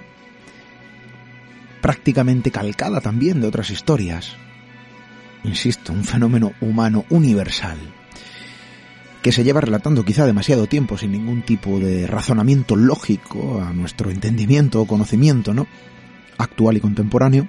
prácticamente 1.81 2.51
calcada 2.51 2.99
también 2.99 3.39
de 3.39 3.47
otras 3.47 3.69
historias. 3.69 4.35
Insisto, 5.45 5.93
un 5.93 6.03
fenómeno 6.03 6.53
humano 6.59 7.05
universal, 7.09 7.77
que 9.21 9.31
se 9.31 9.43
lleva 9.45 9.61
relatando 9.61 10.03
quizá 10.03 10.25
demasiado 10.25 10.67
tiempo 10.67 10.97
sin 10.97 11.13
ningún 11.13 11.43
tipo 11.43 11.79
de 11.79 12.07
razonamiento 12.07 12.75
lógico 12.75 13.61
a 13.61 13.71
nuestro 13.73 14.11
entendimiento 14.11 14.81
o 14.81 14.87
conocimiento, 14.87 15.53
¿no? 15.53 15.65
Actual 16.37 16.75
y 16.75 16.81
contemporáneo. 16.81 17.47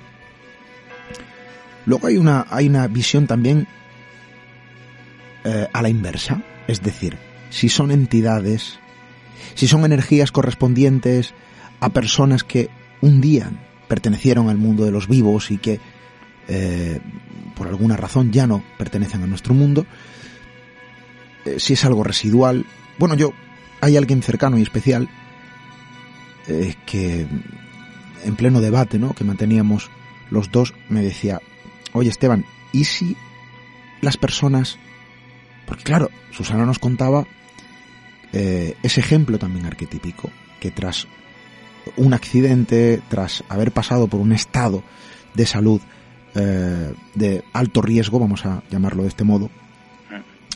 Luego 1.85 2.07
hay 2.07 2.16
una, 2.16 2.47
hay 2.49 2.68
una 2.68 2.87
visión 2.87 3.27
también 3.27 3.66
eh, 5.45 5.68
a 5.72 5.82
la 5.82 5.88
inversa, 5.88 6.42
es 6.66 6.82
decir, 6.82 7.18
si 7.51 7.68
son 7.68 7.90
entidades, 7.90 8.78
si 9.55 9.68
son 9.68 9.84
energías 9.84 10.32
correspondientes 10.32 11.34
a 11.80 11.90
personas 11.90 12.45
que 12.45 12.70
un 13.03 13.20
día 13.20 13.51
pertenecieron 13.86 14.49
al 14.49 14.57
mundo 14.57 14.84
de 14.84 14.90
los 14.90 15.07
vivos 15.07 15.51
y 15.51 15.59
que 15.59 15.80
eh, 16.49 16.99
por 17.55 17.68
alguna 17.68 17.97
razón 17.97 18.32
ya 18.32 18.47
no 18.47 18.64
pertenecen 18.78 19.22
a 19.22 19.26
nuestro 19.26 19.53
mundo, 19.53 19.86
eh, 21.45 21.57
si 21.59 21.74
es 21.74 21.84
algo 21.84 22.05
residual. 22.05 22.64
Bueno, 22.99 23.14
yo, 23.14 23.32
hay 23.82 23.99
alguien 23.99 24.22
cercano 24.22 24.59
y 24.59 24.62
especial 24.62 25.09
que 26.86 27.26
en 28.24 28.36
pleno 28.36 28.61
debate 28.61 28.99
¿no? 28.99 29.14
que 29.14 29.24
manteníamos 29.24 29.90
los 30.30 30.51
dos 30.51 30.74
me 30.88 31.03
decía, 31.03 31.40
oye 31.92 32.09
Esteban, 32.09 32.45
¿y 32.72 32.84
si 32.84 33.16
las 34.01 34.16
personas... 34.16 34.78
Porque 35.67 35.85
claro, 35.85 36.11
Susana 36.31 36.67
nos 36.67 36.79
contaba 36.79 37.27
eh, 38.33 38.77
ese 38.83 39.01
ejemplo 39.01 39.39
también 39.39 39.67
arquetípico, 39.67 40.31
que 40.61 40.71
tras 40.71 41.07
un 41.97 42.15
accidente, 42.15 43.01
tras 43.09 43.45
haber 43.49 43.73
pasado 43.73 44.09
por 44.09 44.21
un 44.21 44.33
estado 44.33 44.83
de 45.35 45.47
salud 45.47 45.81
eh, 46.35 46.93
de 47.15 47.45
alto 47.53 47.81
riesgo, 47.81 48.19
vamos 48.19 48.45
a 48.45 48.62
llamarlo 48.71 49.03
de 49.03 49.09
este 49.09 49.25
modo, 49.25 49.51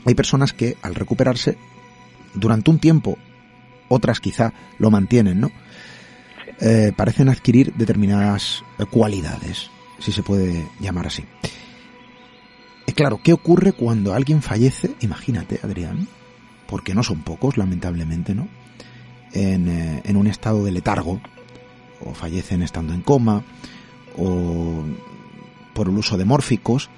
hay 0.04 0.14
personas 0.14 0.52
que 0.52 0.76
al 0.82 0.94
recuperarse, 0.94 1.56
durante 2.34 2.70
un 2.70 2.78
tiempo, 2.78 3.16
otras 3.88 4.20
quizá 4.20 4.52
lo 4.78 4.90
mantienen, 4.90 5.40
¿no? 5.40 5.50
Eh, 6.60 6.92
parecen 6.96 7.28
adquirir 7.28 7.72
determinadas 7.74 8.64
cualidades, 8.90 9.70
si 10.00 10.10
se 10.10 10.22
puede 10.22 10.66
llamar 10.80 11.06
así. 11.06 11.24
Claro, 12.94 13.20
¿qué 13.22 13.32
ocurre 13.32 13.72
cuando 13.72 14.14
alguien 14.14 14.42
fallece? 14.42 14.94
Imagínate, 15.00 15.60
Adrián, 15.62 16.08
porque 16.66 16.94
no 16.94 17.02
son 17.02 17.22
pocos, 17.22 17.56
lamentablemente, 17.56 18.34
¿no? 18.34 18.48
Eh, 19.32 20.00
en, 20.04 20.16
un 20.16 20.26
estado 20.26 20.64
de 20.64 20.72
letargo, 20.72 21.20
o 22.00 22.14
fallecen 22.14 22.62
estando 22.62 22.94
en 22.94 23.02
coma, 23.02 23.42
o 24.16 24.84
por 25.74 25.88
el 25.88 25.98
uso 25.98 26.16
de 26.16 26.24
mórficos, 26.24 26.88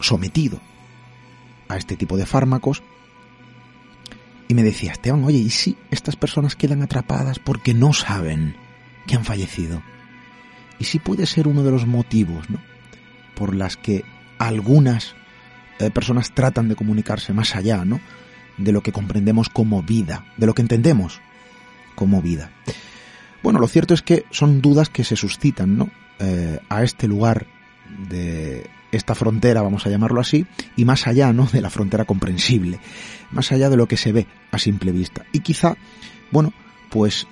sometido 0.00 0.60
a 1.68 1.76
este 1.76 1.96
tipo 1.96 2.16
de 2.16 2.26
fármacos. 2.26 2.82
Y 4.46 4.54
me 4.54 4.62
decía, 4.62 4.92
Esteban, 4.92 5.24
oye, 5.24 5.38
¿y 5.38 5.50
si 5.50 5.76
estas 5.90 6.16
personas 6.16 6.56
quedan 6.56 6.82
atrapadas 6.82 7.38
porque 7.38 7.74
no 7.74 7.92
saben 7.92 8.56
que 9.06 9.16
han 9.16 9.24
fallecido? 9.24 9.82
¿Y 10.78 10.84
si 10.84 10.98
puede 10.98 11.26
ser 11.26 11.48
uno 11.48 11.62
de 11.62 11.70
los 11.70 11.86
motivos, 11.86 12.48
¿no? 12.50 12.58
Por 13.34 13.54
las 13.54 13.76
que 13.76 14.04
algunas 14.38 15.14
eh, 15.78 15.90
personas 15.90 16.32
tratan 16.32 16.68
de 16.68 16.76
comunicarse 16.76 17.32
más 17.32 17.54
allá, 17.54 17.84
¿no? 17.84 18.00
de 18.58 18.72
lo 18.72 18.82
que 18.82 18.92
comprendemos 18.92 19.48
como 19.48 19.82
vida, 19.82 20.24
de 20.36 20.46
lo 20.46 20.54
que 20.54 20.62
entendemos 20.62 21.20
como 21.94 22.20
vida. 22.20 22.50
Bueno, 23.42 23.60
lo 23.60 23.68
cierto 23.68 23.94
es 23.94 24.02
que 24.02 24.24
son 24.30 24.60
dudas 24.60 24.88
que 24.90 25.04
se 25.04 25.16
suscitan, 25.16 25.78
¿no? 25.78 25.90
Eh, 26.18 26.58
a 26.68 26.82
este 26.82 27.06
lugar 27.06 27.46
de 28.08 28.68
esta 28.90 29.14
frontera, 29.14 29.62
vamos 29.62 29.86
a 29.86 29.90
llamarlo 29.90 30.20
así, 30.20 30.46
y 30.76 30.84
más 30.84 31.06
allá, 31.06 31.32
¿no? 31.32 31.46
De 31.46 31.60
la 31.60 31.70
frontera 31.70 32.04
comprensible, 32.04 32.80
más 33.30 33.52
allá 33.52 33.70
de 33.70 33.76
lo 33.76 33.86
que 33.86 33.96
se 33.96 34.12
ve 34.12 34.26
a 34.50 34.58
simple 34.58 34.92
vista. 34.92 35.24
Y 35.32 35.40
quizá, 35.40 35.76
bueno, 36.32 36.52
pues 36.90 37.26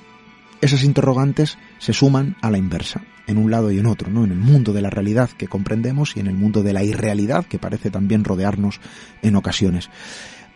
esas 0.60 0.84
interrogantes 0.84 1.58
se 1.78 1.92
suman 1.92 2.36
a 2.40 2.50
la 2.50 2.58
inversa, 2.58 3.02
en 3.26 3.38
un 3.38 3.50
lado 3.50 3.70
y 3.70 3.78
en 3.78 3.86
otro, 3.86 4.10
¿no? 4.10 4.24
En 4.24 4.32
el 4.32 4.38
mundo 4.38 4.72
de 4.72 4.82
la 4.82 4.90
realidad 4.90 5.30
que 5.30 5.48
comprendemos 5.48 6.16
y 6.16 6.20
en 6.20 6.26
el 6.26 6.34
mundo 6.34 6.62
de 6.62 6.72
la 6.72 6.84
irrealidad 6.84 7.44
que 7.44 7.58
parece 7.58 7.90
también 7.90 8.24
rodearnos 8.24 8.80
en 9.22 9.36
ocasiones. 9.36 9.90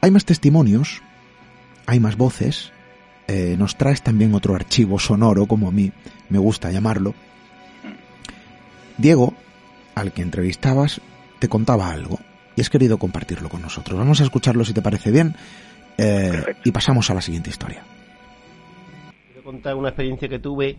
Hay 0.00 0.10
más 0.10 0.24
testimonios, 0.24 1.02
hay 1.86 2.00
más 2.00 2.16
voces, 2.16 2.72
eh, 3.26 3.56
nos 3.58 3.76
traes 3.76 4.02
también 4.02 4.34
otro 4.34 4.54
archivo 4.54 4.98
sonoro, 4.98 5.46
como 5.46 5.68
a 5.68 5.72
mí 5.72 5.92
me 6.28 6.38
gusta 6.38 6.70
llamarlo. 6.70 7.14
Diego, 8.98 9.34
al 9.94 10.12
que 10.12 10.22
entrevistabas, 10.22 11.00
te 11.38 11.48
contaba 11.48 11.90
algo 11.90 12.18
y 12.56 12.60
has 12.60 12.70
querido 12.70 12.98
compartirlo 12.98 13.48
con 13.48 13.62
nosotros. 13.62 13.98
Vamos 13.98 14.20
a 14.20 14.24
escucharlo 14.24 14.64
si 14.64 14.72
te 14.72 14.82
parece 14.82 15.10
bien 15.10 15.34
eh, 15.96 16.56
y 16.64 16.70
pasamos 16.70 17.10
a 17.10 17.14
la 17.14 17.20
siguiente 17.20 17.50
historia. 17.50 17.82
Quiero 19.26 19.42
contar 19.42 19.74
una 19.76 19.88
experiencia 19.88 20.28
que 20.28 20.38
tuve 20.38 20.78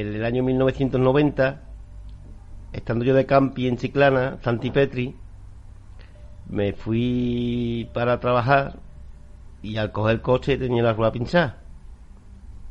en 0.00 0.14
el 0.14 0.24
año 0.24 0.42
1990, 0.42 1.62
estando 2.72 3.04
yo 3.04 3.14
de 3.14 3.24
campi 3.24 3.66
en 3.66 3.78
Chiclana, 3.78 4.36
Santipetri, 4.42 5.16
me 6.48 6.74
fui 6.74 7.88
para 7.94 8.20
trabajar 8.20 8.78
y 9.62 9.78
al 9.78 9.92
coger 9.92 10.16
el 10.16 10.20
coche 10.20 10.58
tenía 10.58 10.82
la 10.82 10.92
rueda 10.92 11.12
pinchada. 11.12 11.62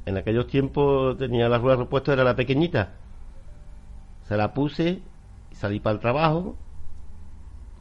En 0.06 0.18
aquellos 0.18 0.46
tiempos 0.46 1.18
tenía 1.18 1.50
la 1.50 1.58
rueda 1.58 1.78
repuesta, 1.78 2.14
era 2.14 2.24
la 2.24 2.36
pequeñita. 2.36 2.94
Se 4.28 4.38
la 4.38 4.54
puse 4.54 5.02
y 5.52 5.56
salí 5.56 5.80
para 5.80 5.96
el 5.96 6.00
trabajo 6.00 6.56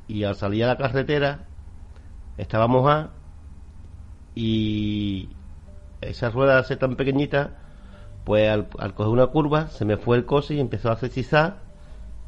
y 0.08 0.24
al 0.24 0.36
salir 0.36 0.64
a 0.64 0.68
la 0.68 0.78
carretera 0.78 1.44
estaba 2.38 2.66
mojada 2.66 3.10
y 4.34 5.28
esa 6.00 6.30
rueda 6.30 6.62
ser 6.64 6.78
tan 6.78 6.96
pequeñita 6.96 7.58
pues 8.24 8.48
al, 8.48 8.94
coger 8.94 9.12
una 9.12 9.26
curva 9.28 9.68
se 9.68 9.84
me 9.84 9.96
fue 9.96 10.16
el 10.16 10.24
coche 10.24 10.54
y 10.54 10.60
empezó 10.60 10.90
a 10.90 10.96
cesizar 10.96 11.58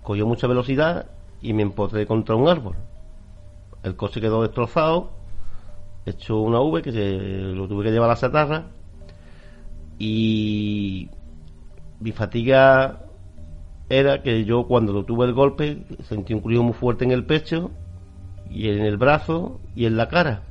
cogió 0.02 0.26
mucha 0.26 0.46
velocidad 0.46 1.06
y 1.40 1.52
me 1.52 1.62
empotré 1.62 2.06
contra 2.06 2.36
un 2.36 2.48
árbol 2.48 2.76
el 3.86 3.94
coche 3.94 4.20
quedó 4.20 4.42
destrozado, 4.42 5.10
hecho 6.06 6.40
una 6.40 6.60
V 6.60 6.82
que 6.82 6.90
se, 6.92 7.18
lo 7.54 7.68
tuve 7.68 7.84
que 7.84 7.92
llevar 7.92 8.10
a 8.10 8.14
la 8.14 8.16
satarra 8.16 8.64
y 9.98 11.08
mi 12.00 12.12
fatiga 12.12 13.02
era 13.88 14.22
que 14.22 14.44
yo 14.44 14.66
cuando 14.66 15.04
tuve 15.04 15.26
el 15.26 15.32
golpe 15.32 15.84
sentí 16.02 16.34
un 16.34 16.40
crujido 16.40 16.64
muy 16.64 16.72
fuerte 16.72 17.04
en 17.04 17.12
el 17.12 17.24
pecho 17.24 17.70
y 18.50 18.68
en 18.68 18.84
el 18.84 18.96
brazo 18.96 19.60
y 19.76 19.86
en 19.86 19.96
la 19.96 20.08
cara. 20.08 20.42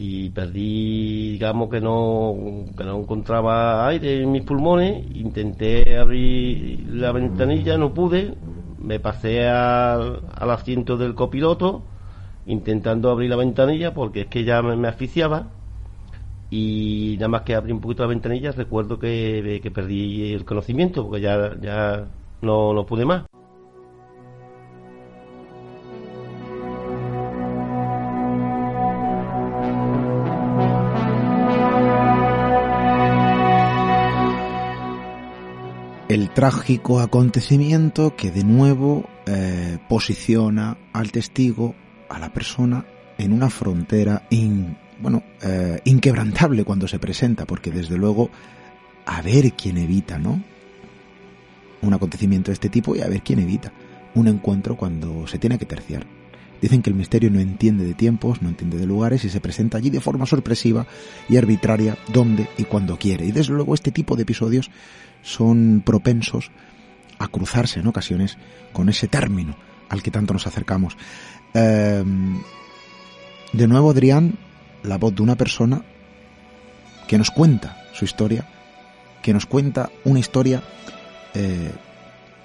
Y 0.00 0.30
perdí, 0.30 1.32
digamos 1.32 1.68
que 1.68 1.80
no, 1.80 2.32
que 2.76 2.84
no 2.84 3.00
encontraba 3.00 3.84
aire 3.88 4.22
en 4.22 4.30
mis 4.30 4.44
pulmones, 4.44 5.04
intenté 5.16 5.98
abrir 5.98 6.86
la 6.88 7.10
ventanilla, 7.10 7.76
no 7.76 7.92
pude, 7.92 8.34
me 8.80 9.00
pasé 9.00 9.48
al, 9.48 10.22
asiento 10.36 10.96
del 10.96 11.16
copiloto 11.16 11.82
intentando 12.46 13.10
abrir 13.10 13.28
la 13.28 13.36
ventanilla 13.36 13.92
porque 13.92 14.20
es 14.22 14.26
que 14.28 14.44
ya 14.44 14.62
me, 14.62 14.86
asfixiaba 14.86 15.48
y 16.48 17.16
nada 17.16 17.28
más 17.28 17.42
que 17.42 17.56
abrí 17.56 17.72
un 17.72 17.80
poquito 17.80 18.04
la 18.04 18.08
ventanilla 18.10 18.52
recuerdo 18.52 19.00
que, 19.00 19.58
que 19.60 19.70
perdí 19.72 20.32
el 20.32 20.44
conocimiento 20.44 21.06
porque 21.06 21.22
ya, 21.22 21.56
ya 21.60 22.06
no, 22.40 22.72
no 22.72 22.86
pude 22.86 23.04
más. 23.04 23.24
Trágico 36.38 37.00
acontecimiento 37.00 38.14
que 38.14 38.30
de 38.30 38.44
nuevo 38.44 39.10
eh, 39.26 39.76
posiciona 39.88 40.78
al 40.92 41.10
testigo, 41.10 41.74
a 42.08 42.20
la 42.20 42.32
persona, 42.32 42.86
en 43.18 43.32
una 43.32 43.50
frontera 43.50 44.22
bueno, 45.00 45.24
eh, 45.42 45.80
inquebrantable 45.82 46.62
cuando 46.62 46.86
se 46.86 47.00
presenta, 47.00 47.44
porque 47.44 47.72
desde 47.72 47.96
luego 47.96 48.30
a 49.04 49.20
ver 49.20 49.52
quién 49.54 49.78
evita, 49.78 50.20
¿no? 50.20 50.40
Un 51.82 51.94
acontecimiento 51.94 52.52
de 52.52 52.54
este 52.54 52.68
tipo 52.68 52.94
y 52.94 53.00
a 53.00 53.08
ver 53.08 53.22
quién 53.22 53.40
evita 53.40 53.72
un 54.14 54.28
encuentro 54.28 54.76
cuando 54.76 55.26
se 55.26 55.40
tiene 55.40 55.58
que 55.58 55.66
terciar. 55.66 56.06
Dicen 56.62 56.82
que 56.82 56.90
el 56.90 56.94
misterio 56.94 57.32
no 57.32 57.40
entiende 57.40 57.84
de 57.84 57.94
tiempos, 57.94 58.42
no 58.42 58.48
entiende 58.48 58.78
de 58.78 58.86
lugares 58.86 59.24
y 59.24 59.28
se 59.28 59.40
presenta 59.40 59.78
allí 59.78 59.90
de 59.90 60.00
forma 60.00 60.24
sorpresiva 60.24 60.86
y 61.28 61.36
arbitraria 61.36 61.98
donde 62.12 62.48
y 62.56 62.62
cuando 62.62 62.96
quiere. 62.96 63.26
Y 63.26 63.32
desde 63.32 63.54
luego 63.54 63.74
este 63.74 63.90
tipo 63.90 64.14
de 64.14 64.22
episodios 64.22 64.70
son 65.28 65.82
propensos 65.84 66.50
a 67.18 67.28
cruzarse 67.28 67.80
en 67.80 67.86
ocasiones 67.86 68.38
con 68.72 68.88
ese 68.88 69.08
término 69.08 69.56
al 69.90 70.02
que 70.02 70.10
tanto 70.10 70.32
nos 70.32 70.46
acercamos. 70.46 70.96
Em, 71.52 72.40
de 73.52 73.68
nuevo, 73.68 73.90
Adrián, 73.90 74.38
la 74.82 74.96
voz 74.96 75.14
de 75.14 75.22
una 75.22 75.36
persona 75.36 75.82
que 77.06 77.18
nos 77.18 77.30
cuenta 77.30 77.84
su 77.92 78.06
historia, 78.06 78.48
que 79.22 79.34
nos 79.34 79.44
cuenta 79.44 79.90
una 80.04 80.18
historia, 80.18 80.62
eh, 81.34 81.72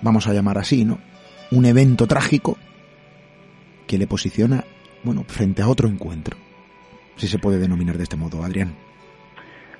vamos 0.01 0.27
a 0.27 0.33
llamar 0.33 0.57
así, 0.57 0.83
¿no? 0.83 0.99
Un 1.51 1.65
evento 1.65 2.05
trágico 2.07 2.57
que 3.87 3.97
le 3.97 4.07
posiciona, 4.07 4.65
bueno, 5.03 5.23
frente 5.27 5.61
a 5.61 5.69
otro 5.69 5.87
encuentro, 5.87 6.37
si 7.15 7.27
se 7.27 7.39
puede 7.39 7.59
denominar 7.59 7.97
de 7.97 8.03
este 8.03 8.17
modo, 8.17 8.43
Adrián. 8.43 8.75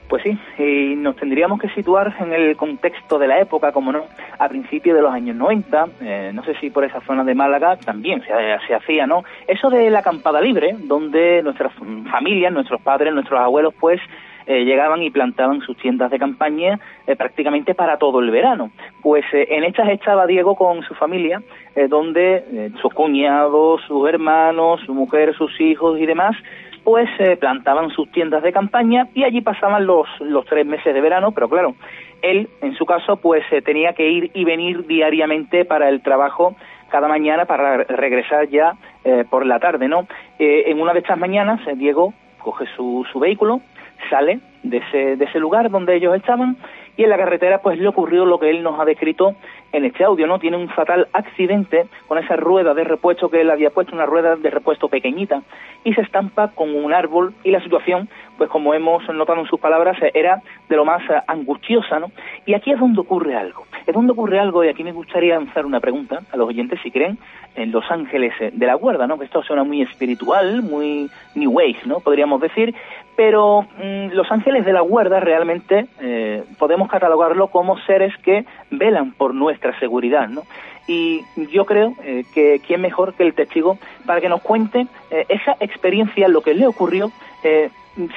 Pues 0.08 0.24
sí, 0.24 0.38
y 0.58 0.95
nos 0.95 1.16
tendríamos 1.16 1.60
que 1.60 1.70
situar 1.70 2.14
en 2.20 2.34
el 2.34 2.56
contexto 2.56 3.18
de 3.18 3.28
la 3.28 3.39
época, 3.39 3.72
como 3.72 3.91
no, 3.91 4.04
a 4.38 4.49
principios 4.49 4.95
de 4.95 5.01
los 5.01 5.14
años 5.14 5.36
90, 5.36 5.86
eh, 6.01 6.32
no 6.34 6.43
sé 6.43 6.56
si 6.60 6.70
por 6.70 6.84
esa 6.84 7.01
zona 7.01 7.24
de 7.24 7.34
Málaga 7.34 7.78
también 7.78 8.22
se, 8.22 8.74
hacía, 8.74 9.08
¿no? 9.08 9.24
Eso 9.47 9.70
de 9.70 9.89
la 9.89 9.99
acampada 9.99 10.41
libre, 10.41 10.76
donde 10.78 11.41
nuestras 11.41 11.74
familias, 12.12 12.51
nuestros 12.54 12.82
padres, 12.82 13.14
nuestros 13.14 13.39
abuelos, 13.39 13.74
pues 13.80 14.01
eh, 14.45 14.66
llegaban 14.66 15.01
y 15.01 15.10
plantaban 15.10 15.62
sus 15.62 15.78
tiendas 15.78 16.12
de 16.12 16.20
campaña 16.20 16.80
eh, 17.08 17.16
prácticamente 17.16 17.74
para 17.74 17.97
todo 17.97 18.20
el 18.20 18.30
verano. 18.30 18.72
Pues 19.01 19.24
en 19.32 19.64
estas 19.64 19.89
estaba 19.89 20.28
Diego 20.28 20.56
con 20.56 20.84
su 20.84 20.93
familia, 20.95 21.41
donde 21.89 22.72
sus 22.82 22.93
cuñados, 22.93 23.82
sus 23.88 24.08
hermanos, 24.08 24.82
su 24.86 24.93
mujer, 24.93 25.34
sus 25.36 25.60
hijos 25.60 25.99
y 25.99 26.06
demás 26.06 26.36
pues 26.84 27.09
eh, 27.19 27.38
plantaban 27.38 27.89
sus 27.89 28.11
tiendas 28.11 28.43
de 28.43 28.51
campaña 28.51 29.07
y 29.13 29.23
allí 29.23 29.41
pasaban 29.41 29.86
los, 29.86 30.07
los 30.19 30.45
tres 30.45 30.65
meses 30.65 30.93
de 30.93 31.01
verano, 31.01 31.31
pero 31.31 31.49
claro, 31.49 31.75
él, 32.21 32.49
en 32.61 32.75
su 32.75 32.86
caso, 32.86 33.17
pues 33.17 33.43
eh, 33.51 33.61
tenía 33.61 33.93
que 33.93 34.09
ir 34.09 34.31
y 34.34 34.43
venir 34.43 34.86
diariamente 34.86 35.65
para 35.65 35.89
el 35.89 36.01
trabajo 36.01 36.55
cada 36.89 37.07
mañana 37.07 37.45
para 37.45 37.77
regresar 37.77 38.47
ya 38.49 38.73
eh, 39.03 39.25
por 39.29 39.45
la 39.45 39.59
tarde, 39.59 39.88
¿no? 39.88 40.07
en 40.38 40.79
una 40.79 40.93
de 40.93 40.99
estas 40.99 41.17
mañanas, 41.17 41.59
Diego 41.75 42.13
coge 42.38 42.65
su, 42.75 43.05
su 43.11 43.19
vehículo, 43.19 43.61
sale 44.09 44.39
de 44.61 44.77
ese, 44.77 45.15
de 45.15 45.25
ese 45.25 45.39
lugar 45.39 45.71
donde 45.71 45.95
ellos 45.95 46.15
estaban 46.15 46.57
y 46.97 47.03
en 47.03 47.09
la 47.09 47.17
carretera 47.17 47.59
pues 47.59 47.79
le 47.79 47.88
ocurrió 47.88 48.25
lo 48.25 48.39
que 48.39 48.49
él 48.49 48.61
nos 48.61 48.79
ha 48.79 48.86
descrito 48.86 49.36
en 49.74 49.86
este 49.86 50.05
audio, 50.05 50.28
¿no? 50.28 50.39
Tiene 50.39 50.55
un 50.55 50.69
fatal 50.69 51.07
accidente 51.11 51.88
con 52.07 52.17
esa 52.17 52.36
rueda 52.36 52.74
de 52.74 52.84
repuesto 52.84 53.30
que 53.30 53.41
él 53.41 53.49
había 53.49 53.71
puesto, 53.71 53.93
una 53.93 54.05
rueda 54.05 54.36
de 54.36 54.49
repuesto 54.49 54.88
pequeñita, 54.88 55.41
y 55.84 55.93
se 55.93 56.01
estampa 56.01 56.49
con 56.49 56.74
un 56.74 56.93
árbol 56.93 57.34
y 57.43 57.51
la 57.51 57.61
situación, 57.61 58.07
pues 58.38 58.49
como 58.49 58.74
hemos 58.74 59.07
notado 59.09 59.41
en 59.41 59.47
sus 59.47 59.59
palabras, 59.59 59.97
era 60.13 60.41
de 60.69 60.76
lo 60.76 60.86
más 60.86 61.01
angustiosa, 61.28 61.99
¿no? 61.99 62.11
Y 62.45 62.53
aquí 62.53 62.71
es 62.71 62.80
donde 62.80 63.01
ocurre 63.01 63.36
algo, 63.36 63.65
es 63.86 63.93
donde 63.93 64.13
ocurre 64.13 64.39
algo 64.39 64.63
y 64.63 64.69
aquí 64.69 64.84
me 64.84 64.91
gustaría 64.91 65.36
lanzar 65.36 65.65
una 65.65 65.80
pregunta 65.80 66.21
a 66.32 66.38
los 66.38 66.47
oyentes 66.47 66.80
si 66.82 66.91
creen 66.91 67.17
en 67.55 67.71
los 67.71 67.89
ángeles 67.91 68.34
de 68.39 68.65
la 68.65 68.76
guarda, 68.76 69.07
¿no? 69.07 69.17
Que 69.17 69.26
esto 69.26 69.43
suena 69.43 69.63
muy 69.63 69.82
espiritual, 69.82 70.61
muy 70.61 71.09
New 71.36 71.59
Age, 71.59 71.82
¿no? 71.86 71.99
Podríamos 71.99 72.39
decir, 72.41 72.74
pero 73.16 73.61
mm, 73.78 74.14
los 74.14 74.32
ángeles 74.32 74.66
de 74.66 74.74
la 74.74 74.82
guarda 74.82 75.20
realmente 75.20 75.88
eh, 76.01 76.43
podemos 76.57 76.89
catalogarlo 76.89 77.47
como 77.47 77.78
seres 77.80 78.16
que 78.18 78.45
velan 78.72 79.11
por 79.11 79.34
nuestra 79.34 79.78
seguridad, 79.80 80.28
¿no? 80.28 80.43
Y 80.88 81.22
yo 81.51 81.66
creo 81.66 81.93
eh, 82.03 82.26
que 82.34 82.59
quién 82.66 82.82
mejor 82.82 83.14
que 83.14 83.24
el 83.24 83.34
testigo 83.34 83.78
para 84.05 84.20
que 84.20 84.28
nos 84.28 84.41
cuente 84.41 84.88
eh, 85.11 85.26
esa 85.30 85.55
experiencia, 85.59 86.28
lo 86.28 86.41
que 86.41 86.53
le 86.53 86.68
ocurrió 86.68 87.11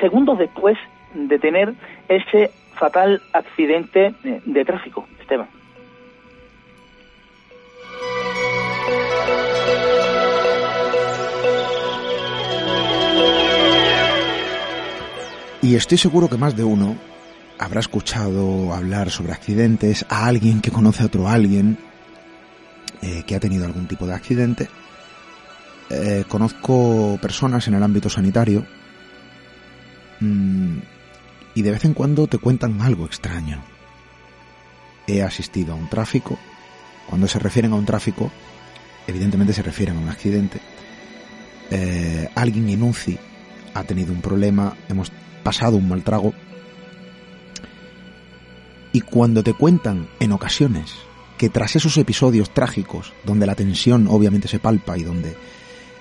segundos 0.01 0.39
después 0.39 0.79
de 1.13 1.41
tener 1.41 1.73
ese 2.09 2.53
fatal 2.75 3.21
accidente 3.33 4.15
de 4.23 4.65
tráfico, 4.65 5.05
Esteban. 5.21 5.49
Y 15.67 15.75
estoy 15.75 15.99
seguro 15.99 16.31
que 16.31 16.37
más 16.37 16.57
de 16.57 16.63
uno 16.63 16.97
habrá 17.59 17.81
escuchado 17.81 18.73
hablar 18.73 19.11
sobre 19.11 19.33
accidentes 19.33 20.07
a 20.09 20.27
alguien 20.27 20.61
que 20.61 20.71
conoce 20.71 21.03
a 21.03 21.07
otro 21.07 21.29
alguien 21.29 21.77
eh, 23.03 23.25
que 23.27 23.35
ha 23.35 23.41
tenido 23.41 23.65
algún 23.65 23.89
tipo 23.89 24.07
de 24.07 24.15
accidente. 24.15 24.69
Eh, 25.91 26.23
conozco 26.29 27.19
personas 27.21 27.67
en 27.67 27.75
el 27.75 27.83
ámbito 27.83 28.09
sanitario 28.09 28.65
mm, 30.21 30.79
y 31.57 31.63
de 31.63 31.71
vez 31.73 31.85
en 31.85 31.95
cuando 31.95 32.29
te 32.29 32.39
cuentan 32.39 32.81
algo 32.81 33.05
extraño. 33.05 33.61
He 35.09 35.21
asistido 35.21 35.73
a 35.73 35.77
un 35.77 35.89
tráfico. 35.89 36.39
Cuando 37.09 37.27
se 37.27 37.41
refieren 37.41 37.73
a 37.73 37.77
un 37.77 37.87
tráfico, 37.87 38.31
evidentemente 39.09 39.53
se 39.53 39.65
refieren 39.65 39.97
a 39.97 40.01
un 40.01 40.11
accidente. 40.11 40.61
Eh, 41.73 42.31
alguien 42.37 42.69
en 42.69 42.85
UCI 42.85 43.19
ha 43.75 43.83
tenido 43.83 44.13
un 44.13 44.21
problema, 44.21 44.77
hemos 44.89 45.11
pasado 45.47 45.77
un 45.77 45.89
mal 45.89 46.03
trago. 46.03 46.35
Y 48.93 49.01
cuando 49.03 49.45
te 49.45 49.55
cuentan 49.55 50.09
en 50.19 50.33
ocasiones 50.33 50.97
que 51.39 51.49
tras 51.51 51.77
esos 51.77 51.97
episodios 51.99 52.51
trágicos, 52.51 53.13
donde 53.23 53.47
la 53.47 53.55
tensión 53.55 54.09
obviamente 54.09 54.49
se 54.49 54.59
palpa 54.59 54.99
y 54.99 55.05
donde 55.05 55.37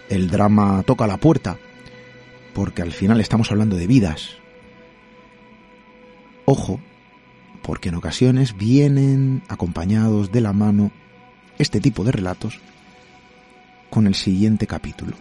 el 0.09 0.31
drama 0.31 0.81
toca 0.81 1.05
la 1.05 1.17
puerta, 1.17 1.59
porque 2.55 2.81
al 2.81 2.91
final 2.91 3.21
estamos 3.21 3.51
hablando 3.51 3.75
de 3.75 3.85
vidas, 3.85 4.37
ojo, 6.45 6.79
porque 7.61 7.89
en 7.89 7.95
ocasiones 7.95 8.57
vienen 8.57 9.43
acompañados 9.47 10.31
de 10.31 10.41
la 10.41 10.53
mano 10.53 10.89
este 11.59 11.79
tipo 11.79 12.03
de 12.03 12.13
relatos 12.13 12.59
con 13.91 14.07
el 14.07 14.15
siguiente 14.15 14.65
capítulo, 14.65 15.13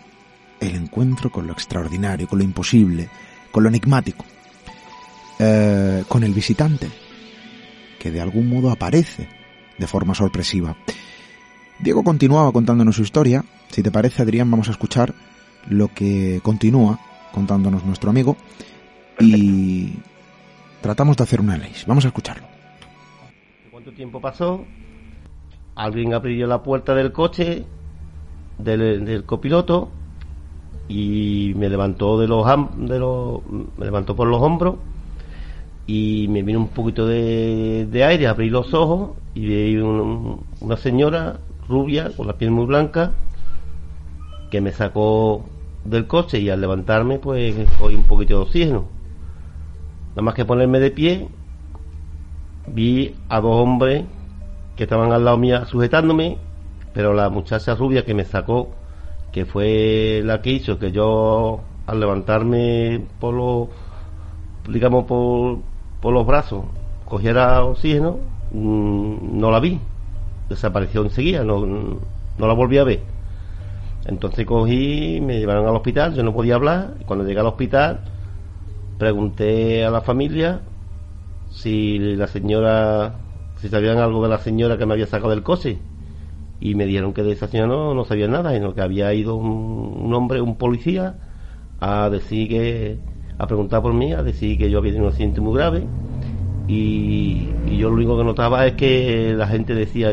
el 0.60 0.76
encuentro 0.76 1.30
con 1.30 1.46
lo 1.46 1.52
extraordinario, 1.52 2.26
con 2.26 2.38
lo 2.38 2.44
imposible, 2.46 3.10
con 3.54 3.62
lo 3.62 3.68
enigmático, 3.68 4.24
eh, 5.38 6.02
con 6.08 6.24
el 6.24 6.34
visitante, 6.34 6.90
que 8.00 8.10
de 8.10 8.20
algún 8.20 8.48
modo 8.48 8.72
aparece 8.72 9.28
de 9.78 9.86
forma 9.86 10.12
sorpresiva. 10.12 10.76
Diego 11.78 12.02
continuaba 12.02 12.50
contándonos 12.50 12.96
su 12.96 13.02
historia. 13.02 13.44
Si 13.68 13.80
te 13.80 13.92
parece, 13.92 14.22
Adrián, 14.22 14.50
vamos 14.50 14.66
a 14.66 14.72
escuchar 14.72 15.14
lo 15.68 15.86
que 15.86 16.40
continúa 16.42 16.98
contándonos 17.30 17.84
nuestro 17.84 18.10
amigo 18.10 18.36
y 19.20 19.92
tratamos 20.80 21.16
de 21.16 21.22
hacer 21.22 21.40
una 21.40 21.56
ley. 21.56 21.70
Vamos 21.86 22.04
a 22.06 22.08
escucharlo. 22.08 22.48
¿Cuánto 23.70 23.92
tiempo 23.92 24.20
pasó? 24.20 24.64
Alguien 25.76 26.12
abrió 26.12 26.48
la 26.48 26.64
puerta 26.64 26.92
del 26.96 27.12
coche 27.12 27.64
del 28.58 29.24
copiloto 29.24 29.92
y 30.88 31.52
me 31.56 31.68
levantó 31.68 32.18
de 32.18 32.28
los, 32.28 32.46
de 32.76 32.98
los 32.98 33.40
me 33.78 33.84
levantó 33.84 34.14
por 34.14 34.28
los 34.28 34.40
hombros 34.42 34.76
y 35.86 36.26
me 36.28 36.42
vino 36.42 36.60
un 36.60 36.68
poquito 36.68 37.06
de, 37.06 38.04
aire, 38.06 38.26
abrí 38.26 38.50
los 38.50 38.72
ojos 38.74 39.10
y 39.34 39.46
vi 39.46 39.76
una 39.76 40.76
señora 40.76 41.38
rubia 41.68 42.10
con 42.16 42.26
la 42.26 42.34
piel 42.34 42.50
muy 42.50 42.66
blanca 42.66 43.12
que 44.50 44.60
me 44.60 44.72
sacó 44.72 45.44
del 45.84 46.06
coche 46.06 46.38
y 46.38 46.48
al 46.48 46.60
levantarme 46.60 47.18
pues 47.18 47.54
cogí 47.78 47.94
un 47.94 48.04
poquito 48.04 48.36
de 48.36 48.42
oxígeno. 48.42 48.84
Nada 50.10 50.22
más 50.22 50.34
que 50.34 50.44
ponerme 50.44 50.80
de 50.80 50.90
pie, 50.90 51.28
vi 52.68 53.14
a 53.28 53.40
dos 53.40 53.60
hombres 53.60 54.04
que 54.76 54.84
estaban 54.84 55.12
al 55.12 55.24
lado 55.24 55.36
mía 55.36 55.66
sujetándome, 55.66 56.38
pero 56.92 57.12
la 57.12 57.28
muchacha 57.28 57.74
rubia 57.74 58.04
que 58.04 58.14
me 58.14 58.24
sacó, 58.24 58.70
que 59.34 59.46
fue 59.46 60.22
la 60.24 60.40
que 60.40 60.52
hizo 60.52 60.78
que 60.78 60.92
yo 60.92 61.60
al 61.88 61.98
levantarme 61.98 63.04
por 63.18 63.34
los, 63.34 63.68
digamos 64.68 65.06
por, 65.06 65.58
por 66.00 66.14
los 66.14 66.24
brazos, 66.24 66.66
cogiera 67.04 67.64
oxígeno, 67.64 68.18
mm, 68.52 69.36
no 69.36 69.50
la 69.50 69.58
vi, 69.58 69.80
desapareció 70.48 71.02
enseguida, 71.02 71.42
no, 71.42 71.66
no 71.66 72.46
la 72.46 72.54
volví 72.54 72.78
a 72.78 72.84
ver. 72.84 73.00
Entonces 74.06 74.46
cogí, 74.46 75.20
me 75.20 75.40
llevaron 75.40 75.66
al 75.66 75.74
hospital, 75.74 76.14
yo 76.14 76.22
no 76.22 76.32
podía 76.32 76.54
hablar, 76.54 76.94
cuando 77.04 77.26
llegué 77.26 77.40
al 77.40 77.46
hospital 77.46 78.04
pregunté 79.00 79.84
a 79.84 79.90
la 79.90 80.02
familia 80.02 80.60
si 81.50 81.98
la 81.98 82.28
señora, 82.28 83.16
si 83.60 83.68
sabían 83.68 83.98
algo 83.98 84.22
de 84.22 84.28
la 84.28 84.38
señora 84.38 84.78
que 84.78 84.86
me 84.86 84.92
había 84.92 85.08
sacado 85.08 85.30
del 85.30 85.42
coche. 85.42 85.80
Y 86.64 86.74
me 86.74 86.86
dijeron 86.86 87.12
que 87.12 87.22
de 87.22 87.32
esa 87.32 87.46
señora 87.46 87.68
no, 87.68 87.94
no 87.94 88.06
sabía 88.06 88.26
nada, 88.26 88.54
sino 88.54 88.74
que 88.74 88.80
había 88.80 89.12
ido 89.12 89.36
un, 89.36 90.14
hombre, 90.14 90.40
un 90.40 90.56
policía, 90.56 91.14
a 91.78 92.08
decir 92.08 92.48
que, 92.48 92.98
a 93.36 93.46
preguntar 93.46 93.82
por 93.82 93.92
mí, 93.92 94.14
a 94.14 94.22
decir 94.22 94.56
que 94.56 94.70
yo 94.70 94.78
había 94.78 94.92
tenido 94.92 95.08
un 95.08 95.12
accidente 95.12 95.42
muy 95.42 95.58
grave. 95.58 95.84
Y, 96.66 97.50
y 97.66 97.76
yo 97.76 97.90
lo 97.90 97.96
único 97.96 98.16
que 98.16 98.24
notaba 98.24 98.66
es 98.66 98.72
que 98.72 99.34
la 99.36 99.46
gente 99.46 99.74
decía, 99.74 100.10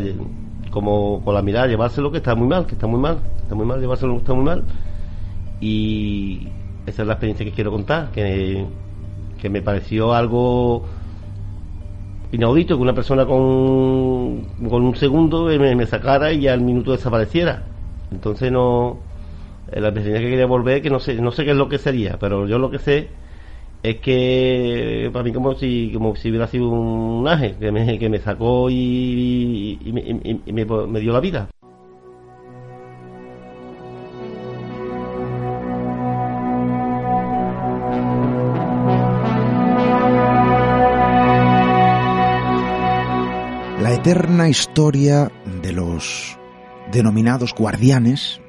como 0.72 1.22
con 1.24 1.36
la 1.36 1.41
mirada, 1.41 1.68
llevárselo 1.68 2.12
que 2.12 2.18
está 2.18 2.36
muy 2.36 2.49
mal, 2.49 2.66
que 2.66 2.74
está 2.74 2.86
muy 2.86 2.99
mal, 2.99 3.20
está 3.41 3.56
muy 3.56 3.66
mal, 3.66 3.80
llevárselo 3.80 4.12
que 4.16 4.20
está 4.20 4.34
muy 4.34 4.43
mal. 4.43 4.66
Y 5.62 6.49
esa 6.86 7.04
es 7.04 7.08
la 7.08 7.14
experiencia 7.14 7.45
que 7.45 7.54
quiero 7.54 7.72
contar, 7.72 8.12
que, 8.12 8.66
que 9.39 9.49
me 9.49 9.62
pareció 9.62 10.14
algo 10.14 10.84
inaudito 12.32 12.75
que 12.75 12.82
una 12.82 12.93
persona 12.93 13.25
con, 13.25 14.45
con 14.69 14.84
un 14.84 14.95
segundo 14.95 15.45
me, 15.45 15.86
sacara 15.86 16.32
y 16.32 16.47
al 16.47 16.61
minuto 16.61 16.91
desapareciera. 16.91 17.63
Entonces 18.11 18.51
no, 18.51 18.99
la 19.71 19.89
experiencia 19.89 20.21
que 20.21 20.29
quería 20.29 20.45
volver, 20.45 20.82
que 20.82 20.89
no 20.89 20.99
sé, 20.99 21.15
no 21.15 21.32
sé 21.32 21.45
qué 21.45 21.51
es 21.51 21.57
lo 21.57 21.69
que 21.69 21.77
sería, 21.77 22.17
pero 22.19 22.47
yo 22.47 22.57
lo 22.57 22.69
que 22.71 22.79
sé 22.79 23.09
es 23.84 23.97
que 23.97 25.09
para 25.11 25.23
mí 25.23 25.32
como 25.34 25.55
si 25.55 25.91
como 25.93 26.15
si 26.15 26.29
hubiera 26.29 26.47
sido 26.47 26.69
un 26.69 27.27
ángel 27.27 27.55
que 27.55 27.71
me, 27.71 27.97
que 27.97 28.09
me 28.09 28.19
sacó 28.19 28.69
y, 28.69 29.79
me 30.45 30.99
dio 30.99 31.13
la 31.13 31.19
vida. 31.19 31.49
Eterna 44.02 44.49
historia 44.49 45.32
de 45.62 45.74
los 45.74 46.36
denominados 46.91 47.54
guardianes, 47.54 48.41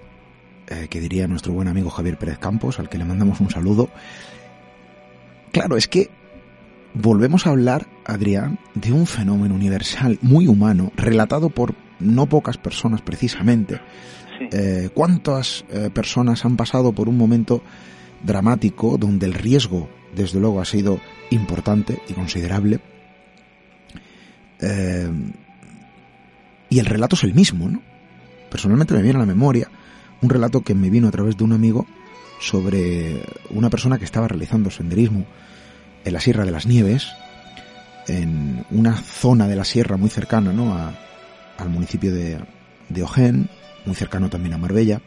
eh, 0.67 0.89
que 0.89 0.99
diría 0.99 1.29
nuestro 1.29 1.53
buen 1.53 1.69
amigo 1.69 1.91
Javier 1.91 2.17
Pérez 2.17 2.39
Campos, 2.39 2.79
al 2.79 2.89
que 2.89 2.97
le 2.97 3.05
mandamos 3.05 3.39
un 3.39 3.51
saludo, 3.51 3.91
Claro, 5.53 5.77
es 5.77 5.89
que 5.89 6.09
volvemos 6.95 7.47
a 7.47 7.51
hablar, 7.51 7.87
Adrián, 8.07 8.59
de 8.75 8.93
un 8.93 9.07
fenómeno 9.07 9.55
universal, 9.55 10.19
muy 10.23 10.47
humano, 10.47 10.91
relatado 10.97 11.51
por 11.51 11.75
no 12.01 12.25
pocas 12.25 12.57
personas 12.57 13.03
precisamente. 13.03 13.79
Eh, 14.51 14.89
¿Cuántas 14.95 15.67
eh, 15.69 15.91
personas 15.93 16.47
han 16.47 16.57
pasado 16.57 16.95
por 16.95 17.11
un 17.11 17.19
momento 17.19 17.63
dramático 18.23 18.97
donde 18.97 19.27
el 19.27 19.35
riesgo, 19.35 19.91
desde 20.17 20.41
luego, 20.41 20.63
ha 20.63 20.65
sido 20.65 20.99
importante 21.29 22.01
y 22.09 22.15
considerable? 22.15 22.81
Eh, 24.63 25.11
y 26.73 26.79
el 26.79 26.87
relato 26.87 27.17
es 27.17 27.25
el 27.25 27.35
mismo, 27.35 27.69
¿no? 27.69 27.83
Personalmente 28.51 28.95
me 28.95 29.03
viene 29.03 29.19
a 29.19 29.21
la 29.21 29.27
memoria 29.27 29.69
un 30.23 30.31
relato 30.31 30.63
que 30.63 30.75
me 30.75 30.89
vino 30.89 31.07
a 31.07 31.11
través 31.11 31.37
de 31.37 31.45
un 31.45 31.53
amigo 31.53 31.87
sobre 32.41 33.23
una 33.51 33.69
persona 33.69 33.99
que 33.99 34.07
estaba 34.07 34.27
realizando 34.27 34.71
senderismo 34.71 35.27
en 36.03 36.13
la 36.15 36.21
Sierra 36.21 36.47
de 36.47 36.51
las 36.51 36.67
Nieves, 36.67 37.13
en 38.09 38.65
una 38.71 38.97
zona 38.97 39.49
de 39.49 39.57
la 39.57 39.65
sierra 39.65 39.99
muy 39.99 40.09
cercana 40.09 40.51
¿no? 40.55 40.75
al 40.75 41.69
municipio 41.69 42.11
de, 42.11 42.39
de 42.89 43.03
Ojén, 43.03 43.51
muy 43.85 43.95
cercano 43.95 44.31
también 44.31 44.55
a 44.55 44.59
Marbella. 44.59 45.03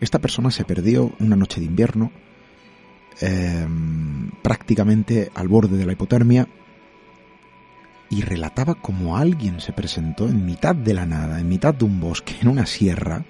Esta 0.00 0.20
persona 0.20 0.52
se 0.52 0.64
perdió 0.64 1.12
una 1.18 1.34
noche 1.34 1.58
de 1.58 1.66
invierno, 1.66 2.12
em, 3.20 4.30
prácticamente 4.42 5.32
al 5.34 5.48
borde 5.48 5.76
de 5.76 5.86
la 5.86 5.92
hipotermia, 5.94 6.46
y 8.10 8.22
relataba 8.22 8.74
como 8.74 9.16
alguien 9.16 9.60
se 9.60 9.72
presentó 9.72 10.28
en 10.28 10.46
mitad 10.46 10.74
de 10.74 10.94
la 10.94 11.06
nada, 11.06 11.40
en 11.40 11.48
mitad 11.48 11.74
de 11.74 11.84
un 11.84 12.00
bosque, 12.00 12.36
en 12.40 12.48
una 12.48 12.66
sierra, 12.66 13.24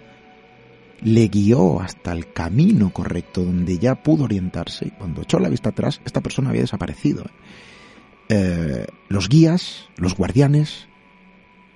le 1.01 1.29
guió 1.29 1.81
hasta 1.81 2.13
el 2.13 2.33
camino 2.33 2.93
correcto 2.93 3.45
donde 3.45 3.79
ya 3.79 4.03
pudo 4.03 4.25
orientarse 4.25 4.87
y 4.87 4.91
cuando 4.91 5.23
echó 5.23 5.39
la 5.39 5.49
vista 5.49 5.71
atrás 5.71 6.01
esta 6.05 6.21
persona 6.21 6.51
había 6.51 6.63
desaparecido. 6.63 7.25
Eh, 8.29 8.87
los 9.09 9.29
guías, 9.29 9.89
los 9.97 10.15
guardianes, 10.15 10.89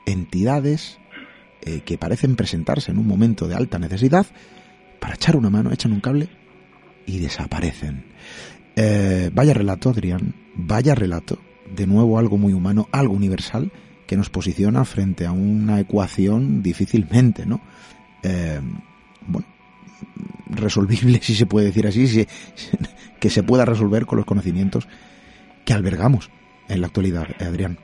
entidades 0.07 0.99
eh, 1.63 1.81
que 1.85 1.99
parecen 1.99 2.37
presentarse 2.37 2.91
en 2.91 2.99
un 2.99 3.07
momento 3.07 3.49
de 3.49 3.55
alta 3.55 3.79
necesidad 3.79 4.27
para 5.01 5.15
echar 5.15 5.37
una 5.37 5.51
mano, 5.51 5.73
echan 5.73 5.93
un 5.93 6.01
cable 6.01 6.29
y 7.07 7.19
desaparecen. 7.19 8.05
Eh, 8.77 9.31
vaya 9.33 9.55
relato, 9.55 9.91
Adrián, 9.91 10.35
vaya 10.55 10.95
relato, 10.95 11.39
de 11.75 11.87
nuevo 11.87 12.19
algo 12.19 12.39
muy 12.39 12.53
humano, 12.53 12.89
algo 12.93 13.15
universal 13.15 13.73
que 14.07 14.17
nos 14.17 14.31
posiciona 14.31 14.85
frente 14.85 15.27
a 15.27 15.33
una 15.33 15.81
ecuación 15.81 16.63
difícilmente, 16.63 17.47
¿no? 17.47 17.61
bueno, 19.27 19.47
resolvible, 20.49 21.21
si 21.23 21.35
se 21.35 21.47
puede 21.47 21.67
decir 21.67 21.87
así, 21.87 22.07
si, 22.07 22.27
que 23.21 23.31
se 23.31 23.43
pueda 23.43 23.65
resolver 23.65 24.07
con 24.07 24.17
los 24.17 24.27
conocimientos 24.27 24.89
que 25.65 25.73
albergamos 25.73 26.31
en 26.69 26.81
la 26.81 26.89
actualidad, 26.89 27.29
eh, 27.39 27.45
Adrián. 27.45 27.79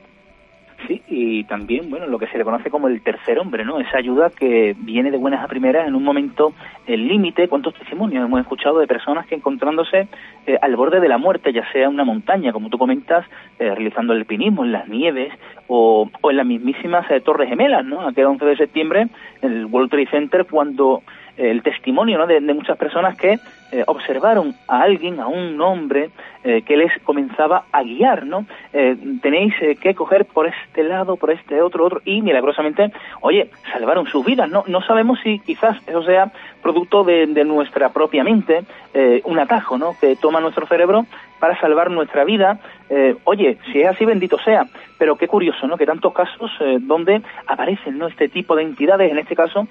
Sí, 0.87 1.01
y 1.07 1.43
también, 1.43 1.89
bueno, 1.89 2.07
lo 2.07 2.17
que 2.17 2.27
se 2.27 2.37
le 2.37 2.43
conoce 2.43 2.69
como 2.69 2.87
el 2.87 3.01
tercer 3.01 3.37
hombre, 3.37 3.65
¿no? 3.65 3.79
Esa 3.79 3.97
ayuda 3.97 4.29
que 4.29 4.75
viene 4.79 5.11
de 5.11 5.17
buenas 5.17 5.43
a 5.43 5.47
primeras 5.47 5.87
en 5.87 5.95
un 5.95 6.03
momento 6.03 6.53
el 6.87 7.07
límite. 7.07 7.47
¿Cuántos 7.47 7.73
testimonios 7.73 8.25
hemos 8.25 8.39
escuchado 8.39 8.79
de 8.79 8.87
personas 8.87 9.27
que 9.27 9.35
encontrándose 9.35 10.07
eh, 10.47 10.57
al 10.61 10.75
borde 10.75 10.99
de 10.99 11.09
la 11.09 11.17
muerte, 11.17 11.51
ya 11.51 11.69
sea 11.71 11.89
una 11.89 12.05
montaña, 12.05 12.53
como 12.53 12.69
tú 12.69 12.77
comentas, 12.77 13.25
eh, 13.59 13.75
realizando 13.75 14.13
el 14.13 14.19
alpinismo 14.19 14.63
en 14.63 14.71
las 14.71 14.87
nieves 14.87 15.33
o, 15.67 16.09
o 16.21 16.31
en 16.31 16.37
las 16.37 16.45
mismísimas 16.45 17.05
Torres 17.23 17.49
Gemelas, 17.49 17.85
¿no? 17.85 18.07
Aquel 18.07 18.25
11 18.25 18.45
de 18.45 18.57
septiembre, 18.57 19.07
en 19.41 19.51
el 19.51 19.65
World 19.65 19.89
Trade 19.89 20.09
Center, 20.09 20.45
cuando 20.49 21.03
el 21.39 21.63
testimonio 21.63 22.17
¿no? 22.17 22.27
de, 22.27 22.41
muchas 22.53 22.77
personas 22.77 23.17
que 23.17 23.39
eh, 23.71 23.83
observaron 23.87 24.55
a 24.67 24.81
alguien, 24.81 25.19
a 25.19 25.27
un 25.27 25.59
hombre, 25.61 26.09
eh, 26.43 26.63
que 26.63 26.75
les 26.75 26.91
comenzaba 27.03 27.63
a 27.71 27.83
guiar, 27.83 28.25
¿no? 28.25 28.45
Eh, 28.73 28.95
tenéis 29.21 29.53
que 29.79 29.93
coger 29.93 30.25
por 30.25 30.47
este 30.47 30.83
lado, 30.83 31.15
por 31.15 31.31
este 31.31 31.61
otro, 31.61 31.85
otro, 31.85 32.01
y 32.03 32.21
milagrosamente, 32.21 32.91
oye, 33.21 33.49
salvaron 33.71 34.05
sus 34.07 34.25
vidas, 34.25 34.49
¿no? 34.49 34.63
No 34.67 34.81
sabemos 34.81 35.19
si 35.23 35.39
quizás 35.39 35.77
eso 35.87 36.03
sea 36.03 36.31
producto 36.61 37.03
de, 37.03 37.27
nuestra 37.45 37.89
propia 37.89 38.23
mente, 38.23 38.63
un 39.23 39.39
atajo, 39.39 39.77
¿no? 39.77 39.95
Que 39.99 40.15
toma 40.15 40.41
nuestro 40.41 40.65
cerebro 40.65 41.05
para 41.39 41.57
salvar 41.59 41.89
nuestra 41.89 42.25
vida. 42.25 42.59
oye, 43.23 43.57
si 43.71 43.81
es 43.81 43.87
así, 43.87 44.03
bendito 44.03 44.37
sea. 44.39 44.65
Pero 44.97 45.15
qué 45.15 45.27
curioso, 45.27 45.67
¿no? 45.67 45.77
Que 45.77 45.85
tantos 45.85 46.13
casos 46.13 46.51
donde 46.81 47.21
aparecen, 47.47 47.97
¿no? 47.97 48.07
Este 48.07 48.27
tipo 48.27 48.55
de 48.55 48.63
entidades, 48.63 49.09
en 49.09 49.19
este 49.19 49.35
caso, 49.35 49.67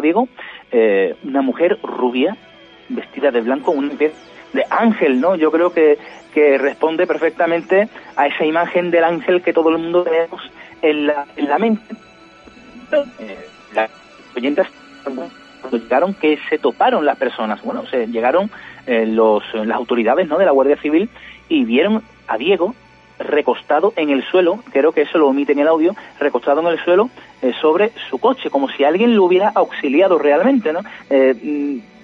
Diego, 0.00 0.28
eh, 0.70 1.16
una 1.24 1.42
mujer 1.42 1.78
rubia, 1.82 2.36
vestida 2.88 3.30
de 3.30 3.40
blanco, 3.40 3.70
un 3.70 3.96
de 4.54 4.64
ángel, 4.70 5.20
¿no? 5.20 5.34
Yo 5.34 5.50
creo 5.50 5.72
que, 5.72 5.98
que 6.32 6.58
responde 6.58 7.06
perfectamente 7.06 7.88
a 8.16 8.26
esa 8.26 8.44
imagen 8.44 8.90
del 8.90 9.04
ángel 9.04 9.42
que 9.42 9.52
todo 9.52 9.70
el 9.70 9.78
mundo 9.78 10.04
tenemos 10.04 10.40
en 10.80 11.06
la, 11.06 11.26
en 11.36 11.48
la 11.48 11.58
mente. 11.58 11.94
Eh, 13.18 13.46
las 13.74 13.90
cuando 15.60 15.78
llegaron 15.78 16.14
que 16.14 16.38
se 16.48 16.58
toparon 16.58 17.06
las 17.06 17.16
personas, 17.16 17.62
bueno, 17.62 17.86
se 17.86 18.06
llegaron 18.06 18.50
eh, 18.86 19.06
los, 19.06 19.42
las 19.54 19.76
autoridades 19.76 20.28
¿no? 20.28 20.38
de 20.38 20.44
la 20.44 20.50
Guardia 20.50 20.76
Civil 20.76 21.08
y 21.48 21.64
vieron 21.64 22.02
a 22.28 22.36
Diego 22.36 22.74
recostado 23.18 23.92
en 23.96 24.10
el 24.10 24.24
suelo, 24.24 24.60
creo 24.72 24.92
que 24.92 25.02
eso 25.02 25.18
lo 25.18 25.28
omite 25.28 25.52
en 25.52 25.60
el 25.60 25.68
audio, 25.68 25.94
recostado 26.18 26.60
en 26.60 26.66
el 26.66 26.78
suelo 26.84 27.10
eh, 27.42 27.52
sobre 27.60 27.92
su 28.10 28.18
coche, 28.18 28.50
como 28.50 28.68
si 28.68 28.84
alguien 28.84 29.14
lo 29.14 29.24
hubiera 29.24 29.52
auxiliado 29.54 30.18
realmente, 30.18 30.72
¿no? 30.72 30.80
Eh, 31.10 31.34
mm, 31.34 31.94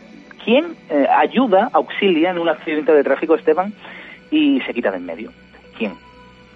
¿Quién 0.44 0.74
eh, 0.88 1.06
ayuda, 1.08 1.70
auxilia 1.72 2.30
en 2.30 2.38
un 2.38 2.48
accidente 2.48 2.92
de 2.92 3.04
tráfico, 3.04 3.34
Esteban, 3.34 3.74
y 4.30 4.60
se 4.62 4.72
quita 4.72 4.90
de 4.90 4.96
en 4.96 5.04
medio? 5.04 5.32
¿Quién? 5.76 5.92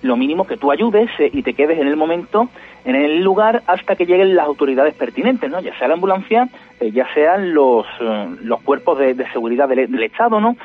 Lo 0.02 0.16
mínimo 0.16 0.46
que 0.46 0.56
tú 0.56 0.70
ayudes 0.70 1.10
y 1.18 1.42
te 1.42 1.54
quedes 1.54 1.78
en 1.78 1.86
el 1.86 1.96
momento 1.96 2.48
en 2.84 2.94
el 2.94 3.22
lugar 3.22 3.62
hasta 3.66 3.96
que 3.96 4.04
lleguen 4.04 4.36
las 4.36 4.46
autoridades 4.46 4.94
pertinentes, 4.94 5.50
¿no? 5.50 5.60
Ya 5.60 5.76
sea 5.78 5.88
la 5.88 5.94
ambulancia, 5.94 6.48
eh, 6.80 6.90
ya 6.92 7.06
sean 7.14 7.54
los, 7.54 7.86
eh, 8.00 8.28
los 8.42 8.60
cuerpos 8.62 8.98
de, 8.98 9.14
seguridad 9.32 9.68
del, 9.68 10.02
Estado, 10.02 10.40
¿no? 10.40 10.56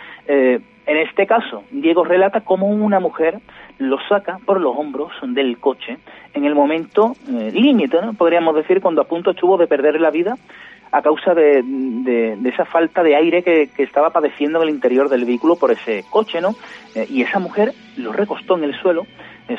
Eh, 0.90 0.92
en 0.92 0.98
este 0.98 1.28
caso, 1.28 1.64
Diego 1.72 2.04
relata 2.04 2.42
cómo 2.42 2.68
una 2.68 3.00
mujer 3.00 3.40
lo 3.78 3.98
saca 4.08 4.40
por 4.46 4.60
los 4.60 4.76
hombros 4.76 5.12
del 5.22 5.58
coche 5.60 5.98
en 6.34 6.46
el 6.46 6.56
momento 6.56 7.16
límite, 7.28 8.02
¿no? 8.02 8.14
Podríamos 8.14 8.56
decir, 8.56 8.82
cuando 8.82 9.02
a 9.02 9.08
punto 9.08 9.32
estuvo 9.32 9.58
de 9.58 9.68
perder 9.68 10.00
la 10.02 10.12
vida 10.12 10.36
a 10.92 11.02
causa 11.02 11.36
de, 11.36 11.62
de, 11.64 12.50
esa 12.50 12.66
falta 12.66 13.04
de 13.04 13.16
aire 13.16 13.44
que, 13.44 13.70
que, 13.76 13.84
estaba 13.84 14.10
padeciendo 14.10 14.60
en 14.60 14.68
el 14.68 14.74
interior 14.74 15.08
del 15.08 15.24
vehículo 15.24 15.56
por 15.56 15.72
ese 15.72 16.04
coche, 16.10 16.42
¿no? 16.42 16.56
y 17.08 17.22
esa 17.22 17.38
mujer 17.38 17.74
lo 17.96 18.12
recostó 18.12 18.58
en 18.58 18.64
el 18.64 18.74
suelo 18.74 19.06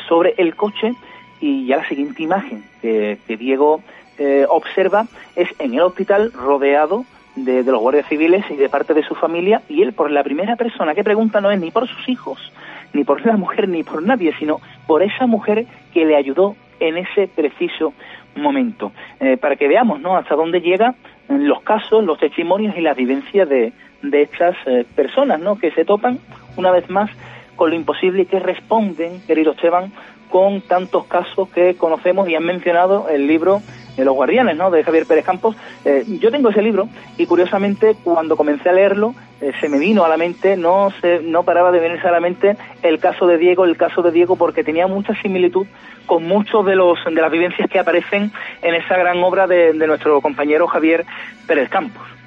sobre 0.09 0.35
el 0.39 0.57
coche 0.57 0.93
y 1.41 1.67
ya 1.67 1.79
la 1.79 1.89
siguiente 1.89 2.23
imagen 2.23 2.65
que, 2.83 3.19
Diego 3.29 3.81
eh, 4.19 4.45
observa 4.49 5.07
es 5.37 5.49
en 5.59 5.75
el 5.75 5.81
hospital 5.81 6.33
rodeado 6.33 7.05
de, 7.37 7.63
los 7.63 7.81
guardias 7.81 8.07
civiles 8.09 8.45
y 8.51 8.57
de 8.57 8.69
parte 8.69 8.95
de 8.95 9.03
su 9.03 9.15
familia 9.15 9.63
y 9.69 9.83
él 9.83 9.93
por 9.93 10.11
la 10.11 10.23
primera 10.23 10.57
persona 10.57 10.95
que 10.95 11.05
pregunta 11.05 11.41
no 11.41 11.51
es 11.51 11.61
ni 11.61 11.71
por 11.71 11.89
sus 11.89 12.09
hijos, 12.09 12.53
ni 12.93 13.05
por 13.05 13.25
la 13.25 13.37
mujer, 13.37 13.69
ni 13.69 13.83
por 13.83 14.03
nadie, 14.03 14.35
sino 14.39 14.61
por 14.87 15.03
esa 15.03 15.27
mujer 15.27 15.67
que 15.93 16.05
le 16.05 16.17
ayudó 16.17 16.57
en 16.81 16.97
ese 16.97 17.29
preciso 17.29 17.93
momento. 18.35 18.93
Eh, 19.21 19.37
para 19.37 19.57
que 19.57 19.69
veamos 19.69 20.01
¿no? 20.01 20.17
hasta 20.17 20.35
dónde 20.35 20.61
llegan 20.61 20.97
los 21.29 21.63
casos, 21.63 22.05
los 22.05 22.19
testimonios 22.19 22.77
y 22.77 22.81
las 22.81 22.97
vivencias 22.97 23.49
de, 23.49 23.73
de 24.03 24.23
estas 24.23 24.57
eh, 24.67 24.85
personas 24.95 25.41
¿no? 25.41 25.59
que 25.59 25.71
se 25.73 25.85
topan 25.85 26.19
una 26.57 26.71
vez 26.71 26.89
más 26.91 27.11
con 27.57 27.71
lo 27.71 27.77
imposible 27.77 28.23
y 28.23 28.27
que 28.27 28.41
responden, 28.41 29.21
querido 29.27 29.53
Esteban, 29.53 29.93
con 30.31 30.63
tantos 30.63 31.07
casos 31.07 31.49
que 31.51 31.75
conocemos 31.75 32.29
y 32.29 32.35
han 32.35 32.45
mencionado 32.45 33.09
el 33.09 33.27
libro 33.27 33.61
de 34.01 34.05
Los 34.07 34.15
Guardianes, 34.15 34.57
¿no? 34.57 34.71
de 34.71 34.83
Javier 34.83 35.07
Pérez 35.07 35.25
Campos. 35.25 35.55
Eh, 35.85 36.05
yo 36.21 36.31
tengo 36.31 36.49
ese 36.49 36.63
libro 36.63 36.89
y 37.17 37.27
curiosamente 37.27 37.95
cuando 38.03 38.37
comencé 38.37 38.69
a 38.69 38.73
leerlo 38.73 39.15
eh, 39.41 39.53
se 39.61 39.69
me 39.69 39.79
vino 39.79 40.05
a 40.05 40.09
la 40.09 40.17
mente, 40.17 40.57
no 40.57 40.91
se, 41.01 41.21
no 41.23 41.45
paraba 41.45 41.71
de 41.71 41.81
venirse 41.81 42.09
a 42.09 42.11
la 42.11 42.21
mente 42.21 42.57
el 42.83 42.99
caso 42.99 43.27
de 43.27 43.39
Diego, 43.39 43.65
el 43.65 43.77
caso 43.77 44.03
de 44.03 44.11
Diego 44.11 44.37
porque 44.37 44.65
tenía 44.65 44.87
mucha 44.87 45.15
similitud 45.23 45.67
con 46.07 46.25
muchos 46.25 46.67
de 46.67 46.75
los 46.75 46.99
de 47.05 47.21
las 47.21 47.31
vivencias 47.31 47.71
que 47.71 47.79
aparecen 47.79 48.33
en 48.63 48.75
esa 48.75 48.97
gran 48.97 49.23
obra 49.23 49.47
de 49.47 49.75
nuestro 49.75 50.21
compañero 50.21 50.67
Javier 50.67 51.05
Pérez 51.47 51.69
Campos. 51.69 52.20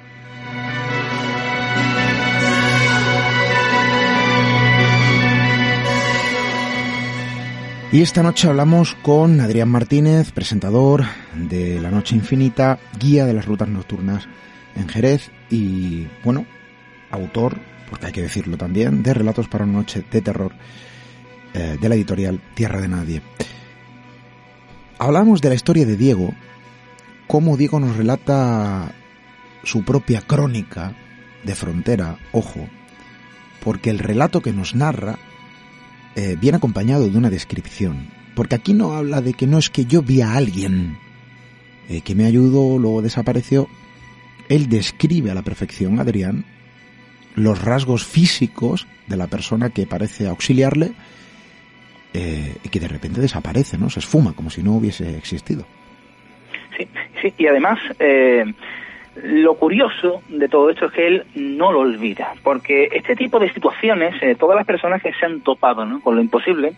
Y 7.94 8.02
esta 8.02 8.24
noche 8.24 8.48
hablamos 8.48 8.96
con 9.02 9.40
Adrián 9.40 9.68
Martínez, 9.68 10.32
presentador 10.32 11.04
de 11.32 11.80
La 11.80 11.92
Noche 11.92 12.16
Infinita, 12.16 12.80
guía 12.98 13.24
de 13.24 13.32
las 13.32 13.46
rutas 13.46 13.68
nocturnas 13.68 14.26
en 14.74 14.88
Jerez 14.88 15.30
y, 15.48 16.08
bueno, 16.24 16.44
autor, 17.12 17.56
porque 17.88 18.06
hay 18.06 18.12
que 18.12 18.22
decirlo 18.22 18.56
también, 18.56 19.04
de 19.04 19.14
Relatos 19.14 19.46
para 19.46 19.62
una 19.62 19.74
noche 19.74 20.04
de 20.10 20.20
terror 20.20 20.50
eh, 21.54 21.78
de 21.80 21.88
la 21.88 21.94
editorial 21.94 22.40
Tierra 22.54 22.80
de 22.80 22.88
Nadie. 22.88 23.22
Hablamos 24.98 25.40
de 25.40 25.50
la 25.50 25.54
historia 25.54 25.86
de 25.86 25.96
Diego, 25.96 26.34
cómo 27.28 27.56
Diego 27.56 27.78
nos 27.78 27.96
relata 27.96 28.90
su 29.62 29.84
propia 29.84 30.20
crónica 30.20 30.96
de 31.44 31.54
frontera, 31.54 32.18
ojo, 32.32 32.68
porque 33.62 33.90
el 33.90 34.00
relato 34.00 34.42
que 34.42 34.52
nos 34.52 34.74
narra 34.74 35.16
eh, 36.16 36.36
viene 36.40 36.56
acompañado 36.56 37.08
de 37.08 37.18
una 37.18 37.30
descripción. 37.30 38.08
Porque 38.34 38.56
aquí 38.56 38.74
no 38.74 38.92
habla 38.92 39.20
de 39.20 39.34
que 39.34 39.46
no 39.46 39.58
es 39.58 39.70
que 39.70 39.84
yo 39.84 40.02
vi 40.02 40.20
a 40.20 40.34
alguien 40.34 40.96
eh, 41.88 42.00
que 42.00 42.14
me 42.14 42.24
ayudó, 42.24 42.78
luego 42.78 43.02
desapareció. 43.02 43.68
Él 44.48 44.68
describe 44.68 45.30
a 45.30 45.34
la 45.34 45.42
perfección, 45.42 46.00
Adrián, 46.00 46.44
los 47.34 47.62
rasgos 47.62 48.04
físicos 48.04 48.86
de 49.06 49.16
la 49.16 49.26
persona 49.26 49.70
que 49.70 49.86
parece 49.86 50.28
auxiliarle 50.28 50.92
eh, 52.12 52.56
y 52.62 52.68
que 52.68 52.80
de 52.80 52.88
repente 52.88 53.20
desaparece, 53.20 53.78
¿no? 53.78 53.90
Se 53.90 54.00
esfuma 54.00 54.32
como 54.34 54.50
si 54.50 54.62
no 54.62 54.72
hubiese 54.72 55.16
existido. 55.16 55.66
Sí, 56.76 56.88
sí, 57.22 57.34
y 57.38 57.46
además 57.46 57.78
lo 59.16 59.54
curioso 59.54 60.22
de 60.28 60.48
todo 60.48 60.70
esto 60.70 60.86
es 60.86 60.92
que 60.92 61.06
él 61.06 61.24
no 61.34 61.72
lo 61.72 61.80
olvida, 61.80 62.34
porque 62.42 62.88
este 62.92 63.14
tipo 63.14 63.38
de 63.38 63.52
situaciones, 63.52 64.20
eh, 64.22 64.34
todas 64.34 64.56
las 64.56 64.66
personas 64.66 65.02
que 65.02 65.12
se 65.12 65.26
han 65.26 65.40
topado 65.40 65.86
con 66.00 66.16
lo 66.16 66.22
imposible, 66.22 66.74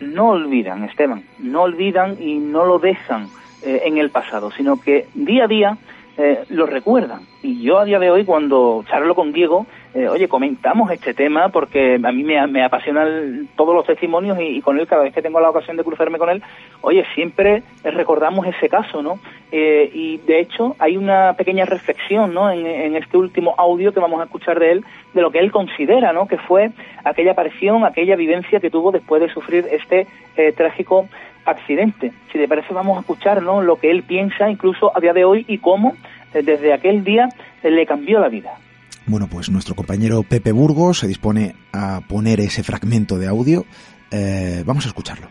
no 0.00 0.30
olvidan, 0.30 0.84
Esteban, 0.84 1.24
no 1.38 1.62
olvidan 1.62 2.16
y 2.20 2.38
no 2.38 2.64
lo 2.64 2.78
dejan 2.78 3.28
eh, 3.62 3.82
en 3.84 3.98
el 3.98 4.10
pasado, 4.10 4.50
sino 4.50 4.80
que 4.80 5.06
día 5.14 5.44
a 5.44 5.48
día 5.48 5.78
eh, 6.18 6.44
lo 6.50 6.66
recuerdan. 6.66 7.22
Y 7.42 7.62
yo 7.62 7.78
a 7.78 7.84
día 7.84 7.98
de 7.98 8.10
hoy, 8.10 8.24
cuando 8.24 8.84
charlo 8.88 9.14
con 9.14 9.32
Diego, 9.32 9.66
eh, 9.94 10.08
oye, 10.08 10.28
comentamos 10.28 10.90
este 10.90 11.14
tema 11.14 11.48
porque 11.50 12.00
a 12.02 12.12
mí 12.12 12.24
me, 12.24 12.46
me 12.46 12.64
apasionan 12.64 13.48
todos 13.56 13.74
los 13.74 13.86
testimonios 13.86 14.38
y, 14.40 14.60
con 14.60 14.78
él, 14.78 14.86
cada 14.86 15.02
vez 15.02 15.14
que 15.14 15.22
tengo 15.22 15.40
la 15.40 15.50
ocasión 15.50 15.76
de 15.76 15.84
cruzarme 15.84 16.18
con 16.18 16.30
él, 16.30 16.42
oye, 16.80 17.04
siempre 17.14 17.62
recordamos 17.84 18.46
ese 18.46 18.68
caso, 18.68 19.02
¿no? 19.02 19.18
Eh, 19.50 19.90
y 19.92 20.18
de 20.18 20.40
hecho 20.40 20.76
hay 20.78 20.96
una 20.96 21.34
pequeña 21.34 21.64
reflexión, 21.64 22.32
¿no? 22.32 22.50
En, 22.50 22.96
este 22.96 23.16
último 23.16 23.54
audio 23.58 23.92
que 23.92 24.00
vamos 24.00 24.20
a 24.20 24.24
escuchar 24.24 24.58
de 24.58 24.72
él, 24.72 24.84
de 25.12 25.20
lo 25.20 25.30
que 25.30 25.38
él 25.38 25.52
considera, 25.52 26.12
¿no? 26.12 26.26
Que 26.26 26.38
fue 26.38 26.70
aquella 27.04 27.32
aparición, 27.32 27.84
aquella 27.84 28.16
vivencia 28.16 28.60
que 28.60 28.70
tuvo 28.70 28.92
después 28.92 29.20
de 29.20 29.28
sufrir 29.28 29.66
este 29.70 30.06
trágico 30.56 31.08
accidente. 31.44 32.12
Si 32.30 32.38
te 32.38 32.48
parece, 32.48 32.72
vamos 32.72 32.96
a 32.96 33.00
escuchar 33.00 33.42
¿no? 33.42 33.62
lo 33.62 33.76
que 33.76 33.90
él 33.90 34.02
piensa 34.02 34.50
incluso 34.50 34.96
a 34.96 35.00
día 35.00 35.12
de 35.12 35.24
hoy 35.24 35.44
y 35.48 35.58
cómo 35.58 35.94
eh, 36.34 36.42
desde 36.42 36.72
aquel 36.72 37.04
día 37.04 37.28
eh, 37.62 37.70
le 37.70 37.86
cambió 37.86 38.20
la 38.20 38.28
vida. 38.28 38.54
Bueno, 39.06 39.28
pues 39.28 39.50
nuestro 39.50 39.74
compañero 39.74 40.22
Pepe 40.22 40.52
Burgos 40.52 41.00
se 41.00 41.08
dispone 41.08 41.56
a 41.72 42.02
poner 42.08 42.40
ese 42.40 42.62
fragmento 42.62 43.18
de 43.18 43.28
audio. 43.28 43.64
Eh, 44.10 44.62
vamos 44.64 44.84
a 44.84 44.88
escucharlo. 44.88 45.28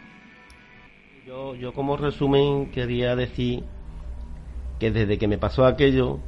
Yo, 1.25 1.55
yo 1.55 1.73
como 1.73 1.95
resumen 1.97 2.71
quería 2.71 3.15
decir 3.15 3.63
que 4.79 4.91
desde 4.91 5.17
que 5.17 5.27
me 5.27 5.37
pasó 5.37 5.65
aquello, 5.65 6.19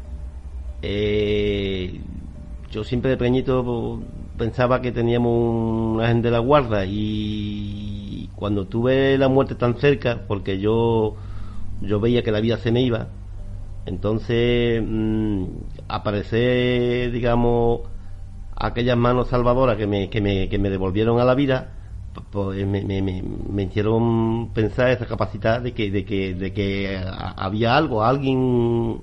yo 2.71 2.83
siempre 2.83 3.11
de 3.11 3.17
pequeñito 3.17 4.01
pensaba 4.37 4.81
que 4.81 4.91
teníamos 4.91 5.31
un 5.31 6.01
agente 6.01 6.27
de 6.27 6.31
la 6.31 6.39
guarda 6.39 6.85
y 6.85 8.29
cuando 8.35 8.65
tuve 8.65 9.17
la 9.17 9.27
muerte 9.27 9.55
tan 9.55 9.75
cerca, 9.77 10.23
porque 10.27 10.59
yo, 10.59 11.15
yo 11.81 11.99
veía 11.99 12.23
que 12.23 12.31
la 12.31 12.41
vida 12.41 12.57
se 12.57 12.71
me 12.71 12.81
iba, 12.81 13.07
entonces 13.85 14.83
mm, 14.85 15.45
aparecer, 15.87 17.11
digamos, 17.11 17.81
aquellas 18.55 18.97
manos 18.97 19.29
salvadoras 19.29 19.77
que 19.77 19.87
me, 19.87 20.09
que 20.09 20.21
me, 20.21 20.49
que 20.49 20.59
me 20.59 20.69
devolvieron 20.69 21.19
a 21.19 21.25
la 21.25 21.35
vida, 21.35 21.73
pues 22.31 22.65
me, 22.67 22.83
me, 22.83 23.01
me, 23.01 23.63
hicieron 23.63 24.53
pensar 24.53 24.89
esa 24.91 25.05
capacidad 25.05 25.61
de 25.61 25.73
que, 25.73 25.89
de 25.91 26.05
que, 26.05 26.35
de 26.35 26.53
que 26.53 27.01
había 27.37 27.75
algo, 27.75 28.03
alguien, 28.03 29.01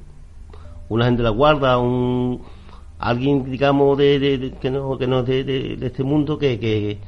una 0.89 1.05
gente 1.05 1.23
de 1.23 1.29
la 1.29 1.35
guarda, 1.35 1.79
un 1.79 2.43
alguien 3.01 3.51
digamos 3.51 3.97
de, 3.97 4.55
que 4.61 4.71
no 4.71 4.99
que 4.99 5.07
no 5.07 5.23
de, 5.23 5.43
de, 5.43 5.87
este 5.87 6.05
mundo 6.05 6.39
que, 6.39 6.61
que, 6.61 6.99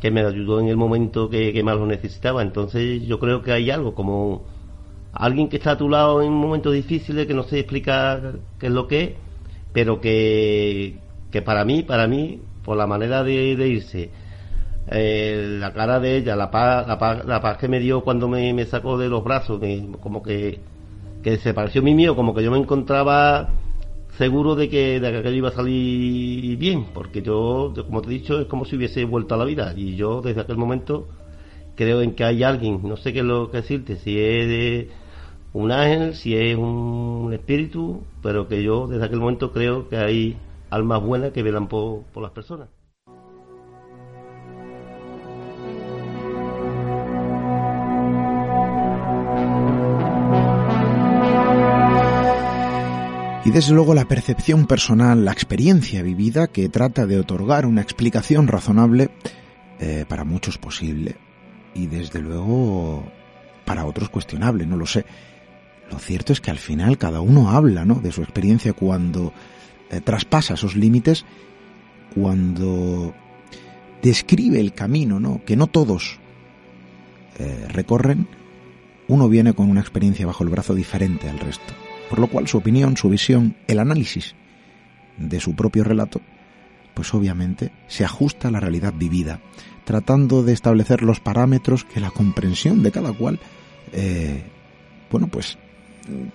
que 0.00 0.10
me 0.10 0.20
ayudó 0.20 0.60
en 0.60 0.68
el 0.68 0.76
momento 0.76 1.28
que, 1.28 1.60
más 1.62 1.76
lo 1.76 1.86
necesitaba. 1.86 2.42
Entonces 2.42 3.02
yo 3.06 3.18
creo 3.18 3.42
que 3.42 3.52
hay 3.52 3.70
algo 3.70 3.94
como 3.94 4.44
alguien 5.12 5.48
que 5.48 5.56
está 5.56 5.72
a 5.72 5.78
tu 5.78 5.88
lado 5.88 6.22
en 6.22 6.32
momentos 6.32 6.72
difíciles, 6.72 7.26
que 7.26 7.34
no 7.34 7.44
sé 7.44 7.60
explicar 7.60 8.34
qué 8.58 8.66
es 8.66 8.72
lo 8.72 8.86
que 8.86 9.02
es, 9.02 9.10
pero 9.72 10.00
que, 10.00 10.98
que 11.30 11.42
para 11.42 11.64
mí, 11.64 11.82
para 11.82 12.06
mí, 12.06 12.40
por 12.64 12.76
la 12.76 12.86
manera 12.86 13.22
de, 13.22 13.68
irse, 13.68 14.10
eh, 14.88 15.56
la 15.58 15.72
cara 15.72 16.00
de 16.00 16.16
ella, 16.18 16.36
la 16.36 16.50
paz, 16.50 16.86
la 16.86 16.98
paz, 16.98 17.24
la 17.24 17.40
paz 17.40 17.58
que 17.58 17.68
me 17.68 17.80
dio 17.80 18.02
cuando 18.02 18.28
me, 18.28 18.52
me 18.54 18.66
sacó 18.66 18.98
de 18.98 19.08
los 19.08 19.22
brazos, 19.24 19.60
como 20.00 20.22
que, 20.22 20.60
que 21.22 21.36
se 21.38 21.54
pareció 21.54 21.80
a 21.80 21.84
mí 21.84 21.94
mío, 21.94 22.16
como 22.16 22.34
que 22.34 22.42
yo 22.42 22.50
me 22.50 22.58
encontraba 22.58 23.50
seguro 24.18 24.54
de 24.54 24.68
que, 24.68 25.00
de 25.00 25.10
que 25.10 25.18
aquello 25.18 25.36
iba 25.36 25.48
a 25.48 25.52
salir 25.52 26.56
bien, 26.58 26.86
porque 26.92 27.22
yo, 27.22 27.72
como 27.86 28.02
te 28.02 28.08
he 28.08 28.12
dicho, 28.12 28.40
es 28.40 28.46
como 28.46 28.64
si 28.64 28.76
hubiese 28.76 29.04
vuelto 29.04 29.34
a 29.34 29.38
la 29.38 29.44
vida. 29.44 29.72
Y 29.76 29.96
yo 29.96 30.20
desde 30.20 30.42
aquel 30.42 30.56
momento 30.56 31.08
creo 31.74 32.02
en 32.02 32.14
que 32.14 32.24
hay 32.24 32.42
alguien, 32.42 32.80
no 32.82 32.96
sé 32.96 33.12
qué 33.12 33.20
es 33.20 33.24
lo 33.24 33.50
que 33.50 33.58
decirte, 33.58 33.96
si 33.96 34.18
es 34.18 34.88
un 35.52 35.72
ángel, 35.72 36.14
si 36.14 36.36
es 36.36 36.56
un 36.56 37.30
espíritu, 37.32 38.02
pero 38.22 38.48
que 38.48 38.62
yo 38.62 38.86
desde 38.86 39.04
aquel 39.04 39.20
momento 39.20 39.52
creo 39.52 39.88
que 39.88 39.96
hay 39.96 40.36
almas 40.70 41.02
buenas 41.02 41.32
que 41.32 41.42
velan 41.42 41.68
por 41.68 42.04
las 42.16 42.30
personas. 42.32 42.68
y 53.42 53.52
desde 53.52 53.72
luego 53.72 53.94
la 53.94 54.04
percepción 54.04 54.66
personal, 54.66 55.24
la 55.24 55.32
experiencia 55.32 56.02
vivida 56.02 56.46
que 56.46 56.68
trata 56.68 57.06
de 57.06 57.18
otorgar 57.18 57.66
una 57.66 57.80
explicación 57.80 58.46
razonable, 58.46 59.10
eh, 59.80 60.04
para 60.06 60.24
muchos 60.24 60.58
posible 60.58 61.16
y 61.74 61.86
desde 61.86 62.20
luego 62.20 63.02
para 63.64 63.86
otros 63.86 64.10
cuestionable, 64.10 64.66
no 64.66 64.76
lo 64.76 64.86
sé. 64.86 65.04
Lo 65.90 65.98
cierto 65.98 66.32
es 66.32 66.40
que 66.40 66.50
al 66.50 66.58
final 66.58 66.98
cada 66.98 67.20
uno 67.20 67.50
habla, 67.50 67.84
¿no? 67.84 67.96
De 67.96 68.12
su 68.12 68.22
experiencia 68.22 68.72
cuando 68.72 69.32
eh, 69.90 70.00
traspasa 70.00 70.54
esos 70.54 70.76
límites, 70.76 71.24
cuando 72.14 73.14
describe 74.02 74.60
el 74.60 74.72
camino, 74.72 75.18
¿no? 75.18 75.42
Que 75.44 75.56
no 75.56 75.66
todos 75.66 76.18
eh, 77.38 77.66
recorren, 77.68 78.28
uno 79.08 79.28
viene 79.28 79.54
con 79.54 79.68
una 79.68 79.80
experiencia 79.80 80.26
bajo 80.26 80.44
el 80.44 80.50
brazo 80.50 80.74
diferente 80.74 81.28
al 81.28 81.40
resto. 81.40 81.74
Por 82.08 82.20
lo 82.20 82.28
cual 82.28 82.46
su 82.46 82.58
opinión, 82.58 82.96
su 82.96 83.08
visión, 83.08 83.56
el 83.66 83.80
análisis 83.80 84.34
de 85.18 85.40
su 85.40 85.54
propio 85.54 85.82
relato, 85.82 86.20
pues 86.94 87.12
obviamente 87.14 87.72
se 87.88 88.04
ajusta 88.04 88.48
a 88.48 88.50
la 88.50 88.60
realidad 88.60 88.94
vivida, 88.96 89.40
tratando 89.84 90.42
de 90.42 90.52
establecer 90.52 91.02
los 91.02 91.18
parámetros 91.18 91.84
que 91.84 92.00
la 92.00 92.10
comprensión 92.10 92.82
de 92.82 92.92
cada 92.92 93.12
cual, 93.12 93.40
eh, 93.92 94.42
bueno, 95.10 95.28
pues 95.28 95.58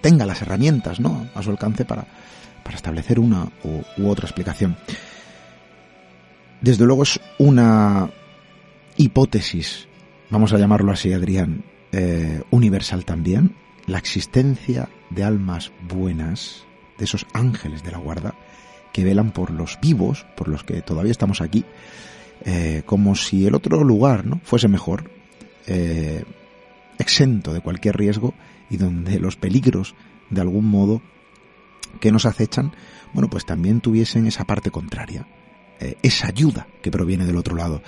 tenga 0.02 0.26
las 0.26 0.42
herramientas, 0.42 1.00
¿no? 1.00 1.28
A 1.36 1.42
su 1.42 1.52
alcance 1.52 1.86
para, 1.86 2.06
para 2.64 2.76
establecer 2.76 3.20
una 3.20 3.48
u, 3.64 4.08
otra 4.08 4.26
explicación. 4.26 4.78
Desde 6.62 6.86
luego 6.86 7.04
es 7.04 7.20
una 7.38 8.10
hipótesis, 8.98 9.88
vamos 10.30 10.54
a 10.54 10.58
llamarlo 10.58 10.92
así, 10.92 11.14
Adrián, 11.14 11.64
eh, 11.92 12.42
universal 12.50 13.06
también, 13.06 13.56
la 13.86 14.00
existencia 14.00 14.90
de 15.12 15.24
almas 15.24 15.72
buenas, 15.88 16.64
de 16.98 17.06
esos 17.06 17.28
ángeles 17.34 17.84
de 17.84 17.92
la 17.92 18.00
guarda, 18.00 18.34
que 18.92 19.04
velan 19.04 19.32
por 19.32 19.52
los 19.52 19.78
vivos, 19.82 20.26
por 20.36 20.48
los 20.48 20.64
que 20.64 20.82
todavía 20.82 21.12
estamos 21.12 21.42
aquí, 21.42 21.66
eh, 22.46 22.84
como 22.86 23.16
si 23.16 23.46
el 23.46 23.54
otro 23.54 23.84
lugar 23.84 24.26
¿no? 24.26 24.40
fuese 24.44 24.68
mejor, 24.68 25.12
eh, 25.68 26.24
exento 27.00 27.54
de 27.54 27.62
cualquier 27.62 27.98
riesgo 27.98 28.34
y 28.70 28.78
donde 28.78 29.20
los 29.20 29.36
peligros, 29.36 29.96
de 30.30 30.42
algún 30.42 30.66
modo, 30.66 31.02
que 32.00 32.12
nos 32.12 32.26
acechan, 32.26 32.74
bueno, 33.14 33.30
pues 33.30 33.46
también 33.46 33.82
tuviesen 33.82 34.28
esa 34.28 34.46
parte 34.46 34.72
contraria, 34.72 35.28
eh, 35.80 35.96
esa 36.02 36.28
ayuda 36.28 36.68
que 36.82 36.92
proviene 36.92 37.26
del 37.26 37.38
otro 37.38 37.56
lado. 37.56 37.82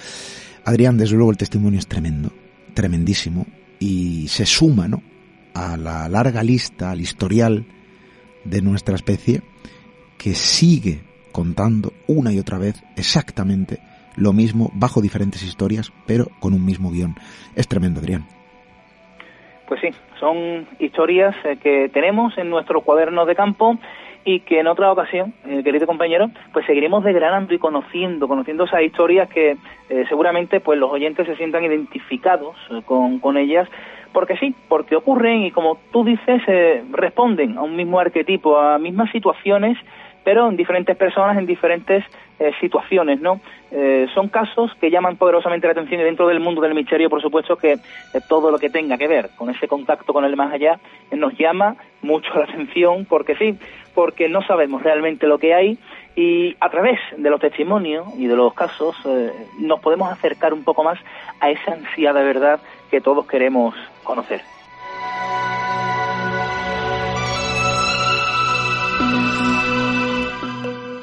Adrián, 0.65 0.97
desde 0.97 1.15
luego 1.15 1.31
el 1.31 1.37
testimonio 1.37 1.79
es 1.79 1.87
tremendo, 1.87 2.31
tremendísimo, 2.73 3.45
y 3.79 4.27
se 4.27 4.45
suma, 4.45 4.87
¿no? 4.87 5.01
a 5.53 5.75
la 5.75 6.07
larga 6.07 6.43
lista, 6.43 6.91
al 6.91 7.01
historial 7.01 7.65
de 8.43 8.61
nuestra 8.61 8.95
especie, 8.95 9.41
que 10.17 10.35
sigue 10.35 11.01
contando 11.31 11.93
una 12.07 12.31
y 12.31 12.39
otra 12.39 12.57
vez 12.57 12.83
exactamente 12.95 13.79
lo 14.15 14.33
mismo 14.33 14.71
bajo 14.75 15.01
diferentes 15.01 15.43
historias, 15.43 15.91
pero 16.05 16.29
con 16.39 16.53
un 16.53 16.63
mismo 16.63 16.91
guion. 16.91 17.15
Es 17.55 17.67
tremendo, 17.67 17.99
Adrián. 17.99 18.36
Pues 19.67 19.81
sí, 19.81 19.89
son 20.19 20.65
historias 20.79 21.35
eh, 21.43 21.57
que 21.61 21.89
tenemos 21.89 22.37
en 22.37 22.49
nuestro 22.49 22.81
cuaderno 22.81 23.25
de 23.25 23.35
campo 23.35 23.77
y 24.23 24.39
que 24.41 24.59
en 24.59 24.67
otra 24.67 24.91
ocasión, 24.91 25.33
eh, 25.45 25.61
querido 25.61 25.85
compañero, 25.85 26.29
pues 26.53 26.65
seguiremos 26.65 27.03
desgranando 27.03 27.53
y 27.53 27.59
conociendo, 27.59 28.29
conociendo 28.29 28.63
esas 28.63 28.81
historias 28.81 29.29
que 29.29 29.57
eh, 29.89 30.05
seguramente 30.07 30.61
pues 30.61 30.79
los 30.79 30.91
oyentes 30.91 31.27
se 31.27 31.35
sientan 31.35 31.65
identificados 31.65 32.55
con, 32.85 33.19
con 33.19 33.37
ellas, 33.37 33.67
porque 34.13 34.37
sí, 34.37 34.55
porque 34.69 34.95
ocurren 34.95 35.43
y 35.43 35.51
como 35.51 35.77
tú 35.91 36.05
dices, 36.05 36.41
responden 36.91 37.57
a 37.57 37.61
un 37.61 37.75
mismo 37.75 37.99
arquetipo, 37.99 38.57
a 38.57 38.79
mismas 38.79 39.11
situaciones 39.11 39.77
pero 40.27 40.49
en 40.49 40.57
diferentes 40.57 40.97
personas, 40.97 41.37
en 41.37 41.45
diferentes 41.45 42.03
eh, 42.37 42.51
situaciones, 42.59 43.21
¿no? 43.21 43.39
Eh, 43.71 44.07
son 44.13 44.27
casos 44.27 44.75
que 44.75 44.91
llaman 44.91 45.15
poderosamente 45.15 45.67
la 45.67 45.71
atención 45.71 46.01
y 46.01 46.03
dentro 46.03 46.27
del 46.27 46.41
mundo 46.41 46.59
del 46.59 46.75
misterio, 46.75 47.09
por 47.09 47.21
supuesto, 47.21 47.55
que 47.55 47.71
eh, 47.71 47.79
todo 48.27 48.51
lo 48.51 48.59
que 48.59 48.69
tenga 48.69 48.97
que 48.97 49.07
ver 49.07 49.29
con 49.37 49.49
ese 49.49 49.69
contacto 49.69 50.11
con 50.11 50.25
el 50.25 50.35
más 50.35 50.51
allá 50.51 50.81
nos 51.13 51.31
llama 51.37 51.77
mucho 52.01 52.27
la 52.35 52.43
atención, 52.43 53.05
porque 53.05 53.37
sí, 53.37 53.57
porque 53.95 54.27
no 54.27 54.41
sabemos 54.41 54.83
realmente 54.83 55.27
lo 55.27 55.37
que 55.37 55.53
hay 55.53 55.77
y 56.13 56.57
a 56.59 56.69
través 56.69 56.99
de 57.15 57.29
los 57.29 57.39
testimonios 57.39 58.05
y 58.17 58.27
de 58.27 58.35
los 58.35 58.53
casos 58.53 58.97
nos 59.59 59.79
podemos 59.79 60.11
acercar 60.11 60.53
un 60.53 60.65
poco 60.65 60.83
más 60.83 60.99
a 61.39 61.51
esa 61.51 61.71
ansiada 61.71 62.21
verdad 62.21 62.59
que 62.91 62.99
todos 62.99 63.25
queremos 63.27 63.75
conocer. 64.03 64.41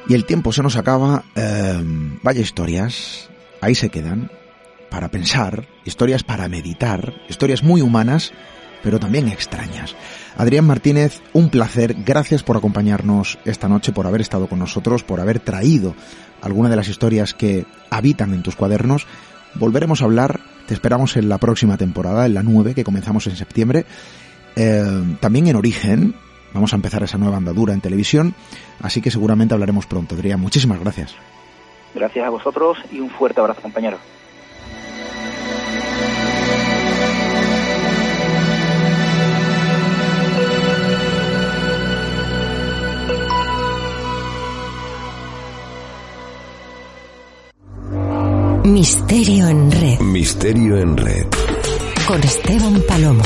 Y 0.09 0.15
el 0.15 0.25
tiempo 0.27 0.53
se 0.53 0.63
nos 0.63 0.77
acaba. 0.77 1.25
Em, 1.35 2.19
vaya 2.23 2.41
historias, 2.41 3.31
ahí 3.61 3.75
se 3.75 3.89
quedan, 3.89 4.31
para 4.91 5.11
pensar, 5.11 5.67
historias 5.85 6.23
para 6.23 6.49
meditar, 6.49 7.15
historias 7.29 7.63
muy 7.63 7.81
humanas, 7.81 8.33
pero 8.83 9.01
también 9.01 9.29
extrañas. 9.29 9.97
Adrián 10.37 10.67
Martínez, 10.67 11.23
un 11.33 11.49
placer, 11.49 11.97
gracias 12.05 12.43
por 12.43 12.57
acompañarnos 12.57 13.39
esta 13.45 13.69
noche, 13.69 13.93
por 13.93 14.07
haber 14.07 14.21
estado 14.21 14.47
con 14.47 14.59
nosotros, 14.59 15.03
por 15.03 15.21
haber 15.21 15.41
traído 15.41 15.95
alguna 16.43 16.69
de 16.69 16.77
las 16.77 16.89
historias 16.89 17.33
que 17.33 17.65
habitan 17.89 18.35
en 18.35 18.43
tus 18.43 18.57
cuadernos. 18.57 19.07
Volveremos 19.55 20.03
a 20.03 20.05
hablar, 20.05 20.41
te 20.67 20.75
esperamos 20.75 21.17
en 21.17 21.29
la 21.29 21.39
próxima 21.39 21.79
temporada, 21.79 22.27
en 22.27 22.35
la 22.35 22.43
9, 22.43 22.75
que 22.75 22.85
comenzamos 22.85 23.27
en 23.27 23.37
septiembre. 23.37 23.87
Em, 24.57 25.17
también 25.17 25.47
en 25.47 25.57
Origen, 25.57 26.15
Vamos 26.55 26.73
a 26.73 26.77
empezar 26.77 27.03
esa 27.03 27.19
nueva 27.19 27.37
andadura 27.37 27.75
en 27.75 27.81
televisión, 27.81 28.35
así 28.81 29.03
que 29.03 29.11
seguramente 29.11 29.55
hablaremos 29.55 29.87
pronto. 29.87 30.15
Adrián, 30.15 30.41
muchísimas 30.41 30.79
gracias. 30.81 31.15
Gracias 31.95 32.25
a 32.25 32.31
vosotros 32.31 32.79
y 32.93 33.01
un 33.01 33.11
fuerte 33.11 33.41
abrazo, 33.41 33.61
compañero. 33.61 33.99
Misterio 48.65 49.49
en 49.49 49.71
red. 49.71 50.01
Misterio 50.01 50.79
en 50.79 50.97
red. 50.97 51.27
Con 52.07 52.23
Esteban 52.23 52.83
Palomo. 52.89 53.23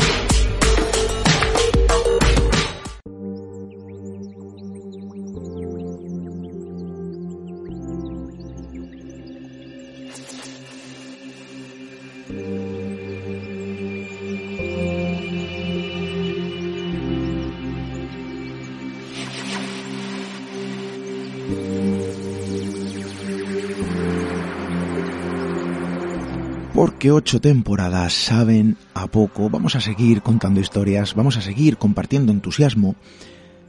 Porque 26.99 27.13
ocho 27.13 27.41
temporadas 27.41 28.13
saben 28.13 28.77
a 28.93 29.07
poco. 29.07 29.49
Vamos 29.49 29.77
a 29.77 29.81
seguir 29.81 30.21
contando 30.21 30.59
historias, 30.59 31.15
vamos 31.15 31.37
a 31.37 31.41
seguir 31.41 31.77
compartiendo 31.77 32.33
entusiasmo. 32.33 32.97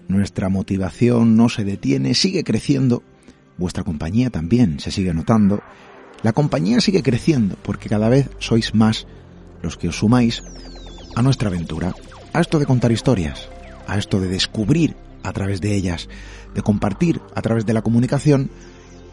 Nuestra 0.08 0.50
motivación 0.50 1.38
no 1.38 1.48
se 1.48 1.64
detiene, 1.64 2.16
sigue 2.16 2.44
creciendo. 2.44 3.04
Vuestra 3.56 3.84
compañía 3.84 4.32
también 4.32 4.80
se 4.80 4.90
sigue 4.90 5.14
notando. 5.14 5.62
La 6.24 6.34
compañía 6.34 6.82
sigue 6.82 7.04
creciendo 7.04 7.56
porque 7.62 7.88
cada 7.88 8.10
vez 8.10 8.32
sois 8.40 8.74
más 8.74 9.06
los 9.62 9.78
que 9.78 9.90
os 9.90 9.98
sumáis 9.98 10.42
a 11.16 11.22
nuestra 11.22 11.50
aventura, 11.50 11.94
a 12.34 12.42
esto 12.42 12.58
de 12.58 12.66
contar 12.66 12.92
historias, 12.92 13.48
a 13.86 14.00
esto 14.00 14.20
de 14.20 14.28
descubrir 14.28 14.96
a 15.22 15.34
través 15.34 15.62
de 15.62 15.76
ellas, 15.76 16.10
de 16.56 16.64
compartir 16.64 17.22
a 17.36 17.44
través 17.44 17.68
de 17.68 17.76
la 17.76 17.84
comunicación 17.84 18.50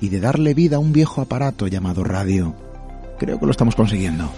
y 0.00 0.08
de 0.08 0.20
darle 0.20 0.54
vida 0.54 0.76
a 0.76 0.80
un 0.80 0.94
viejo 0.94 1.20
aparato 1.20 1.66
llamado 1.66 2.02
radio 2.02 2.65
Creo 3.18 3.38
que 3.38 3.46
lo 3.46 3.50
estamos 3.50 3.74
consiguiendo. 3.74 4.30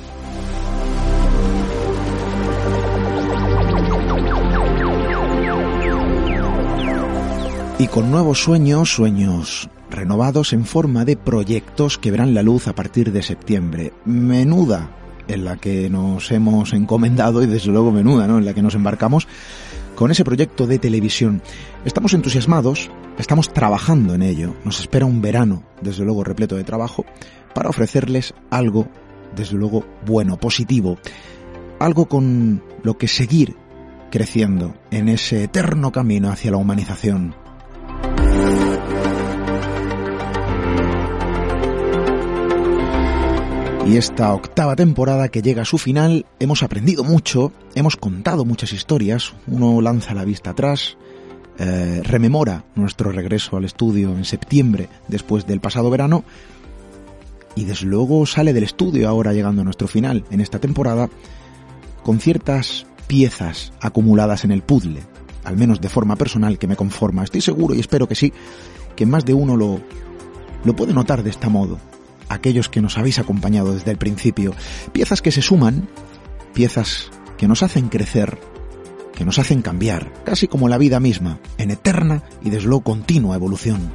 Y 7.80 7.86
con 7.86 8.10
nuevos 8.10 8.42
sueños, 8.42 8.92
sueños 8.92 9.70
renovados 9.88 10.52
en 10.52 10.64
forma 10.64 11.04
de 11.04 11.16
proyectos 11.16 11.96
que 11.96 12.10
verán 12.10 12.34
la 12.34 12.42
luz 12.42 12.66
a 12.66 12.74
partir 12.74 13.12
de 13.12 13.22
septiembre. 13.22 13.92
Menuda 14.04 14.90
en 15.28 15.44
la 15.44 15.56
que 15.56 15.88
nos 15.88 16.30
hemos 16.32 16.72
encomendado 16.72 17.42
y 17.42 17.46
desde 17.46 17.70
luego 17.70 17.92
menuda, 17.92 18.26
¿no? 18.26 18.38
En 18.38 18.44
la 18.44 18.54
que 18.54 18.62
nos 18.62 18.74
embarcamos 18.74 19.28
con 19.99 20.12
ese 20.12 20.24
proyecto 20.24 20.68
de 20.68 20.78
televisión. 20.78 21.42
Estamos 21.84 22.14
entusiasmados, 22.14 22.88
estamos 23.18 23.53
trabajando 23.53 24.14
en 24.14 24.22
ello. 24.22 24.55
Nos 24.64 24.78
espera 24.78 25.07
un 25.07 25.20
verano, 25.20 25.64
desde 25.82 26.05
luego 26.05 26.22
repleto 26.22 26.55
de 26.55 26.62
trabajo, 26.62 27.05
para 27.53 27.68
ofrecerles 27.68 28.32
algo, 28.49 28.86
desde 29.34 29.57
luego, 29.57 29.84
bueno, 30.07 30.38
positivo, 30.38 30.99
algo 31.80 32.07
con 32.09 32.62
lo 32.84 32.96
que 32.96 33.09
seguir 33.09 33.57
creciendo 34.09 34.76
en 34.92 35.09
ese 35.09 35.42
eterno 35.42 35.90
camino 35.90 36.30
hacia 36.30 36.53
la 36.53 36.59
humanización. 36.59 37.34
Y 43.89 43.97
esta 43.97 44.34
octava 44.34 44.76
temporada 44.76 45.30
que 45.30 45.41
llega 45.41 45.62
a 45.62 45.64
su 45.64 45.78
final, 45.78 46.26
hemos 46.41 46.62
aprendido 46.62 47.05
mucho, 47.05 47.53
hemos 47.74 47.97
contado 47.97 48.45
muchas 48.45 48.74
historias, 48.74 49.32
uno 49.47 49.80
lanza 49.80 50.12
la 50.12 50.26
vista 50.26 50.51
atrás, 50.51 50.99
eh, 51.59 52.03
rememora 52.05 52.66
nuestro 52.74 53.12
regreso 53.12 53.57
al 53.57 53.64
estudio 53.64 54.11
en 54.11 54.26
septiembre 54.26 54.91
después 55.09 55.47
del 55.47 55.61
pasado 55.61 55.89
verano 55.89 56.22
y 57.55 57.64
desde 57.64 57.86
luego 57.86 58.26
sale 58.26 58.53
del 58.53 58.64
estudio 58.64 59.09
ahora 59.09 59.32
llegando 59.32 59.62
a 59.62 59.64
nuestro 59.64 59.89
final 59.89 60.22
en 60.30 60.43
esta 60.43 60.59
temporada 60.59 61.09
con 62.03 62.20
ciertas 62.20 62.84
piezas 63.07 63.72
acumuladas 63.80 64.45
en 64.45 64.51
el 64.51 64.61
puzzle, 64.61 65.01
al 65.45 65.57
menos 65.57 65.80
de 65.80 65.89
forma 65.89 66.16
personal 66.16 66.59
que 66.59 66.66
me 66.66 66.76
conforma. 66.76 67.24
Estoy 67.24 67.41
seguro 67.41 67.74
y 67.74 67.80
espero 67.80 68.07
que 68.07 68.16
sí, 68.16 68.34
que 68.97 69.07
más 69.07 69.24
de 69.24 69.32
uno 69.32 69.57
lo, 69.57 69.80
lo 70.62 70.76
puede 70.76 70.93
notar 70.93 71.22
de 71.22 71.30
este 71.30 71.49
modo 71.49 71.78
aquellos 72.28 72.68
que 72.68 72.80
nos 72.80 72.98
habéis 72.98 73.18
acompañado 73.18 73.74
desde 73.74 73.90
el 73.90 73.98
principio. 73.98 74.54
Piezas 74.92 75.22
que 75.22 75.32
se 75.32 75.42
suman, 75.42 75.88
piezas 76.54 77.10
que 77.36 77.48
nos 77.48 77.62
hacen 77.62 77.88
crecer, 77.88 78.38
que 79.14 79.24
nos 79.24 79.38
hacen 79.38 79.62
cambiar, 79.62 80.12
casi 80.24 80.48
como 80.48 80.68
la 80.68 80.78
vida 80.78 81.00
misma, 81.00 81.40
en 81.56 81.70
eterna 81.70 82.22
y 82.42 82.50
desde 82.50 82.68
luego 82.68 82.84
continua 82.84 83.36
evolución. 83.36 83.92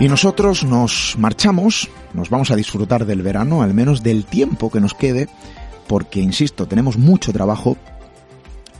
Y 0.00 0.06
nosotros 0.06 0.62
nos 0.62 1.16
marchamos, 1.18 1.88
nos 2.14 2.30
vamos 2.30 2.52
a 2.52 2.56
disfrutar 2.56 3.04
del 3.04 3.22
verano, 3.22 3.62
al 3.62 3.74
menos 3.74 4.04
del 4.04 4.24
tiempo 4.24 4.70
que 4.70 4.80
nos 4.80 4.94
quede, 4.94 5.28
porque, 5.88 6.20
insisto, 6.20 6.68
tenemos 6.68 6.96
mucho 6.98 7.32
trabajo, 7.32 7.76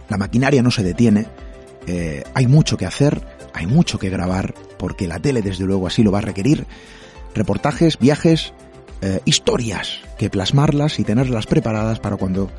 la 0.09 0.17
maquinaria 0.17 0.63
no 0.63 0.71
se 0.71 0.85
detiene, 0.85 1.27
eh, 1.89 2.23
hay 2.35 2.47
mucho 2.47 2.77
que 2.77 2.85
hacer, 2.85 3.23
hay 3.55 3.67
mucho 3.67 3.99
que 3.99 4.11
grabar, 4.11 4.55
porque 4.79 5.09
la 5.09 5.19
tele 5.19 5.41
desde 5.41 5.65
luego 5.65 5.87
así 5.87 6.03
lo 6.03 6.13
va 6.13 6.19
a 6.19 6.23
requerir. 6.23 6.67
Reportajes, 7.35 7.99
viajes, 7.99 8.53
eh, 9.01 9.21
historias, 9.25 10.01
que 10.19 10.29
plasmarlas 10.29 10.99
y 10.99 11.05
tenerlas 11.05 11.47
preparadas 11.47 11.99
para 11.99 12.17
cuando, 12.17 12.51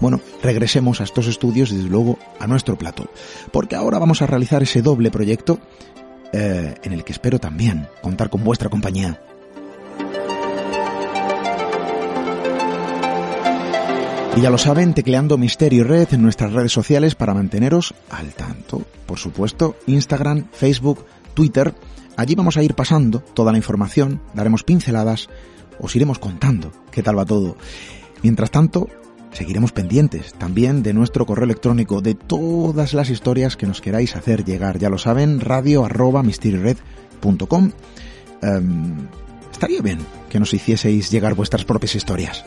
bueno, 0.00 0.20
regresemos 0.40 1.00
a 1.00 1.04
estos 1.04 1.26
estudios, 1.26 1.70
desde 1.70 1.88
luego, 1.88 2.16
a 2.38 2.46
nuestro 2.46 2.78
plato. 2.78 3.10
Porque 3.50 3.74
ahora 3.74 3.98
vamos 3.98 4.22
a 4.22 4.26
realizar 4.26 4.62
ese 4.62 4.82
doble 4.82 5.10
proyecto 5.10 5.58
eh, 6.32 6.74
en 6.84 6.92
el 6.92 7.02
que 7.02 7.12
espero 7.12 7.40
también 7.40 7.88
contar 8.02 8.30
con 8.30 8.44
vuestra 8.44 8.68
compañía. 8.68 9.20
Y 14.36 14.42
ya 14.42 14.50
lo 14.50 14.58
saben, 14.58 14.92
tecleando 14.92 15.38
Misterio 15.38 15.84
Red 15.84 16.08
en 16.12 16.20
nuestras 16.20 16.52
redes 16.52 16.70
sociales 16.70 17.14
para 17.14 17.32
manteneros 17.32 17.94
al 18.10 18.34
tanto. 18.34 18.82
Por 19.06 19.18
supuesto, 19.18 19.76
Instagram, 19.86 20.44
Facebook, 20.52 21.06
Twitter. 21.32 21.74
Allí 22.18 22.34
vamos 22.34 22.58
a 22.58 22.62
ir 22.62 22.74
pasando 22.74 23.20
toda 23.20 23.50
la 23.50 23.56
información, 23.56 24.20
daremos 24.34 24.62
pinceladas, 24.62 25.30
os 25.80 25.96
iremos 25.96 26.18
contando 26.18 26.70
qué 26.90 27.02
tal 27.02 27.16
va 27.18 27.24
todo. 27.24 27.56
Mientras 28.22 28.50
tanto, 28.50 28.88
seguiremos 29.32 29.72
pendientes 29.72 30.34
también 30.34 30.82
de 30.82 30.92
nuestro 30.92 31.24
correo 31.24 31.44
electrónico, 31.44 32.02
de 32.02 32.14
todas 32.14 32.92
las 32.92 33.08
historias 33.08 33.56
que 33.56 33.66
nos 33.66 33.80
queráis 33.80 34.16
hacer 34.16 34.44
llegar. 34.44 34.78
Ya 34.78 34.90
lo 34.90 34.98
saben, 34.98 35.40
radio. 35.40 35.88
Em, 38.42 39.08
estaría 39.50 39.80
bien 39.80 39.98
que 40.28 40.38
nos 40.38 40.52
hicieseis 40.52 41.10
llegar 41.10 41.34
vuestras 41.34 41.64
propias 41.64 41.94
historias. 41.94 42.44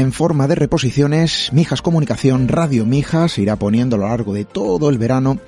En 0.00 0.12
forma 0.12 0.48
de 0.48 0.54
reposiciones, 0.54 1.50
Mijas 1.52 1.82
Comunicación, 1.82 2.48
Radio 2.48 2.86
Mijas 2.86 3.38
irá 3.38 3.56
poniendo 3.56 3.96
a 3.96 3.98
lo 3.98 4.08
largo 4.08 4.32
de 4.34 4.44
todo 4.44 4.88
el 4.88 4.98
verano 4.98 5.38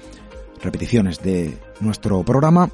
repeticiones 0.63 1.23
de 1.23 1.59
nuestro 1.81 2.23
programa. 2.23 2.71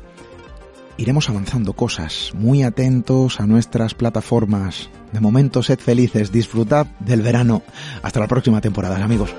Iremos 0.96 1.28
avanzando 1.30 1.72
cosas, 1.72 2.32
muy 2.34 2.64
atentos 2.64 3.40
a 3.40 3.46
nuestras 3.46 3.94
plataformas. 3.94 4.90
De 5.12 5.20
momento, 5.20 5.62
sed 5.62 5.78
felices, 5.78 6.32
disfrutad 6.32 6.86
del 6.98 7.22
verano. 7.22 7.62
Hasta 8.02 8.20
la 8.20 8.26
próxima 8.26 8.60
temporada, 8.60 9.02
amigos. 9.02 9.34